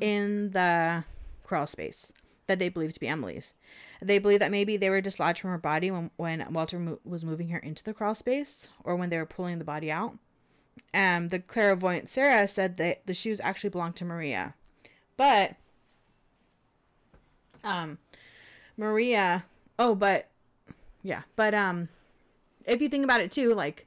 in 0.00 0.50
the 0.50 1.04
crawl 1.44 1.66
space 1.66 2.12
that 2.48 2.58
they 2.58 2.68
believed 2.68 2.94
to 2.94 3.00
be 3.00 3.08
Emily's. 3.08 3.54
They 4.02 4.18
believe 4.18 4.40
that 4.40 4.50
maybe 4.50 4.76
they 4.76 4.90
were 4.90 5.00
dislodged 5.00 5.40
from 5.40 5.50
her 5.50 5.58
body 5.58 5.90
when, 5.90 6.10
when 6.16 6.46
Walter 6.52 6.78
mo- 6.78 6.98
was 7.04 7.24
moving 7.24 7.48
her 7.48 7.58
into 7.58 7.82
the 7.82 7.94
crawl 7.94 8.14
space 8.14 8.68
or 8.84 8.94
when 8.96 9.10
they 9.10 9.16
were 9.18 9.26
pulling 9.26 9.58
the 9.58 9.64
body 9.64 9.90
out. 9.90 10.18
Um, 10.92 11.28
the 11.28 11.38
clairvoyant 11.38 12.10
Sarah 12.10 12.46
said 12.48 12.76
that 12.78 13.06
the 13.06 13.14
shoes 13.14 13.40
actually 13.40 13.70
belonged 13.70 13.96
to 13.96 14.04
Maria. 14.04 14.54
But 15.16 15.56
um 17.64 17.98
Maria 18.76 19.44
oh 19.78 19.94
but 19.94 20.28
yeah, 21.02 21.22
but 21.36 21.54
um 21.54 21.88
if 22.66 22.80
you 22.82 22.88
think 22.88 23.04
about 23.04 23.20
it 23.20 23.30
too, 23.32 23.54
like 23.54 23.86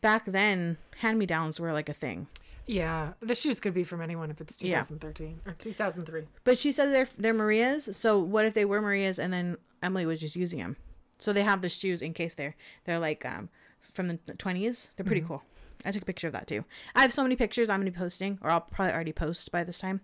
back 0.00 0.24
then 0.26 0.78
hand 0.98 1.18
me 1.18 1.26
downs 1.26 1.58
were 1.60 1.72
like 1.72 1.88
a 1.88 1.94
thing. 1.94 2.28
Yeah. 2.66 3.12
The 3.20 3.34
shoes 3.34 3.60
could 3.60 3.74
be 3.74 3.84
from 3.84 4.00
anyone 4.02 4.30
if 4.30 4.40
it's 4.40 4.60
Yeah. 4.62 4.82
2013 4.82 5.40
or 5.46 5.52
2003. 5.52 6.24
But 6.44 6.58
she 6.58 6.72
says 6.72 6.90
they're 6.90 7.08
they're 7.16 7.34
Maria's, 7.34 7.96
so 7.96 8.18
what 8.18 8.44
if 8.44 8.54
they 8.54 8.64
were 8.64 8.80
Maria's 8.80 9.18
and 9.18 9.32
then 9.32 9.56
Emily 9.82 10.06
was 10.06 10.20
just 10.20 10.36
using 10.36 10.58
them? 10.58 10.76
So 11.18 11.32
they 11.32 11.44
have 11.44 11.62
the 11.62 11.68
shoes 11.68 12.02
in 12.02 12.12
case 12.12 12.34
they're 12.34 12.56
they're 12.84 12.98
like 12.98 13.24
um 13.24 13.48
from 13.80 14.08
the 14.08 14.16
twenties. 14.36 14.88
They're 14.96 15.06
pretty 15.06 15.20
cool. 15.22 15.42
I 15.84 15.92
took 15.92 16.02
a 16.02 16.06
picture 16.06 16.26
of 16.26 16.32
that 16.32 16.46
too. 16.48 16.64
I 16.94 17.02
have 17.02 17.12
so 17.12 17.22
many 17.22 17.36
pictures 17.36 17.68
I'm 17.68 17.80
gonna 17.80 17.90
be 17.92 17.96
posting, 17.96 18.38
or 18.42 18.50
I'll 18.50 18.60
probably 18.60 18.92
already 18.94 19.12
post 19.12 19.52
by 19.52 19.62
this 19.62 19.78
time. 19.78 20.00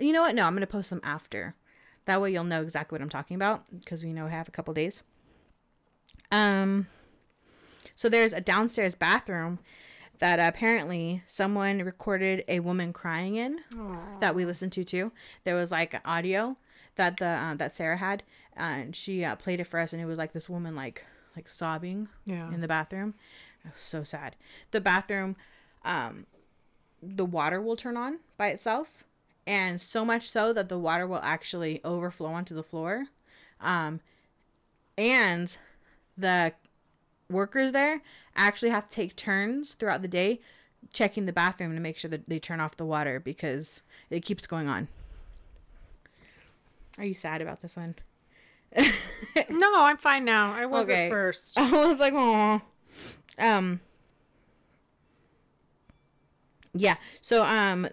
You 0.00 0.12
know 0.12 0.22
what? 0.22 0.34
No, 0.34 0.46
I'm 0.46 0.54
gonna 0.54 0.66
post 0.66 0.90
them 0.90 1.00
after. 1.04 1.54
That 2.06 2.20
way 2.20 2.32
you'll 2.32 2.44
know 2.44 2.62
exactly 2.62 2.96
what 2.96 3.02
I'm 3.02 3.08
talking 3.08 3.34
about 3.36 3.64
because 3.78 4.02
you 4.02 4.12
know 4.14 4.26
I 4.26 4.30
have 4.30 4.48
a 4.48 4.50
couple 4.50 4.74
days. 4.74 5.02
Um. 6.30 6.86
So 7.96 8.08
there's 8.08 8.32
a 8.32 8.40
downstairs 8.40 8.94
bathroom 8.94 9.58
that 10.20 10.38
apparently 10.38 11.22
someone 11.26 11.80
recorded 11.80 12.44
a 12.48 12.60
woman 12.60 12.92
crying 12.92 13.36
in 13.36 13.60
that 14.20 14.34
we 14.34 14.44
listened 14.44 14.72
to 14.72 14.84
too. 14.84 15.12
There 15.44 15.54
was 15.56 15.70
like 15.72 15.94
an 15.94 16.00
audio 16.04 16.56
that 16.96 17.16
the 17.18 17.26
uh, 17.26 17.54
that 17.54 17.74
Sarah 17.74 17.96
had, 17.96 18.22
and 18.56 18.94
she 18.94 19.24
uh, 19.24 19.36
played 19.36 19.60
it 19.60 19.64
for 19.64 19.80
us, 19.80 19.92
and 19.92 20.00
it 20.02 20.06
was 20.06 20.18
like 20.18 20.32
this 20.32 20.48
woman 20.48 20.74
like 20.76 21.04
like 21.36 21.48
sobbing 21.48 22.08
Yeah. 22.24 22.52
in 22.52 22.60
the 22.60 22.68
bathroom. 22.68 23.14
It 23.64 23.72
was 23.74 23.82
so 23.82 24.02
sad. 24.04 24.34
The 24.70 24.80
bathroom, 24.80 25.36
um, 25.84 26.26
the 27.02 27.24
water 27.24 27.60
will 27.60 27.76
turn 27.76 27.96
on 27.96 28.18
by 28.36 28.48
itself, 28.48 29.04
and 29.46 29.80
so 29.80 30.04
much 30.04 30.28
so 30.28 30.52
that 30.52 30.68
the 30.68 30.78
water 30.78 31.06
will 31.06 31.20
actually 31.22 31.80
overflow 31.84 32.28
onto 32.30 32.54
the 32.54 32.62
floor, 32.64 33.06
um, 33.60 34.00
and 34.96 35.56
the 36.18 36.52
workers 37.30 37.72
there 37.72 38.02
actually 38.36 38.70
have 38.70 38.86
to 38.88 38.94
take 38.94 39.14
turns 39.16 39.74
throughout 39.74 40.02
the 40.02 40.08
day 40.08 40.40
checking 40.92 41.26
the 41.26 41.32
bathroom 41.32 41.74
to 41.74 41.80
make 41.80 41.98
sure 41.98 42.10
that 42.10 42.28
they 42.28 42.38
turn 42.38 42.60
off 42.60 42.76
the 42.76 42.84
water 42.86 43.20
because 43.20 43.82
it 44.10 44.20
keeps 44.24 44.46
going 44.46 44.68
on. 44.68 44.88
Are 46.98 47.04
you 47.04 47.14
sad 47.14 47.42
about 47.42 47.62
this 47.62 47.76
one? 47.76 47.94
No, 49.50 49.82
I'm 49.84 49.96
fine 49.96 50.24
now. 50.24 50.52
I 50.52 50.66
was 50.66 50.88
Okay. 50.88 51.06
at 51.06 51.10
first. 51.10 51.54
I 51.58 51.70
was 51.86 52.00
like, 52.00 52.12
oh, 52.14 52.60
um, 53.38 53.80
yeah. 56.74 56.96
So, 57.20 57.44
um, 57.44 57.88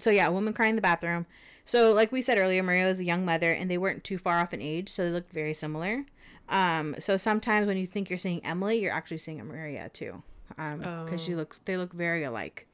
so 0.00 0.10
yeah, 0.10 0.26
a 0.28 0.32
woman 0.32 0.52
crying 0.52 0.70
in 0.70 0.76
the 0.76 0.82
bathroom. 0.82 1.26
So, 1.64 1.92
like 1.92 2.12
we 2.12 2.22
said 2.22 2.38
earlier, 2.38 2.62
Maria 2.62 2.84
was 2.86 3.00
a 3.00 3.04
young 3.04 3.24
mother, 3.24 3.52
and 3.52 3.68
they 3.70 3.78
weren't 3.78 4.04
too 4.04 4.18
far 4.18 4.38
off 4.40 4.54
in 4.54 4.62
age, 4.62 4.88
so 4.88 5.04
they 5.04 5.10
looked 5.10 5.32
very 5.32 5.52
similar. 5.54 6.04
Um, 6.48 6.94
so 7.00 7.16
sometimes 7.16 7.66
when 7.66 7.76
you 7.76 7.86
think 7.86 8.08
you're 8.08 8.18
seeing 8.18 8.44
Emily, 8.44 8.80
you're 8.80 8.92
actually 8.92 9.18
seeing 9.18 9.44
Maria 9.44 9.88
too, 9.92 10.22
um, 10.58 10.78
because 11.04 11.22
she 11.22 11.34
looks, 11.34 11.58
they 11.64 11.76
look 11.76 11.92
very 11.92 12.22
alike. 12.24 12.68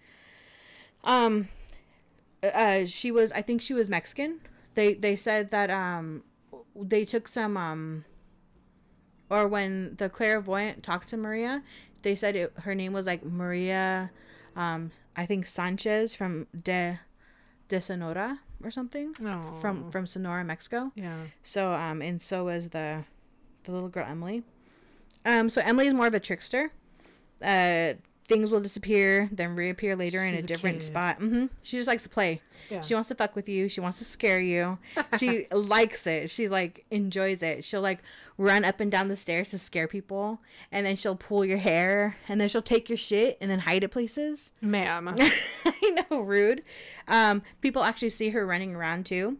Um, 1.04 1.48
uh, 2.42 2.84
she 2.86 3.10
was, 3.10 3.32
I 3.32 3.42
think 3.42 3.62
she 3.62 3.74
was 3.74 3.88
Mexican. 3.88 4.40
They 4.74 4.94
they 4.94 5.16
said 5.16 5.50
that 5.50 5.70
um, 5.70 6.22
they 6.74 7.04
took 7.04 7.28
some 7.28 7.56
um 7.56 8.04
or 9.30 9.48
when 9.48 9.94
the 9.96 10.08
clairvoyant 10.08 10.82
talked 10.82 11.08
to 11.08 11.16
Maria, 11.16 11.62
they 12.02 12.14
said 12.14 12.36
it, 12.36 12.52
her 12.64 12.74
name 12.74 12.92
was 12.92 13.06
like 13.06 13.24
Maria, 13.24 14.10
um, 14.56 14.90
I 15.16 15.24
think 15.26 15.46
Sanchez 15.46 16.14
from 16.14 16.46
de 16.58 17.00
de 17.68 17.80
Sonora 17.80 18.40
or 18.62 18.70
something 18.70 19.14
Oh. 19.24 19.42
from 19.60 19.90
from 19.90 20.06
Sonora, 20.06 20.44
Mexico. 20.44 20.92
Yeah. 20.94 21.16
So 21.42 21.72
um, 21.72 22.02
and 22.02 22.20
so 22.20 22.44
was 22.44 22.68
the 22.70 23.04
the 23.64 23.72
little 23.72 23.88
girl 23.88 24.06
Emily. 24.08 24.42
Um, 25.24 25.48
so 25.48 25.60
Emily 25.64 25.86
is 25.86 25.94
more 25.94 26.06
of 26.06 26.14
a 26.14 26.20
trickster. 26.20 26.72
Uh, 27.40 27.94
things 28.28 28.50
will 28.50 28.60
disappear, 28.60 29.28
then 29.32 29.54
reappear 29.54 29.94
later 29.96 30.22
in 30.22 30.34
a 30.34 30.38
a 30.38 30.42
different 30.42 30.78
kid. 30.78 30.84
spot. 30.86 31.16
hmm 31.18 31.46
She 31.62 31.76
just 31.76 31.88
likes 31.88 32.02
to 32.04 32.08
play. 32.08 32.40
Yeah. 32.70 32.80
She 32.80 32.94
wants 32.94 33.08
to 33.08 33.14
fuck 33.14 33.34
with 33.36 33.48
you. 33.48 33.68
She 33.68 33.80
wants 33.80 33.98
to 33.98 34.04
scare 34.04 34.40
you. 34.40 34.78
She 35.18 35.46
likes 35.52 36.06
it. 36.06 36.30
She 36.30 36.48
like 36.48 36.84
enjoys 36.90 37.42
it. 37.42 37.64
She'll 37.64 37.80
like 37.82 38.02
run 38.38 38.64
up 38.64 38.80
and 38.80 38.90
down 38.90 39.08
the 39.08 39.16
stairs 39.16 39.50
to 39.50 39.58
scare 39.58 39.86
people, 39.88 40.40
and 40.70 40.86
then 40.86 40.96
she'll 40.96 41.16
pull 41.16 41.44
your 41.44 41.58
hair, 41.58 42.16
and 42.28 42.40
then 42.40 42.48
she'll 42.48 42.62
take 42.62 42.88
your 42.88 42.96
shit 42.98 43.36
and 43.40 43.50
then 43.50 43.58
hide 43.60 43.84
it 43.84 43.88
places. 43.90 44.52
Ma'am. 44.62 45.14
I 45.66 46.04
know, 46.10 46.20
rude. 46.20 46.62
Um, 47.08 47.42
people 47.60 47.82
actually 47.82 48.08
see 48.10 48.30
her 48.30 48.46
running 48.46 48.74
around 48.74 49.04
too. 49.06 49.36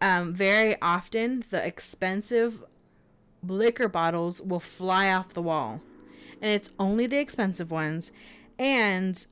Um, 0.00 0.34
very 0.34 0.76
often, 0.82 1.44
the 1.50 1.64
expensive 1.64 2.62
liquor 3.46 3.88
bottles 3.88 4.40
will 4.40 4.60
fly 4.60 5.12
off 5.12 5.34
the 5.34 5.42
wall, 5.42 5.80
and 6.40 6.52
it's 6.52 6.72
only 6.78 7.06
the 7.06 7.18
expensive 7.18 7.70
ones, 7.70 8.12
and 8.58 9.26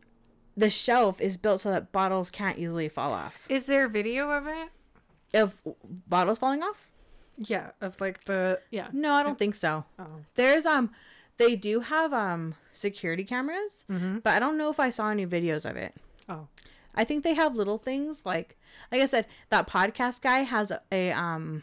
the 0.56 0.70
shelf 0.70 1.20
is 1.20 1.36
built 1.36 1.62
so 1.62 1.70
that 1.70 1.92
bottles 1.92 2.30
can't 2.30 2.58
easily 2.58 2.88
fall 2.88 3.12
off. 3.12 3.46
Is 3.48 3.66
there 3.66 3.88
video 3.88 4.30
of 4.30 4.46
it? 4.46 4.70
Of 5.34 5.60
bottles 6.08 6.38
falling 6.38 6.62
off? 6.62 6.90
Yeah, 7.36 7.72
of 7.80 8.00
like 8.00 8.24
the 8.24 8.60
yeah. 8.70 8.88
No, 8.92 9.12
I 9.12 9.22
don't 9.22 9.38
think 9.38 9.54
so. 9.54 9.84
Oh. 9.98 10.06
There's 10.34 10.64
um, 10.64 10.90
they 11.36 11.56
do 11.56 11.80
have 11.80 12.12
um 12.12 12.54
security 12.72 13.24
cameras, 13.24 13.84
but 13.88 14.32
I 14.32 14.38
don't 14.38 14.56
know 14.56 14.70
if 14.70 14.80
I 14.80 14.90
saw 14.90 15.10
any 15.10 15.26
videos 15.26 15.68
of 15.68 15.76
it. 15.76 15.94
Oh. 16.28 16.48
I 16.94 17.04
think 17.04 17.24
they 17.24 17.34
have 17.34 17.54
little 17.56 17.76
things 17.76 18.24
like 18.24 18.56
like 18.90 19.02
I 19.02 19.06
said, 19.06 19.26
that 19.50 19.68
podcast 19.68 20.22
guy 20.22 20.38
has 20.40 20.70
a, 20.70 20.80
a 20.90 21.12
um 21.12 21.62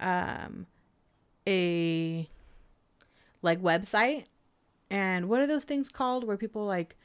um 0.00 0.66
a 1.46 2.28
like 3.42 3.60
website 3.60 4.24
and 4.90 5.28
what 5.28 5.40
are 5.40 5.46
those 5.46 5.64
things 5.64 5.88
called 5.88 6.24
where 6.24 6.36
people 6.36 6.64
like 6.64 6.96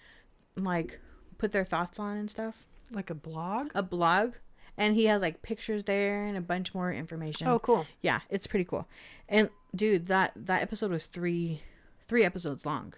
like 0.56 1.00
put 1.38 1.52
their 1.52 1.66
thoughts 1.66 2.00
on 2.00 2.18
and 2.18 2.30
stuff? 2.30 2.68
Like 2.92 3.10
a 3.10 3.16
blog? 3.16 3.72
A 3.74 3.84
blog. 3.84 4.34
And 4.78 4.96
he 4.96 5.06
has 5.06 5.22
like 5.22 5.42
pictures 5.42 5.84
there 5.84 6.26
and 6.26 6.38
a 6.38 6.42
bunch 6.42 6.74
more 6.74 6.92
information. 6.92 7.48
Oh, 7.48 7.60
cool. 7.60 7.86
Yeah, 8.02 8.22
it's 8.30 8.48
pretty 8.48 8.66
cool. 8.66 8.88
And 9.28 9.50
dude, 9.76 10.08
that 10.08 10.34
that 10.36 10.62
episode 10.62 10.92
was 10.92 11.06
three 11.06 11.62
three 12.00 12.24
episodes 12.24 12.66
long. 12.66 12.94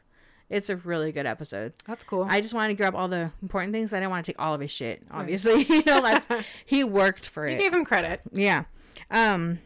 It's 0.49 0.69
a 0.69 0.75
really 0.75 1.11
good 1.11 1.25
episode. 1.25 1.73
That's 1.87 2.03
cool. 2.03 2.27
I 2.29 2.41
just 2.41 2.53
wanted 2.53 2.69
to 2.69 2.73
grab 2.75 2.95
all 2.95 3.07
the 3.07 3.31
important 3.41 3.73
things. 3.73 3.93
I 3.93 3.99
didn't 3.99 4.11
want 4.11 4.25
to 4.25 4.31
take 4.31 4.41
all 4.41 4.53
of 4.53 4.61
his 4.61 4.71
shit. 4.71 5.01
Obviously, 5.09 5.63
you 5.69 5.83
know 5.83 6.01
that's 6.01 6.27
he 6.65 6.83
worked 6.83 7.29
for 7.29 7.47
you 7.47 7.55
it. 7.55 7.57
You 7.57 7.63
gave 7.63 7.73
him 7.73 7.85
credit. 7.85 8.21
Yeah. 8.31 8.65
Um. 9.09 9.59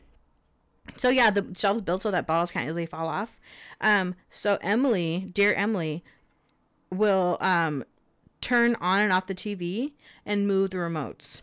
So 0.95 1.09
yeah, 1.09 1.29
the 1.29 1.45
shelves 1.55 1.81
built 1.81 2.03
so 2.03 2.11
that 2.11 2.25
bottles 2.25 2.51
can't 2.51 2.67
easily 2.67 2.85
fall 2.85 3.07
off. 3.07 3.39
Um. 3.81 4.15
So 4.29 4.57
Emily, 4.61 5.29
dear 5.33 5.53
Emily, 5.53 6.03
will 6.91 7.37
um 7.41 7.83
turn 8.41 8.75
on 8.79 9.01
and 9.01 9.11
off 9.11 9.27
the 9.27 9.35
TV 9.35 9.93
and 10.25 10.47
move 10.47 10.69
the 10.71 10.77
remotes. 10.77 11.41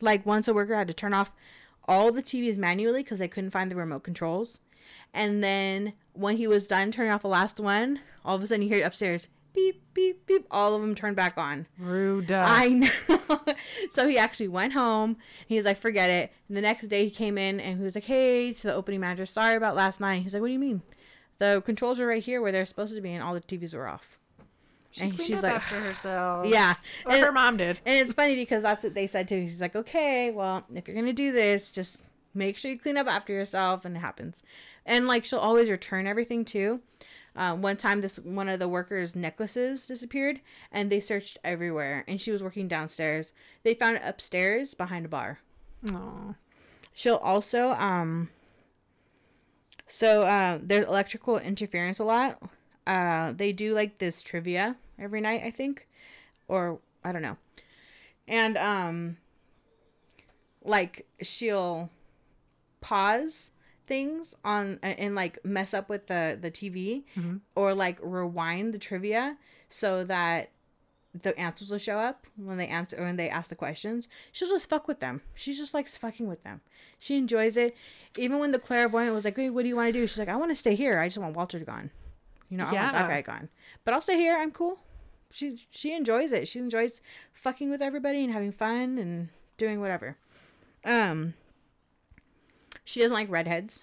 Like 0.00 0.24
once 0.24 0.48
a 0.48 0.54
worker 0.54 0.74
had 0.74 0.88
to 0.88 0.94
turn 0.94 1.14
off 1.14 1.32
all 1.88 2.10
the 2.12 2.22
TVs 2.22 2.56
manually 2.58 3.02
because 3.02 3.18
they 3.18 3.28
couldn't 3.28 3.50
find 3.50 3.70
the 3.70 3.76
remote 3.76 4.02
controls, 4.02 4.60
and 5.14 5.42
then 5.42 5.92
when 6.12 6.36
he 6.36 6.46
was 6.46 6.66
done 6.66 6.90
turning 6.90 7.12
off 7.12 7.22
the 7.22 7.28
last 7.28 7.60
one, 7.60 8.00
all 8.24 8.36
of 8.36 8.42
a 8.42 8.46
sudden 8.46 8.62
you 8.62 8.68
hear 8.68 8.84
upstairs 8.84 9.28
beep 9.56 9.82
beep 9.94 10.24
beep. 10.26 10.46
All 10.52 10.74
of 10.76 10.80
them 10.82 10.94
turned 10.94 11.16
back 11.16 11.36
on. 11.36 11.66
Rude. 11.78 12.30
I 12.30 12.68
know. 12.68 13.40
so 13.90 14.06
he 14.06 14.16
actually 14.18 14.48
went 14.48 14.74
home. 14.74 15.16
He 15.48 15.56
was 15.56 15.64
like, 15.64 15.78
forget 15.78 16.08
it. 16.10 16.32
And 16.48 16.56
the 16.56 16.60
next 16.60 16.86
day 16.86 17.04
he 17.04 17.10
came 17.10 17.36
in 17.38 17.58
and 17.58 17.78
he 17.78 17.84
was 17.84 17.94
like, 17.94 18.04
hey, 18.04 18.52
to 18.52 18.66
the 18.68 18.74
opening 18.74 19.00
manager, 19.00 19.26
sorry 19.26 19.56
about 19.56 19.74
last 19.74 20.00
night. 20.00 20.22
He's 20.22 20.34
like, 20.34 20.40
what 20.42 20.46
do 20.48 20.52
you 20.52 20.58
mean? 20.60 20.82
The 21.38 21.62
controls 21.66 21.98
are 22.00 22.06
right 22.06 22.22
here 22.22 22.40
where 22.40 22.52
they're 22.52 22.64
supposed 22.66 22.94
to 22.94 23.00
be, 23.00 23.12
and 23.12 23.22
all 23.22 23.34
the 23.34 23.40
TVs 23.40 23.74
were 23.74 23.86
off. 23.88 24.18
she 24.92 25.02
and 25.02 25.20
she's 25.20 25.38
up 25.38 25.42
like- 25.44 25.54
after 25.54 25.80
herself. 25.80 26.46
Yeah. 26.46 26.74
Or 27.04 27.12
And- 27.12 27.24
her 27.24 27.32
mom 27.32 27.56
did. 27.56 27.80
and 27.84 27.98
it's 27.98 28.12
funny 28.14 28.36
because 28.36 28.62
that's 28.62 28.84
what 28.84 28.94
they 28.94 29.06
said 29.06 29.26
too. 29.28 29.40
He's 29.40 29.60
like, 29.60 29.74
okay, 29.76 30.30
well, 30.30 30.64
if 30.74 30.86
you're 30.88 30.94
gonna 30.94 31.12
do 31.12 31.32
this, 31.32 31.70
just 31.70 31.98
make 32.34 32.56
sure 32.58 32.70
you 32.70 32.78
clean 32.78 32.96
up 32.96 33.06
after 33.06 33.32
yourself, 33.32 33.84
and 33.84 33.96
it 33.96 34.00
happens. 34.00 34.42
And 34.86 35.06
like, 35.06 35.24
she'll 35.24 35.38
always 35.38 35.70
return 35.70 36.06
everything 36.06 36.44
too. 36.44 36.80
Uh, 37.36 37.54
one 37.54 37.76
time, 37.76 38.00
this 38.00 38.18
one 38.18 38.48
of 38.48 38.58
the 38.58 38.68
workers' 38.68 39.14
necklaces 39.14 39.86
disappeared, 39.86 40.40
and 40.72 40.90
they 40.90 41.00
searched 41.00 41.38
everywhere. 41.44 42.04
And 42.08 42.20
she 42.20 42.32
was 42.32 42.42
working 42.42 42.66
downstairs. 42.66 43.32
They 43.62 43.74
found 43.74 43.96
it 43.96 44.02
upstairs 44.04 44.74
behind 44.74 45.04
a 45.04 45.08
bar. 45.08 45.40
Aw. 45.92 46.34
She'll 46.94 47.16
also 47.16 47.72
um. 47.72 48.30
So 49.86 50.26
uh, 50.26 50.58
there's 50.62 50.86
electrical 50.86 51.38
interference 51.38 51.98
a 51.98 52.04
lot. 52.04 52.42
Uh, 52.86 53.32
they 53.32 53.52
do 53.52 53.74
like 53.74 53.98
this 53.98 54.22
trivia 54.22 54.76
every 54.98 55.20
night, 55.20 55.42
I 55.44 55.50
think, 55.50 55.86
or 56.48 56.80
I 57.04 57.12
don't 57.12 57.22
know. 57.22 57.36
And 58.26 58.56
um, 58.56 59.16
like 60.64 61.06
she'll 61.22 61.90
pause 62.80 63.50
things 63.86 64.34
on 64.44 64.78
and 64.82 65.14
like 65.14 65.38
mess 65.44 65.72
up 65.74 65.88
with 65.88 66.06
the 66.06 66.38
the 66.40 66.50
TV 66.50 67.04
or 67.54 67.74
like 67.74 67.98
rewind 68.02 68.74
the 68.74 68.78
trivia 68.78 69.36
so 69.68 70.04
that 70.04 70.50
the 71.22 71.38
answers 71.38 71.70
will 71.70 71.78
show 71.78 71.98
up 71.98 72.26
when 72.36 72.58
they 72.58 72.66
answer 72.66 72.96
when 72.98 73.16
they 73.16 73.28
ask 73.28 73.48
the 73.48 73.56
questions. 73.56 74.08
She'll 74.32 74.48
just 74.48 74.68
fuck 74.68 74.86
with 74.86 75.00
them. 75.00 75.22
She 75.34 75.52
just 75.52 75.72
likes 75.72 75.96
fucking 75.96 76.28
with 76.28 76.42
them. 76.44 76.60
She 76.98 77.16
enjoys 77.16 77.56
it. 77.56 77.74
Even 78.18 78.38
when 78.38 78.52
the 78.52 78.58
clairvoyant 78.58 79.14
was 79.14 79.24
like, 79.24 79.36
"Hey, 79.36 79.48
what 79.50 79.62
do 79.62 79.68
you 79.68 79.76
want 79.76 79.88
to 79.88 79.92
do?" 79.92 80.06
She's 80.06 80.18
like, 80.18 80.28
"I 80.28 80.36
want 80.36 80.50
to 80.50 80.56
stay 80.56 80.74
here. 80.74 80.98
I 80.98 81.06
just 81.08 81.18
want 81.18 81.34
Walter 81.34 81.58
gone. 81.60 81.90
You 82.50 82.58
know, 82.58 82.64
I 82.64 82.72
want 82.82 82.92
that 82.92 83.08
guy 83.08 83.22
gone. 83.22 83.48
But 83.84 83.94
I'll 83.94 84.00
stay 84.00 84.16
here. 84.16 84.36
I'm 84.36 84.50
cool." 84.50 84.78
She 85.30 85.66
she 85.70 85.94
enjoys 85.94 86.32
it. 86.32 86.48
She 86.48 86.58
enjoys 86.58 87.00
fucking 87.32 87.70
with 87.70 87.82
everybody 87.82 88.22
and 88.22 88.32
having 88.32 88.52
fun 88.52 88.98
and 88.98 89.28
doing 89.56 89.80
whatever. 89.80 90.16
Um. 90.84 91.34
She 92.86 93.00
doesn't 93.00 93.14
like 93.14 93.28
redheads. 93.30 93.80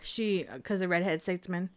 She 0.00 0.46
because 0.54 0.80
the 0.80 0.88
redhead 0.88 1.22
statesman, 1.22 1.68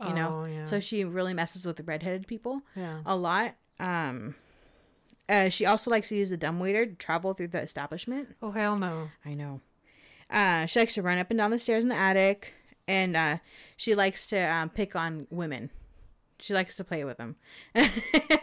you 0.00 0.12
know. 0.14 0.42
Oh, 0.42 0.44
yeah. 0.44 0.64
So 0.66 0.78
she 0.80 1.04
really 1.04 1.34
messes 1.34 1.66
with 1.66 1.76
the 1.76 1.82
redheaded 1.82 2.26
people 2.28 2.62
Yeah. 2.76 3.00
a 3.04 3.16
lot. 3.16 3.54
Um, 3.80 4.34
uh, 5.28 5.48
she 5.48 5.66
also 5.66 5.90
likes 5.90 6.08
to 6.10 6.16
use 6.16 6.30
a 6.30 6.36
dumbwaiter 6.36 6.86
to 6.86 6.94
travel 6.94 7.32
through 7.34 7.48
the 7.48 7.60
establishment. 7.62 8.36
Oh 8.42 8.50
hell 8.52 8.76
no. 8.76 9.10
I 9.24 9.34
know. 9.34 9.60
Uh, 10.30 10.66
she 10.66 10.78
likes 10.80 10.94
to 10.94 11.02
run 11.02 11.18
up 11.18 11.30
and 11.30 11.38
down 11.38 11.50
the 11.52 11.58
stairs 11.58 11.84
in 11.84 11.88
the 11.88 11.96
attic, 11.96 12.52
and 12.88 13.16
uh, 13.16 13.38
she 13.76 13.94
likes 13.94 14.26
to 14.26 14.38
um, 14.38 14.68
pick 14.68 14.94
on 14.96 15.26
women. 15.30 15.70
She 16.38 16.52
likes 16.52 16.76
to 16.76 16.84
play 16.84 17.02
with 17.04 17.16
them. 17.16 17.36
Oh 17.74 17.88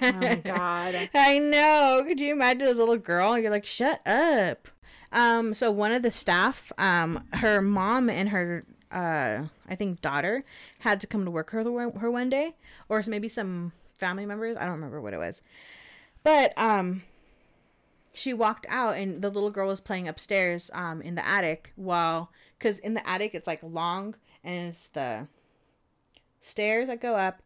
my 0.01 0.35
god. 0.43 1.09
I 1.13 1.37
know. 1.37 2.03
Could 2.07 2.19
you 2.19 2.31
imagine 2.33 2.67
as 2.67 2.77
a 2.77 2.79
little 2.79 2.97
girl? 2.97 3.37
You're 3.37 3.51
like, 3.51 3.65
shut 3.67 4.01
up. 4.07 4.67
Um, 5.13 5.53
so 5.53 5.69
one 5.69 5.91
of 5.91 6.01
the 6.01 6.11
staff, 6.11 6.71
um, 6.79 7.23
her 7.33 7.61
mom 7.61 8.09
and 8.09 8.29
her, 8.29 8.65
uh, 8.91 9.43
I 9.69 9.75
think 9.75 10.01
daughter 10.01 10.43
had 10.79 10.99
to 11.01 11.07
come 11.07 11.23
to 11.23 11.31
work 11.31 11.51
her 11.51 11.63
her 11.63 12.11
one 12.11 12.29
day, 12.29 12.55
or 12.89 13.01
maybe 13.07 13.27
some 13.27 13.73
family 13.93 14.25
members. 14.25 14.57
I 14.57 14.61
don't 14.63 14.73
remember 14.73 14.99
what 14.99 15.13
it 15.13 15.19
was, 15.19 15.41
but 16.23 16.57
um, 16.57 17.03
she 18.11 18.33
walked 18.33 18.65
out 18.69 18.97
and 18.97 19.21
the 19.21 19.29
little 19.29 19.51
girl 19.51 19.67
was 19.67 19.79
playing 19.79 20.07
upstairs, 20.07 20.71
um, 20.73 20.99
in 21.01 21.13
the 21.13 21.25
attic 21.25 21.71
while, 21.75 22.31
cause 22.59 22.79
in 22.79 22.95
the 22.95 23.07
attic 23.07 23.35
it's 23.35 23.47
like 23.47 23.61
long 23.61 24.15
and 24.43 24.69
it's 24.69 24.89
the 24.89 25.27
stairs 26.41 26.87
that 26.87 26.99
go 26.99 27.15
up, 27.15 27.43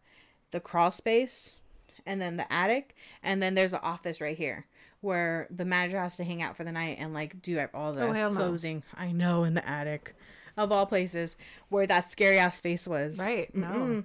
the 0.51 0.61
crawl 0.61 0.91
space, 0.91 1.57
and 2.05 2.21
then 2.21 2.37
the 2.37 2.51
attic, 2.51 2.95
and 3.21 3.43
then 3.43 3.55
there's 3.55 3.71
the 3.71 3.81
office 3.81 4.21
right 4.21 4.37
here 4.37 4.67
where 5.01 5.47
the 5.49 5.65
manager 5.65 5.99
has 5.99 6.17
to 6.17 6.23
hang 6.23 6.41
out 6.41 6.57
for 6.57 6.63
the 6.63 6.71
night 6.71 6.97
and 6.99 7.13
like 7.13 7.41
do 7.41 7.63
all 7.73 7.93
the 7.93 8.03
Oh, 8.03 8.11
hell 8.11 8.31
no. 8.31 8.37
closing. 8.37 8.83
I 8.95 9.11
know 9.11 9.43
in 9.43 9.53
the 9.53 9.67
attic, 9.67 10.15
of 10.57 10.71
all 10.71 10.85
places, 10.85 11.37
where 11.69 11.85
that 11.87 12.09
scary 12.09 12.37
ass 12.39 12.59
face 12.59 12.87
was. 12.87 13.19
Right. 13.19 13.53
No. 13.55 13.67
Mm-mm. 13.67 14.03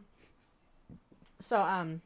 So 1.40 1.56
um, 1.60 2.02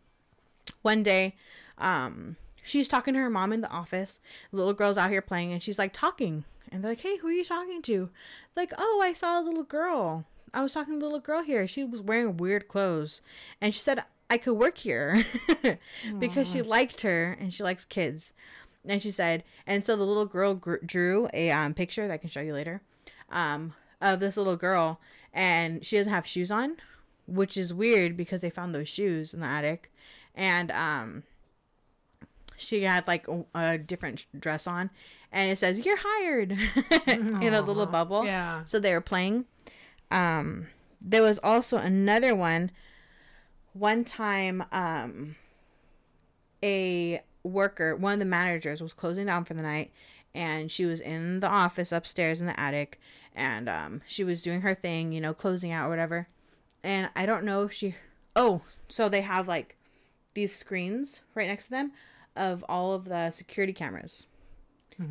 one 0.82 1.03
day, 1.03 1.34
um, 1.78 2.37
she's 2.62 2.89
talking 2.89 3.14
to 3.14 3.20
her 3.20 3.30
mom 3.30 3.53
in 3.53 3.61
the 3.61 3.70
office. 3.70 4.20
The 4.51 4.57
little 4.57 4.72
girl's 4.72 4.99
out 4.99 5.11
here 5.11 5.22
playing, 5.22 5.53
and 5.53 5.62
she's 5.62 5.78
like 5.78 5.93
talking, 5.93 6.45
and 6.70 6.82
they're 6.82 6.93
like, 6.93 7.01
"Hey, 7.01 7.16
who 7.18 7.28
are 7.28 7.32
you 7.32 7.45
talking 7.45 7.82
to?" 7.82 8.09
Like, 8.57 8.72
"Oh, 8.78 9.01
I 9.05 9.12
saw 9.12 9.39
a 9.41 9.43
little 9.45 9.64
girl. 9.64 10.24
I 10.55 10.62
was 10.62 10.72
talking 10.72 10.99
to 10.99 11.05
a 11.05 11.07
little 11.07 11.20
girl 11.20 11.43
here. 11.43 11.68
She 11.68 11.84
was 11.84 12.01
wearing 12.01 12.37
weird 12.39 12.66
clothes, 12.68 13.20
and 13.61 13.74
she 13.74 13.80
said 13.80 14.03
I 14.30 14.39
could 14.39 14.55
work 14.55 14.78
here 14.78 15.24
because 16.18 16.51
she 16.51 16.62
liked 16.62 17.03
her 17.03 17.37
and 17.39 17.53
she 17.53 17.62
likes 17.62 17.84
kids." 17.84 18.32
And 18.87 19.03
she 19.03 19.11
said, 19.11 19.43
and 19.66 19.84
so 19.84 19.97
the 19.97 20.05
little 20.05 20.26
girl 20.26 20.55
gr- 20.55 20.76
drew 20.84 21.28
a 21.34 21.51
um, 21.51 21.74
picture 21.74 22.07
that 22.07 22.14
I 22.14 22.18
can 22.18 22.30
show 22.30 22.41
you 22.41 22.55
later 22.55 22.82
um, 23.30 23.74
of 24.01 24.20
this 24.20 24.37
little 24.37 24.57
girl, 24.57 25.01
and 25.32 25.84
she 25.84 25.97
doesn't 25.97 26.12
have 26.12 26.26
shoes 26.26 26.51
on, 26.51 26.76
which 27.26 27.57
is 27.57 27.74
weird 27.74 28.16
because 28.16 28.41
they 28.41 28.51
found 28.51 28.74
those 28.74 28.89
shoes 28.89 29.34
in 29.34 29.41
the 29.41 29.47
attic, 29.47 29.93
and 30.34 30.70
um, 30.70 31.24
she 32.57 32.82
had 32.82 33.07
like 33.07 33.26
a, 33.28 33.45
a 33.55 33.78
different 33.78 34.26
dress 34.39 34.66
on, 34.66 34.91
and 35.32 35.51
it 35.51 35.57
says 35.59 35.84
"You're 35.84 35.99
hired" 36.01 36.53
in 37.07 37.55
a 37.55 37.61
little 37.61 37.87
bubble. 37.87 38.24
Yeah. 38.24 38.64
So 38.64 38.78
they 38.78 38.93
were 38.93 39.01
playing. 39.01 39.47
Um, 40.11 40.68
there 41.01 41.22
was 41.22 41.39
also 41.43 41.76
another 41.76 42.34
one. 42.34 42.70
One 43.72 44.05
time, 44.05 44.64
um, 44.72 45.37
a 46.62 47.20
worker, 47.47 47.97
one 47.97 48.14
of 48.14 48.18
the 48.18 48.24
managers, 48.24 48.82
was 48.82 48.92
closing 48.92 49.26
down 49.26 49.44
for 49.44 49.55
the 49.55 49.62
night, 49.62 49.92
and 50.34 50.70
she 50.70 50.84
was 50.84 51.01
in 51.01 51.40
the 51.40 51.49
office 51.49 51.92
upstairs 51.92 52.40
in 52.40 52.47
the 52.47 52.59
attic, 52.59 53.01
and 53.34 53.68
um, 53.68 54.03
she 54.07 54.24
was 54.24 54.42
doing 54.42 54.62
her 54.62 54.74
thing, 54.74 55.12
you 55.12 55.20
know, 55.20 55.34
closing 55.34 55.72
out 55.72 55.86
or 55.86 55.90
whatever. 55.90 56.28
And 56.82 57.11
I 57.16 57.26
don't 57.26 57.44
know 57.44 57.62
if 57.62 57.72
she. 57.72 57.94
Oh, 58.34 58.62
so 58.88 59.09
they 59.09 59.22
have 59.22 59.49
like 59.49 59.76
these 60.34 60.55
screens 60.55 61.22
right 61.34 61.49
next 61.49 61.66
to 61.66 61.70
them 61.72 61.92
of 62.36 62.64
all 62.68 62.92
of 62.92 63.07
the 63.07 63.30
security 63.30 63.72
cameras. 63.72 64.26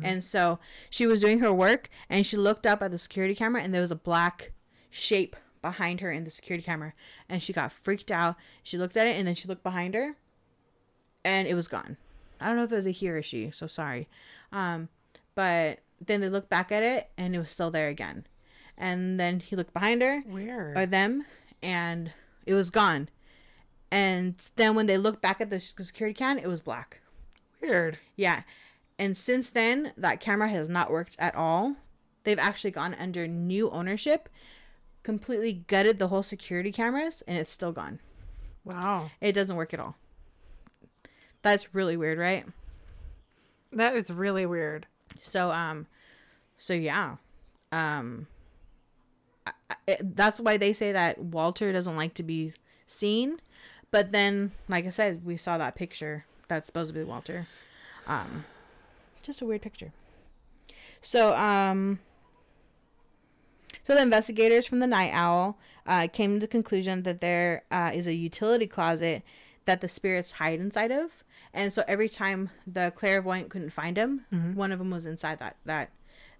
And 0.02 0.24
so 0.24 0.58
she 0.90 1.06
was 1.06 1.20
doing 1.20 1.38
her 1.40 1.52
work 1.52 1.88
and 2.08 2.26
she 2.26 2.36
looked 2.36 2.66
up 2.66 2.82
at 2.82 2.90
the 2.90 2.98
security 2.98 3.34
camera 3.34 3.62
and 3.62 3.72
there 3.72 3.80
was 3.80 3.90
a 3.92 3.96
black 3.96 4.52
shape 4.90 5.36
behind 5.62 6.00
her 6.00 6.10
in 6.10 6.24
the 6.24 6.30
security 6.30 6.64
camera 6.64 6.92
and 7.28 7.42
she 7.42 7.52
got 7.52 7.72
freaked 7.72 8.10
out. 8.10 8.36
She 8.62 8.78
looked 8.78 8.96
at 8.96 9.06
it 9.06 9.16
and 9.16 9.28
then 9.28 9.34
she 9.34 9.46
looked 9.46 9.62
behind 9.62 9.94
her 9.94 10.16
and 11.24 11.46
it 11.46 11.54
was 11.54 11.68
gone. 11.68 11.96
I 12.40 12.46
don't 12.46 12.56
know 12.56 12.64
if 12.64 12.72
it 12.72 12.76
was 12.76 12.86
a 12.86 12.90
he 12.90 13.08
or 13.10 13.16
a 13.16 13.22
she, 13.22 13.50
so 13.50 13.66
sorry. 13.66 14.08
Um, 14.52 14.88
but 15.34 15.80
then 16.04 16.20
they 16.20 16.28
looked 16.28 16.48
back 16.50 16.70
at 16.72 16.82
it 16.82 17.10
and 17.16 17.34
it 17.34 17.38
was 17.38 17.50
still 17.50 17.70
there 17.70 17.88
again. 17.88 18.26
And 18.76 19.18
then 19.18 19.40
he 19.40 19.56
looked 19.56 19.72
behind 19.72 20.02
her 20.02 20.22
Weird. 20.26 20.76
or 20.76 20.86
them 20.86 21.24
and 21.62 22.12
it 22.44 22.54
was 22.54 22.70
gone. 22.70 23.08
And 23.90 24.34
then 24.56 24.74
when 24.74 24.86
they 24.86 24.98
looked 24.98 25.22
back 25.22 25.40
at 25.40 25.50
the 25.50 25.60
security 25.60 26.14
can, 26.14 26.38
it 26.38 26.48
was 26.48 26.60
black. 26.60 27.00
Weird. 27.60 27.98
Yeah. 28.16 28.42
And 28.98 29.16
since 29.16 29.50
then, 29.50 29.92
that 29.96 30.20
camera 30.20 30.48
has 30.48 30.68
not 30.68 30.90
worked 30.90 31.16
at 31.18 31.34
all. 31.34 31.76
They've 32.24 32.38
actually 32.38 32.72
gone 32.72 32.94
under 32.94 33.28
new 33.28 33.70
ownership, 33.70 34.28
completely 35.02 35.52
gutted 35.52 35.98
the 35.98 36.08
whole 36.08 36.22
security 36.22 36.72
cameras, 36.72 37.22
and 37.28 37.38
it's 37.38 37.52
still 37.52 37.72
gone. 37.72 38.00
Wow. 38.64 39.10
It 39.20 39.32
doesn't 39.32 39.54
work 39.56 39.72
at 39.72 39.80
all. 39.80 39.96
That's 41.46 41.72
really 41.76 41.96
weird, 41.96 42.18
right? 42.18 42.44
That 43.70 43.94
is 43.94 44.10
really 44.10 44.46
weird. 44.46 44.88
So, 45.20 45.52
um, 45.52 45.86
so 46.58 46.74
yeah, 46.74 47.18
um, 47.70 48.26
I, 49.46 49.52
I, 49.88 49.98
that's 50.02 50.40
why 50.40 50.56
they 50.56 50.72
say 50.72 50.90
that 50.90 51.20
Walter 51.20 51.72
doesn't 51.72 51.94
like 51.94 52.14
to 52.14 52.24
be 52.24 52.52
seen, 52.88 53.38
but 53.92 54.10
then, 54.10 54.50
like 54.66 54.86
I 54.86 54.88
said, 54.88 55.24
we 55.24 55.36
saw 55.36 55.56
that 55.56 55.76
picture 55.76 56.24
that's 56.48 56.66
supposed 56.66 56.92
to 56.92 56.98
be 56.98 57.04
Walter. 57.04 57.46
Um, 58.08 58.44
just 59.22 59.40
a 59.40 59.46
weird 59.46 59.62
picture. 59.62 59.92
So, 61.00 61.32
um, 61.36 62.00
so 63.84 63.94
the 63.94 64.02
investigators 64.02 64.66
from 64.66 64.80
the 64.80 64.88
Night 64.88 65.12
Owl 65.14 65.58
uh, 65.86 66.08
came 66.12 66.34
to 66.34 66.40
the 66.40 66.48
conclusion 66.48 67.04
that 67.04 67.20
there 67.20 67.62
uh, 67.70 67.92
is 67.94 68.08
a 68.08 68.14
utility 68.14 68.66
closet 68.66 69.22
that 69.66 69.80
the 69.80 69.88
spirits 69.88 70.32
hide 70.32 70.58
inside 70.60 70.90
of, 70.90 71.22
and 71.52 71.72
so 71.72 71.84
every 71.86 72.08
time 72.08 72.50
the 72.66 72.92
clairvoyant 72.96 73.50
couldn't 73.50 73.70
find 73.70 73.96
him, 73.96 74.24
one 74.54 74.72
of 74.72 74.78
them 74.78 74.90
was 74.90 75.04
inside 75.06 75.38
that 75.38 75.56
that 75.64 75.90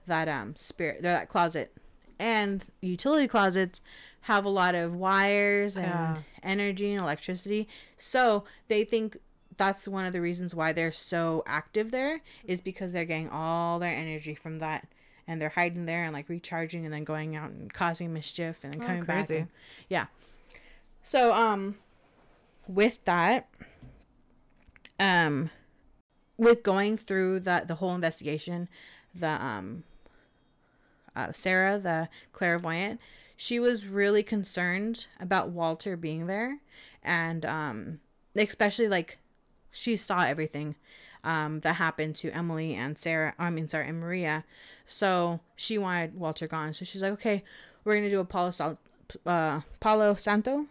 that 0.07 0.29
um 0.29 0.55
spirit, 0.57 1.03
that 1.03 1.29
closet. 1.29 1.73
And 2.19 2.65
utility 2.81 3.29
closets 3.29 3.83
have 4.23 4.47
a 4.47 4.49
lot 4.49 4.75
of 4.75 4.95
wires 4.95 5.77
and 5.77 5.85
Yeah. 5.87 6.17
energy 6.43 6.93
and 6.93 7.03
electricity, 7.03 7.69
so 7.99 8.45
they 8.69 8.85
think 8.85 9.19
that's 9.59 9.87
one 9.89 10.05
of 10.07 10.13
the 10.13 10.21
reasons 10.21 10.55
why 10.55 10.73
they're 10.73 10.93
so 10.93 11.43
active 11.47 11.91
there 11.91 12.21
is 12.45 12.61
because 12.61 12.93
they're 12.93 13.05
getting 13.07 13.29
all 13.31 13.79
their 13.79 13.95
energy 13.95 14.35
from 14.35 14.59
that 14.59 14.87
and 15.27 15.41
they're 15.41 15.49
hiding 15.51 15.87
there 15.87 16.05
and 16.05 16.13
like 16.13 16.29
recharging 16.29 16.85
and 16.85 16.93
then 16.93 17.05
going 17.05 17.35
out 17.35 17.51
and 17.51 17.73
causing 17.73 18.13
mischief 18.13 18.63
and 18.65 18.75
then 18.75 18.83
Oh, 18.83 18.87
coming 18.87 19.05
back 19.05 19.27
crazy. 19.29 19.41
and, 19.41 19.49
yeah 19.89 20.07
so 21.03 21.33
um 21.33 21.77
with 22.67 23.05
that 23.05 23.49
um 24.99 25.51
with 26.37 26.63
going 26.63 26.97
through 26.97 27.41
the 27.41 27.63
the 27.67 27.77
whole 27.77 27.95
investigation 27.95 28.69
the 29.15 29.45
um 29.45 29.85
uh, 31.15 31.33
sarah 31.33 31.79
the 31.79 32.09
clairvoyant 32.33 33.01
she 33.37 33.59
was 33.59 33.87
really 33.87 34.23
concerned 34.23 35.07
about 35.21 35.49
walter 35.49 35.97
being 35.97 36.27
there 36.27 36.59
and 37.03 37.45
um 37.47 38.01
especially 38.35 38.89
like 38.89 39.19
she 39.71 39.97
saw 39.97 40.25
everything 40.25 40.75
um, 41.27 41.61
that 41.61 41.75
happened 41.75 42.15
to 42.17 42.31
Emily 42.31 42.75
and 42.75 42.97
Sarah. 42.97 43.35
I 43.39 43.51
mean, 43.51 43.69
sorry, 43.69 43.89
and 43.89 44.01
Maria. 44.01 44.45
So 44.87 45.41
she 45.57 45.77
wanted 45.77 46.15
Walter 46.15 46.47
gone. 46.47 46.73
So 46.73 46.85
she's 46.85 47.03
like, 47.03 47.13
okay, 47.15 47.43
we're 47.85 47.97
gonna 47.97 48.09
do 48.09 48.21
a 48.21 48.53
Sal- 48.53 48.79
uh, 49.27 49.61
Santo, 50.17 50.67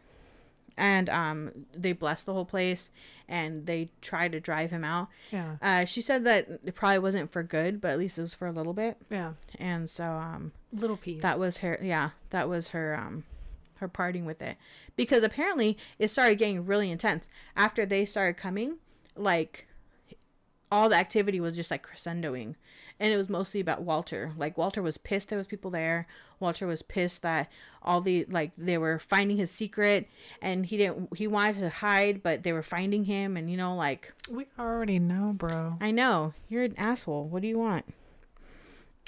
and 0.78 1.10
um, 1.10 1.66
they 1.74 1.94
blessed 1.94 2.26
the 2.26 2.34
whole 2.34 2.46
place, 2.46 2.90
and 3.28 3.66
they 3.66 3.90
tried 4.02 4.32
to 4.34 4.40
drive 4.40 4.72
him 4.72 4.84
out. 4.84 5.08
Yeah. 5.32 5.56
Uh, 5.62 5.86
she 5.86 6.02
said 6.02 6.24
that 6.26 6.48
it 6.66 6.76
probably 6.76 7.00
wasn't 7.00 7.32
for 7.32 7.44
good, 7.44 7.80
but 7.82 7.92
at 7.92 8.00
least 8.00 8.18
it 8.18 8.22
was 8.24 8.34
for 8.34 8.48
a 8.48 8.52
little 8.52 8.74
bit. 8.74 8.98
Yeah. 9.10 9.34
And 9.60 9.90
so 9.90 10.04
um, 10.06 10.52
Little 10.74 10.98
piece. 10.98 11.22
that 11.22 11.40
was 11.40 11.60
her. 11.60 11.80
Yeah, 11.82 12.12
that 12.32 12.50
was 12.50 12.70
her. 12.70 12.98
Um, 13.00 13.24
her 13.80 13.88
parting 13.90 14.24
with 14.24 14.42
it 14.42 14.56
because 14.96 15.22
apparently 15.22 15.78
it 16.00 16.08
started 16.08 16.38
getting 16.38 16.66
really 16.66 16.90
intense 16.90 17.28
after 17.58 17.86
they 17.86 18.06
started 18.06 18.38
coming. 18.38 18.78
Like 19.18 19.68
all 20.72 20.88
the 20.88 20.96
activity 20.96 21.42
was 21.42 21.58
just 21.58 21.72
like 21.72 21.86
crescendoing, 21.86 22.56
and 23.00 23.14
it 23.14 23.18
was 23.18 23.30
mostly 23.30 23.60
about 23.60 23.82
Walter. 23.82 24.34
Like 24.38 24.58
Walter 24.58 24.82
was 24.82 24.98
pissed 24.98 25.30
there 25.30 25.38
was 25.38 25.48
people 25.48 25.72
there. 25.72 26.08
Walter 26.40 26.66
was 26.68 26.82
pissed 26.82 27.22
that 27.22 27.52
all 27.82 28.02
the 28.02 28.26
like 28.30 28.52
they 28.58 28.78
were 28.78 29.00
finding 29.00 29.38
his 29.38 29.52
secret, 29.52 30.08
and 30.42 30.66
he 30.66 30.78
didn't. 30.78 31.16
He 31.18 31.28
wanted 31.28 31.60
to 31.60 31.70
hide, 31.70 32.24
but 32.24 32.44
they 32.44 32.54
were 32.54 32.64
finding 32.64 33.06
him, 33.06 33.38
and 33.38 33.50
you 33.50 33.58
know 33.58 33.76
like 33.76 34.14
We 34.30 34.48
already 34.58 35.00
know, 35.00 35.34
bro. 35.36 35.78
I 35.82 35.92
know. 35.92 36.34
You're 36.48 36.64
an 36.64 36.76
asshole. 36.78 37.28
What 37.28 37.42
do 37.42 37.48
you 37.48 37.60
want? 37.60 37.86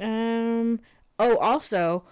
Um 0.01 0.79
oh 1.17 1.37
also 1.37 2.03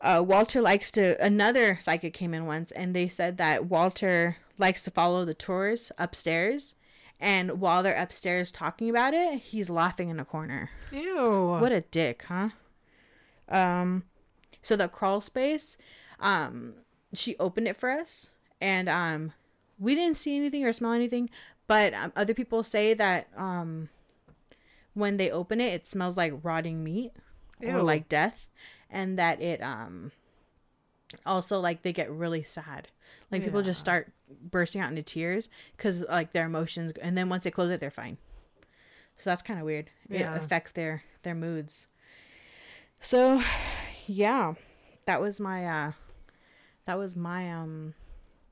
uh 0.00 0.22
Walter 0.26 0.60
likes 0.60 0.90
to 0.92 1.22
another 1.22 1.76
psychic 1.80 2.14
came 2.14 2.32
in 2.32 2.46
once 2.46 2.70
and 2.72 2.94
they 2.94 3.08
said 3.08 3.36
that 3.36 3.66
Walter 3.66 4.38
likes 4.58 4.82
to 4.82 4.90
follow 4.90 5.24
the 5.24 5.34
tours 5.34 5.92
upstairs 5.98 6.74
and 7.20 7.60
while 7.60 7.82
they're 7.82 7.96
upstairs 7.96 8.50
talking 8.50 8.90
about 8.90 9.14
it, 9.14 9.38
he's 9.40 9.70
laughing 9.70 10.08
in 10.08 10.20
a 10.20 10.24
corner. 10.24 10.70
Ew. 10.92 11.56
What 11.60 11.72
a 11.72 11.80
dick, 11.82 12.24
huh? 12.28 12.50
Um 13.48 14.04
so 14.62 14.76
the 14.76 14.88
crawl 14.88 15.20
space, 15.20 15.76
um 16.20 16.74
she 17.14 17.36
opened 17.38 17.68
it 17.68 17.76
for 17.76 17.90
us 17.90 18.30
and 18.60 18.88
um 18.88 19.32
we 19.78 19.94
didn't 19.94 20.16
see 20.16 20.36
anything 20.36 20.64
or 20.64 20.72
smell 20.72 20.92
anything, 20.92 21.28
but 21.66 21.92
um, 21.94 22.12
other 22.16 22.34
people 22.34 22.62
say 22.62 22.94
that 22.94 23.28
um 23.36 23.88
when 24.94 25.16
they 25.18 25.30
open 25.30 25.60
it 25.60 25.72
it 25.74 25.86
smells 25.86 26.16
like 26.16 26.32
rotting 26.42 26.82
meat 26.82 27.12
or 27.62 27.82
like 27.82 28.08
death 28.08 28.50
and 28.90 29.18
that 29.18 29.40
it 29.40 29.62
um 29.62 30.10
also 31.24 31.60
like 31.60 31.82
they 31.82 31.92
get 31.92 32.10
really 32.10 32.42
sad. 32.42 32.88
Like 33.30 33.42
people 33.44 33.62
just 33.62 33.80
start 33.80 34.12
bursting 34.50 34.80
out 34.80 34.90
into 34.90 35.02
tears 35.02 35.48
cuz 35.76 36.00
like 36.02 36.32
their 36.32 36.46
emotions 36.46 36.92
and 37.02 37.16
then 37.16 37.28
once 37.28 37.44
they 37.44 37.50
close 37.50 37.70
it 37.70 37.80
they're 37.80 37.90
fine. 37.90 38.18
So 39.16 39.30
that's 39.30 39.42
kind 39.42 39.58
of 39.58 39.64
weird. 39.66 39.90
Yeah. 40.08 40.34
It 40.34 40.38
affects 40.44 40.72
their 40.72 41.02
their 41.22 41.34
moods. 41.34 41.86
So, 43.00 43.42
yeah, 44.06 44.54
that 45.06 45.20
was 45.20 45.40
my 45.40 45.64
uh 45.66 45.92
that 46.86 46.98
was 46.98 47.16
my 47.16 47.50
um 47.52 47.94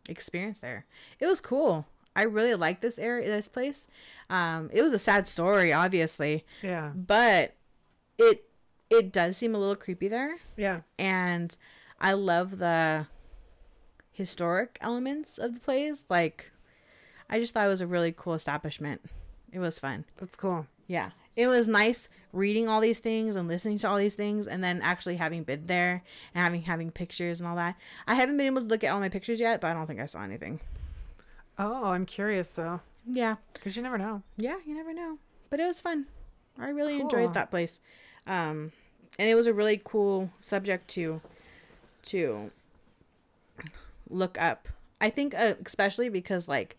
experience 0.09 0.61
there. 0.61 0.87
It 1.19 1.27
was 1.27 1.41
cool. 1.41 1.87
I 2.17 2.23
really 2.23 2.55
liked 2.55 2.83
this 2.83 2.99
area 2.99 3.29
this 3.29 3.49
place. 3.49 3.89
Um 4.31 4.71
it 4.73 4.83
was 4.83 4.93
a 4.93 4.99
sad 4.99 5.27
story 5.29 5.73
obviously, 5.73 6.45
Yeah. 6.63 6.91
but 6.95 7.55
it 8.19 8.45
it 8.91 9.13
does 9.13 9.37
seem 9.37 9.55
a 9.55 9.59
little 9.59 9.77
creepy 9.77 10.09
there 10.09 10.37
Yeah. 10.57 10.81
and 10.99 11.57
I 12.01 12.13
love 12.13 12.59
the 12.59 13.07
historic 14.13 14.79
elements 14.81 15.39
of 15.39 15.55
the 15.55 15.61
place. 15.61 16.05
Like 16.09 16.51
I 17.29 17.39
just 17.41 17.55
thought 17.55 17.67
it 17.67 17.71
was 17.71 17.81
a 17.81 17.87
really 17.87 18.13
cool 18.17 18.35
establishment. 18.35 19.03
It 19.53 19.59
was 19.59 19.79
fun. 19.79 20.05
That's 20.19 20.37
cool. 20.37 20.67
Yeah. 20.87 21.11
It 21.37 21.49
was 21.49 21.67
nice 21.67 22.09
reading 22.33 22.69
all 22.69 22.81
these 22.81 23.01
things 23.01 23.35
and 23.35 23.49
listening 23.49 23.79
to 23.79 23.89
all 23.89 23.97
these 23.97 24.15
things 24.15 24.47
and 24.47 24.63
then 24.63 24.81
actually 24.83 25.17
having 25.17 25.43
been 25.43 25.67
there 25.67 26.03
and 26.35 26.45
having 26.45 26.63
having 26.63 26.91
pictures 26.91 27.41
and 27.41 27.49
all 27.49 27.57
that. 27.57 27.77
I 28.07 28.15
haven't 28.15 28.37
been 28.37 28.47
able 28.47 28.61
to 28.61 28.67
look 28.67 28.85
at 28.85 28.93
all 28.93 29.01
my 29.01 29.09
pictures 29.09 29.41
yet, 29.41 29.61
but 29.61 29.69
I 29.71 29.75
don't 29.75 29.87
think 29.87 30.01
I 30.01 30.07
saw 30.07 30.23
anything. 30.23 30.61
Oh, 31.59 31.87
I'm 31.87 32.07
curious 32.07 32.51
though, 32.51 32.81
Yeah. 33.07 33.37
because 33.53 33.77
you 33.77 33.83
never 33.83 33.99
know. 33.99 34.23
Yeah, 34.37 34.59
you 34.67 34.75
never 34.75 34.93
know. 34.93 35.19
But 35.51 35.61
it 35.61 35.67
was 35.67 35.81
fun. 35.81 36.07
I 36.59 36.69
really 36.69 36.95
Cool. 36.95 37.03
enjoyed 37.03 37.35
that 37.35 37.51
place. 37.51 37.81
Um 38.27 38.73
and 39.19 39.29
it 39.29 39.35
was 39.35 39.47
a 39.47 39.55
really 39.55 39.81
cool 39.85 40.31
subject 40.41 40.89
to 40.91 41.21
to 42.07 42.51
look 44.09 44.41
up. 44.41 44.69
I 45.01 45.11
think 45.11 45.35
uh, 45.35 45.55
especially 45.65 46.09
because 46.09 46.49
like 46.49 46.77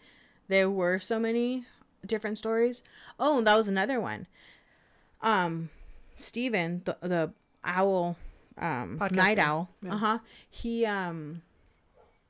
there 0.47 0.69
were 0.69 0.99
so 0.99 1.19
many 1.19 1.65
different 2.05 2.37
stories. 2.37 2.83
Oh, 3.19 3.41
that 3.41 3.55
was 3.55 3.67
another 3.67 3.99
one. 3.99 4.27
Um 5.21 5.69
Steven, 6.15 6.81
the 6.85 6.97
the 7.01 7.33
owl 7.63 8.17
um 8.57 8.97
Podcast 8.99 9.11
night 9.11 9.39
owl. 9.39 9.69
Yeah. 9.81 9.93
Uh-huh. 9.95 10.19
He 10.49 10.85
um 10.85 11.41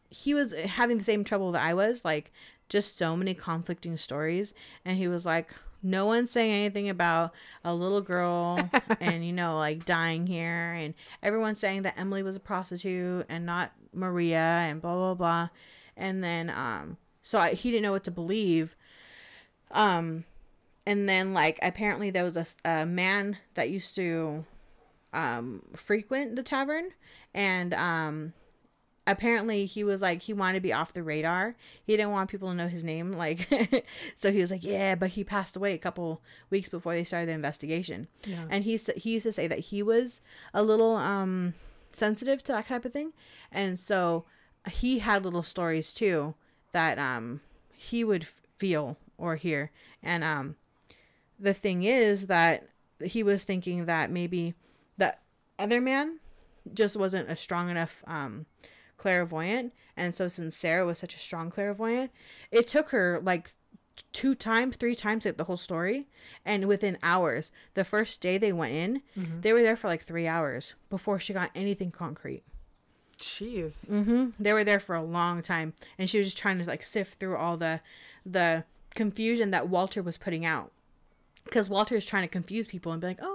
he 0.10 0.34
was 0.34 0.54
having 0.54 0.98
the 0.98 1.04
same 1.04 1.24
trouble 1.24 1.52
that 1.52 1.64
I 1.64 1.74
was, 1.74 2.06
like 2.06 2.32
just 2.70 2.98
so 2.98 3.16
many 3.16 3.34
conflicting 3.34 3.96
stories 3.98 4.54
and 4.84 4.98
he 4.98 5.08
was 5.08 5.26
like 5.26 5.54
no 5.84 6.06
one's 6.06 6.32
saying 6.32 6.52
anything 6.52 6.90
about 6.90 7.34
a 7.64 7.74
little 7.74 8.02
girl 8.02 8.70
and 9.00 9.26
you 9.26 9.34
know 9.34 9.58
like 9.58 9.86
dying 9.86 10.28
here. 10.28 10.74
And 10.74 10.94
everyone's 11.22 11.60
saying 11.60 11.84
that 11.84 11.98
Emily 11.98 12.24
was 12.24 12.36
a 12.36 12.40
prostitute 12.40 13.26
and 13.30 13.46
not 13.46 13.72
Maria 13.94 14.38
and 14.38 14.82
blah 14.82 14.96
blah 14.96 15.14
blah. 15.14 15.50
And 15.96 16.24
then 16.24 16.50
um 16.50 16.98
so 17.22 17.40
I, 17.40 17.54
he 17.54 17.72
didn't 17.72 17.84
know 17.84 17.92
what 17.92 18.04
to 18.06 18.12
believe. 18.12 18.76
Um 19.72 20.26
and 20.86 21.08
then 21.10 21.34
like 21.34 21.60
apparently 21.62 22.10
there 22.10 22.24
was 22.24 22.38
a, 22.38 22.46
a 22.64 22.86
man 22.86 23.38
that 23.56 23.70
used 23.70 23.96
to 23.96 24.46
um 25.14 25.62
frequent 25.76 26.36
the 26.36 26.44
tavern. 26.44 26.90
And 27.34 27.74
um 27.74 28.34
apparently 29.08 29.66
he 29.66 29.84
was 29.84 30.02
like 30.02 30.24
he 30.24 30.34
wanted 30.34 30.56
to 30.56 30.62
be 30.62 30.74
off 30.74 30.94
the 30.94 31.04
radar. 31.04 31.56
He 31.84 31.96
didn't 31.96 32.12
want 32.12 32.30
people 32.30 32.50
to 32.50 32.56
know 32.56 32.68
his 32.68 32.84
name 32.84 33.14
like 33.14 33.48
so 34.16 34.32
he 34.32 34.40
was 34.40 34.52
like 34.52 34.64
yeah 34.64 34.96
but 34.96 35.12
he 35.12 35.24
passed 35.24 35.56
away 35.56 35.74
a 35.74 35.78
couple 35.78 36.22
weeks 36.50 36.70
before 36.70 36.94
they 36.94 37.04
started 37.04 37.30
the 37.30 37.34
investigation. 37.34 38.08
Yeah. 38.26 38.46
and 38.50 38.64
he 38.64 38.80
he 38.96 39.12
used 39.14 39.26
to 39.26 39.32
say 39.32 39.48
that 39.48 39.60
he 39.60 39.84
was 39.84 40.22
a 40.54 40.64
little 40.64 40.96
um 40.96 41.54
sensitive 41.92 42.44
to 42.44 42.52
that 42.54 42.68
type 42.68 42.86
of 42.86 42.94
thing. 42.94 43.14
And 43.52 43.80
so 43.80 44.26
he 44.70 45.00
had 45.00 45.24
little 45.24 45.44
stories 45.44 45.94
too 45.94 46.36
that 46.72 46.98
um 46.98 47.42
he 47.78 48.04
would 48.04 48.26
feel 48.58 48.98
or 49.18 49.36
hear. 49.36 49.72
And 50.02 50.24
um 50.24 50.56
the 51.40 51.54
thing 51.54 51.84
is 51.84 52.28
that 52.28 52.70
he 53.04 53.22
was 53.24 53.44
thinking 53.44 53.86
that 53.86 54.10
maybe 54.10 54.56
that 54.98 55.22
other 55.60 55.82
man 55.82 56.20
just 56.74 56.98
wasn't 56.98 57.30
a 57.30 57.36
strong 57.36 57.70
enough 57.70 58.04
um 58.08 58.46
clairvoyant 58.98 59.74
and 59.98 60.16
so 60.16 60.28
since 60.28 60.56
sarah 60.56 60.86
was 60.86 60.98
such 61.00 61.16
a 61.16 61.20
strong 61.20 61.50
clairvoyant 61.50 62.12
it 62.52 62.66
took 62.68 62.90
her 62.90 63.20
like 63.24 63.52
two 64.12 64.36
times 64.36 64.76
three 64.76 64.96
times 64.96 65.26
like 65.26 65.38
the 65.38 65.44
whole 65.46 65.58
story 65.58 66.08
and 66.46 66.66
within 66.66 66.98
hours 67.04 67.52
the 67.76 67.84
first 67.84 68.22
day 68.22 68.38
they 68.38 68.52
went 68.54 68.74
in 68.74 69.02
they 69.42 69.54
were 69.54 69.62
there 69.62 69.76
for 69.76 69.88
like 69.88 70.02
three 70.02 70.28
hours 70.28 70.74
before 70.90 71.20
she 71.20 71.34
got 71.34 71.50
anything 71.56 71.92
concrete 71.92 72.44
Jeez. 73.20 73.88
hmm 73.88 74.30
They 74.40 74.52
were 74.54 74.66
there 74.66 74.80
for 74.80 74.94
a 74.96 75.02
long 75.04 75.42
time, 75.42 75.74
and 75.98 76.10
she 76.10 76.18
was 76.18 76.28
just 76.28 76.38
trying 76.38 76.60
to 76.60 76.66
like 76.66 76.84
sift 76.84 77.18
through 77.20 77.38
all 77.38 77.56
the 77.56 77.80
the 78.26 78.66
confusion 78.94 79.52
that 79.52 79.70
Walter 79.70 80.04
was 80.04 80.18
putting 80.18 80.46
out, 80.46 80.72
because 81.46 81.70
Walter 81.70 81.96
is 81.96 82.06
trying 82.06 82.24
to 82.24 82.28
confuse 82.28 82.68
people 82.68 82.92
and 82.92 83.00
be 83.00 83.08
like, 83.08 83.20
"Oh, 83.22 83.35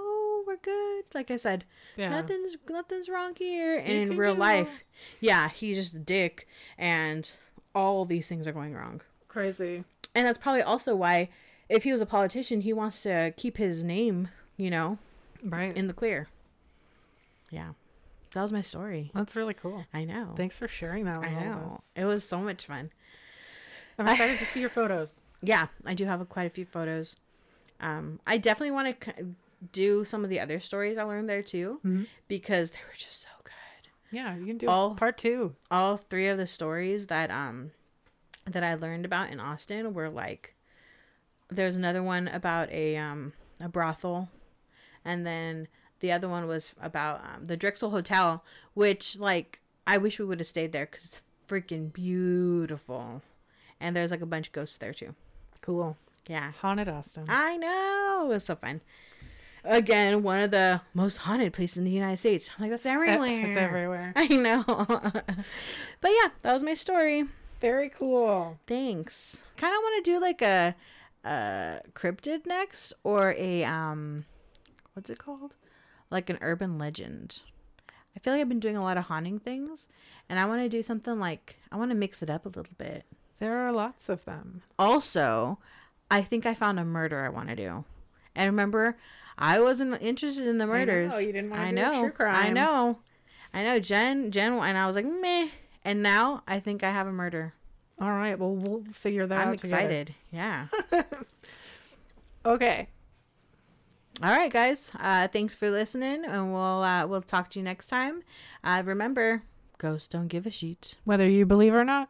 Like 1.13 1.29
I 1.31 1.35
said, 1.37 1.65
Yeah. 1.97 2.09
nothing's 2.09 2.55
nothing's 2.69 3.09
wrong 3.09 3.35
here. 3.35 3.77
And 3.77 3.89
You 3.89 4.01
in 4.01 4.17
real 4.17 4.35
life, 4.35 4.83
yeah, 5.19 5.49
he's 5.49 5.77
just 5.77 5.93
a 5.93 5.99
dick, 5.99 6.47
and 6.77 7.31
all 7.75 8.05
these 8.05 8.27
things 8.27 8.47
are 8.47 8.51
going 8.51 8.73
wrong. 8.73 9.01
Crazy. 9.27 9.83
And 10.15 10.25
that's 10.25 10.37
probably 10.37 10.61
also 10.61 10.95
why, 10.95 11.29
if 11.69 11.83
he 11.83 11.91
was 11.91 12.01
a 12.01 12.05
politician, 12.05 12.61
he 12.61 12.73
wants 12.73 13.01
to 13.03 13.33
keep 13.37 13.57
his 13.57 13.83
name, 13.83 14.27
you 14.57 14.69
know, 14.69 14.97
Right. 15.43 15.75
in 15.75 15.87
the 15.87 15.93
clear. 15.93 16.27
Yeah, 17.49 17.71
that 18.33 18.41
was 18.41 18.51
my 18.53 18.61
story. 18.61 19.11
That's 19.13 19.35
really 19.35 19.53
cool. 19.53 19.85
I 19.93 20.03
know. 20.05 20.33
Thanks 20.37 20.57
for 20.57 20.67
sharing 20.67 21.05
that 21.05 21.19
with 21.19 21.29
I 21.29 21.33
all 21.35 21.41
of 21.41 21.45
us. 21.47 21.55
know. 21.55 21.83
It 21.95 22.05
was 22.05 22.27
so 22.27 22.39
much 22.39 22.65
fun. 22.65 22.91
I'm 23.97 24.07
excited 24.07 24.39
to 24.39 24.45
see 24.45 24.59
your 24.61 24.69
photos. 24.69 25.21
Yeah, 25.43 25.69
I 25.87 25.95
do 25.95 26.05
have 26.05 26.21
a, 26.21 26.25
quite 26.25 26.45
a 26.45 26.51
few 26.51 26.65
photos. 26.65 27.15
Um, 27.79 28.19
I 28.27 28.37
definitely 28.37 28.69
want 28.69 29.01
to 29.01 29.05
c- 29.11 29.23
do 29.71 30.03
some 30.05 30.23
of 30.23 30.29
the 30.29 30.39
other 30.39 30.59
stories 30.59 30.97
I 30.97 31.03
learned 31.03 31.29
there 31.29 31.43
too, 31.43 31.79
Mhm. 31.85 32.07
because 32.27 32.71
they 32.71 32.79
were 32.79 32.95
just 32.97 33.21
so 33.21 33.29
good. 33.43 33.51
Yeah, 34.11 34.35
you 34.35 34.45
can 34.45 34.57
do 34.57 34.67
All- 34.67 34.95
part 34.95 35.17
two. 35.17 35.55
All 35.69 35.97
three 35.97 36.27
of 36.27 36.37
the 36.37 36.47
stories 36.47 37.07
that 37.07 37.29
um 37.31 37.71
that 38.45 38.63
I 38.63 38.73
learned 38.73 39.05
about 39.05 39.29
in 39.29 39.39
Austin 39.39 39.93
were 39.93 40.09
like, 40.09 40.55
there's 41.49 41.75
another 41.75 42.01
one 42.01 42.27
about 42.27 42.69
a 42.71 42.97
um 42.97 43.33
a 43.59 43.69
brothel, 43.69 44.29
and 45.05 45.25
then 45.25 45.67
the 45.99 46.11
other 46.11 46.27
one 46.27 46.47
was 46.47 46.73
about 46.81 47.23
um, 47.23 47.45
the 47.45 47.55
Driskill 47.57 47.91
Hotel, 47.91 48.43
which 48.73 49.19
like 49.19 49.59
I 49.85 49.97
wish 49.97 50.17
we 50.19 50.25
would 50.25 50.39
have 50.39 50.47
stayed 50.47 50.71
there 50.71 50.85
because 50.87 51.05
it's 51.05 51.21
freaking 51.47 51.93
beautiful, 51.93 53.21
and 53.79 53.95
there's 53.95 54.11
like 54.11 54.21
a 54.21 54.25
bunch 54.25 54.47
of 54.47 54.53
ghosts 54.53 54.77
there 54.77 54.93
too. 54.93 55.13
Cool. 55.61 55.97
Yeah. 56.27 56.51
Haunted 56.61 56.87
Austin. 56.89 57.25
I 57.29 57.57
know. 57.57 58.27
It 58.29 58.33
was 58.33 58.45
so 58.45 58.55
fun. 58.55 58.81
Again, 59.63 60.23
one 60.23 60.41
of 60.41 60.51
the 60.51 60.81
most 60.93 61.17
haunted 61.17 61.53
places 61.53 61.77
in 61.77 61.83
the 61.83 61.91
United 61.91 62.17
States. 62.17 62.49
I'm 62.57 62.63
like, 62.63 62.71
that's 62.71 62.85
everywhere. 62.85 63.47
It's 63.47 63.57
everywhere. 63.57 64.13
I 64.15 64.27
know. 64.27 64.63
but 64.67 66.11
yeah, 66.11 66.29
that 66.41 66.53
was 66.53 66.63
my 66.63 66.73
story. 66.73 67.25
Very 67.59 67.89
cool. 67.89 68.57
Thanks. 68.65 69.43
Kind 69.57 69.73
of 69.73 69.77
want 69.81 70.03
to 70.03 70.11
do 70.11 70.19
like 70.19 70.41
a, 70.41 70.75
a 71.23 71.81
cryptid 71.93 72.47
next 72.47 72.93
or 73.03 73.35
a, 73.37 73.63
um, 73.63 74.25
what's 74.93 75.09
it 75.11 75.19
called? 75.19 75.55
Like 76.09 76.29
an 76.31 76.39
urban 76.41 76.77
legend. 76.79 77.41
I 78.15 78.19
feel 78.19 78.33
like 78.33 78.41
I've 78.41 78.49
been 78.49 78.59
doing 78.59 78.75
a 78.77 78.83
lot 78.83 78.97
of 78.97 79.05
haunting 79.05 79.39
things 79.39 79.87
and 80.27 80.39
I 80.39 80.45
want 80.45 80.61
to 80.63 80.69
do 80.69 80.81
something 80.81 81.19
like, 81.19 81.57
I 81.71 81.77
want 81.77 81.91
to 81.91 81.95
mix 81.95 82.21
it 82.23 82.29
up 82.31 82.45
a 82.45 82.49
little 82.49 82.73
bit. 82.77 83.05
There 83.39 83.57
are 83.59 83.71
lots 83.71 84.09
of 84.09 84.25
them. 84.25 84.61
also 84.77 85.57
i 86.11 86.21
think 86.21 86.45
i 86.45 86.53
found 86.53 86.79
a 86.79 86.85
murder 86.85 87.23
i 87.25 87.29
want 87.29 87.47
to 87.49 87.55
do 87.55 87.85
and 88.35 88.45
remember 88.45 88.97
i 89.41 89.59
wasn't 89.59 90.01
interested 90.01 90.45
in 90.47 90.57
the 90.57 90.67
murders 90.67 91.13
you 91.19 91.33
didn't 91.33 91.49
wanna 91.49 91.63
I 91.63 91.69
do 91.71 91.77
a 91.77 91.81
know 91.81 92.09
true 92.15 92.25
i 92.27 92.49
know 92.49 92.99
i 93.53 93.63
know 93.63 93.79
jen 93.79 94.31
jen 94.31 94.53
and 94.53 94.77
i 94.77 94.85
was 94.87 94.95
like 94.95 95.05
meh 95.05 95.49
and 95.83 96.01
now 96.03 96.43
i 96.47 96.59
think 96.59 96.83
i 96.83 96.91
have 96.91 97.07
a 97.07 97.11
murder 97.11 97.53
All 97.99 98.09
right. 98.11 98.37
Well, 98.39 98.55
we'll 98.55 98.83
figure 98.93 99.27
that 99.27 99.37
i'm 99.39 99.47
out 99.49 99.57
together. 99.57 99.81
excited 99.83 100.15
yeah 100.31 100.67
Okay. 102.45 102.87
all 104.23 104.31
right 104.31 104.51
guys 104.51 104.91
uh 104.99 105.27
thanks 105.27 105.53
for 105.55 105.69
listening 105.69 106.25
and 106.25 106.51
we'll 106.53 106.81
uh 106.83 107.05
we'll 107.05 107.21
talk 107.21 107.49
to 107.51 107.59
you 107.59 107.63
next 107.63 107.87
time 107.87 108.23
uh 108.63 108.81
remember 108.85 109.43
ghosts 109.77 110.07
don't 110.07 110.27
give 110.27 110.45
a 110.47 110.51
shit 110.51 110.95
Whether 111.05 111.27
you 111.27 111.45
believe 111.45 111.73
or 111.73 111.83
not. 111.85 112.09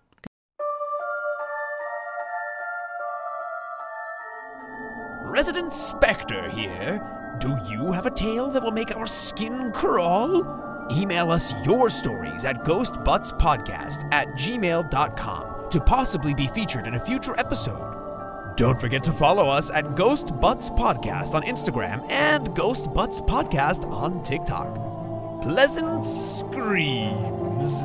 Resident 5.42 5.74
Spectre 5.74 6.48
here. 6.52 7.02
Do 7.40 7.58
you 7.68 7.92
have 7.92 8.06
a 8.06 8.12
tale 8.12 8.52
that 8.52 8.62
will 8.62 8.70
make 8.70 8.96
our 8.96 9.08
skin 9.08 9.72
crawl? 9.72 10.46
Email 10.92 11.32
us 11.32 11.52
your 11.66 11.90
stories 11.90 12.46
at 12.46 12.64
ghostbuttspodcast 12.64 14.08
at 14.14 14.28
gmail.com 14.34 15.70
to 15.72 15.82
possibly 15.82 16.36
be 16.36 16.46
featured 16.46 16.86
in 16.86 16.94
a 16.94 17.00
future 17.00 17.34
episode. 17.40 18.54
Don't 18.56 18.80
forget 18.80 19.04
to 19.06 19.12
follow 19.12 19.50
us 19.50 19.72
at 19.72 19.96
Ghost 19.96 20.40
Butts 20.40 20.70
Podcast 20.70 21.34
on 21.34 21.42
Instagram 21.42 22.08
and 22.12 22.56
Ghost 22.56 22.94
Butts 22.94 23.20
Podcast 23.20 23.84
on 23.90 24.22
TikTok. 24.22 24.76
Pleasant 25.42 26.06
screams. 26.06 27.84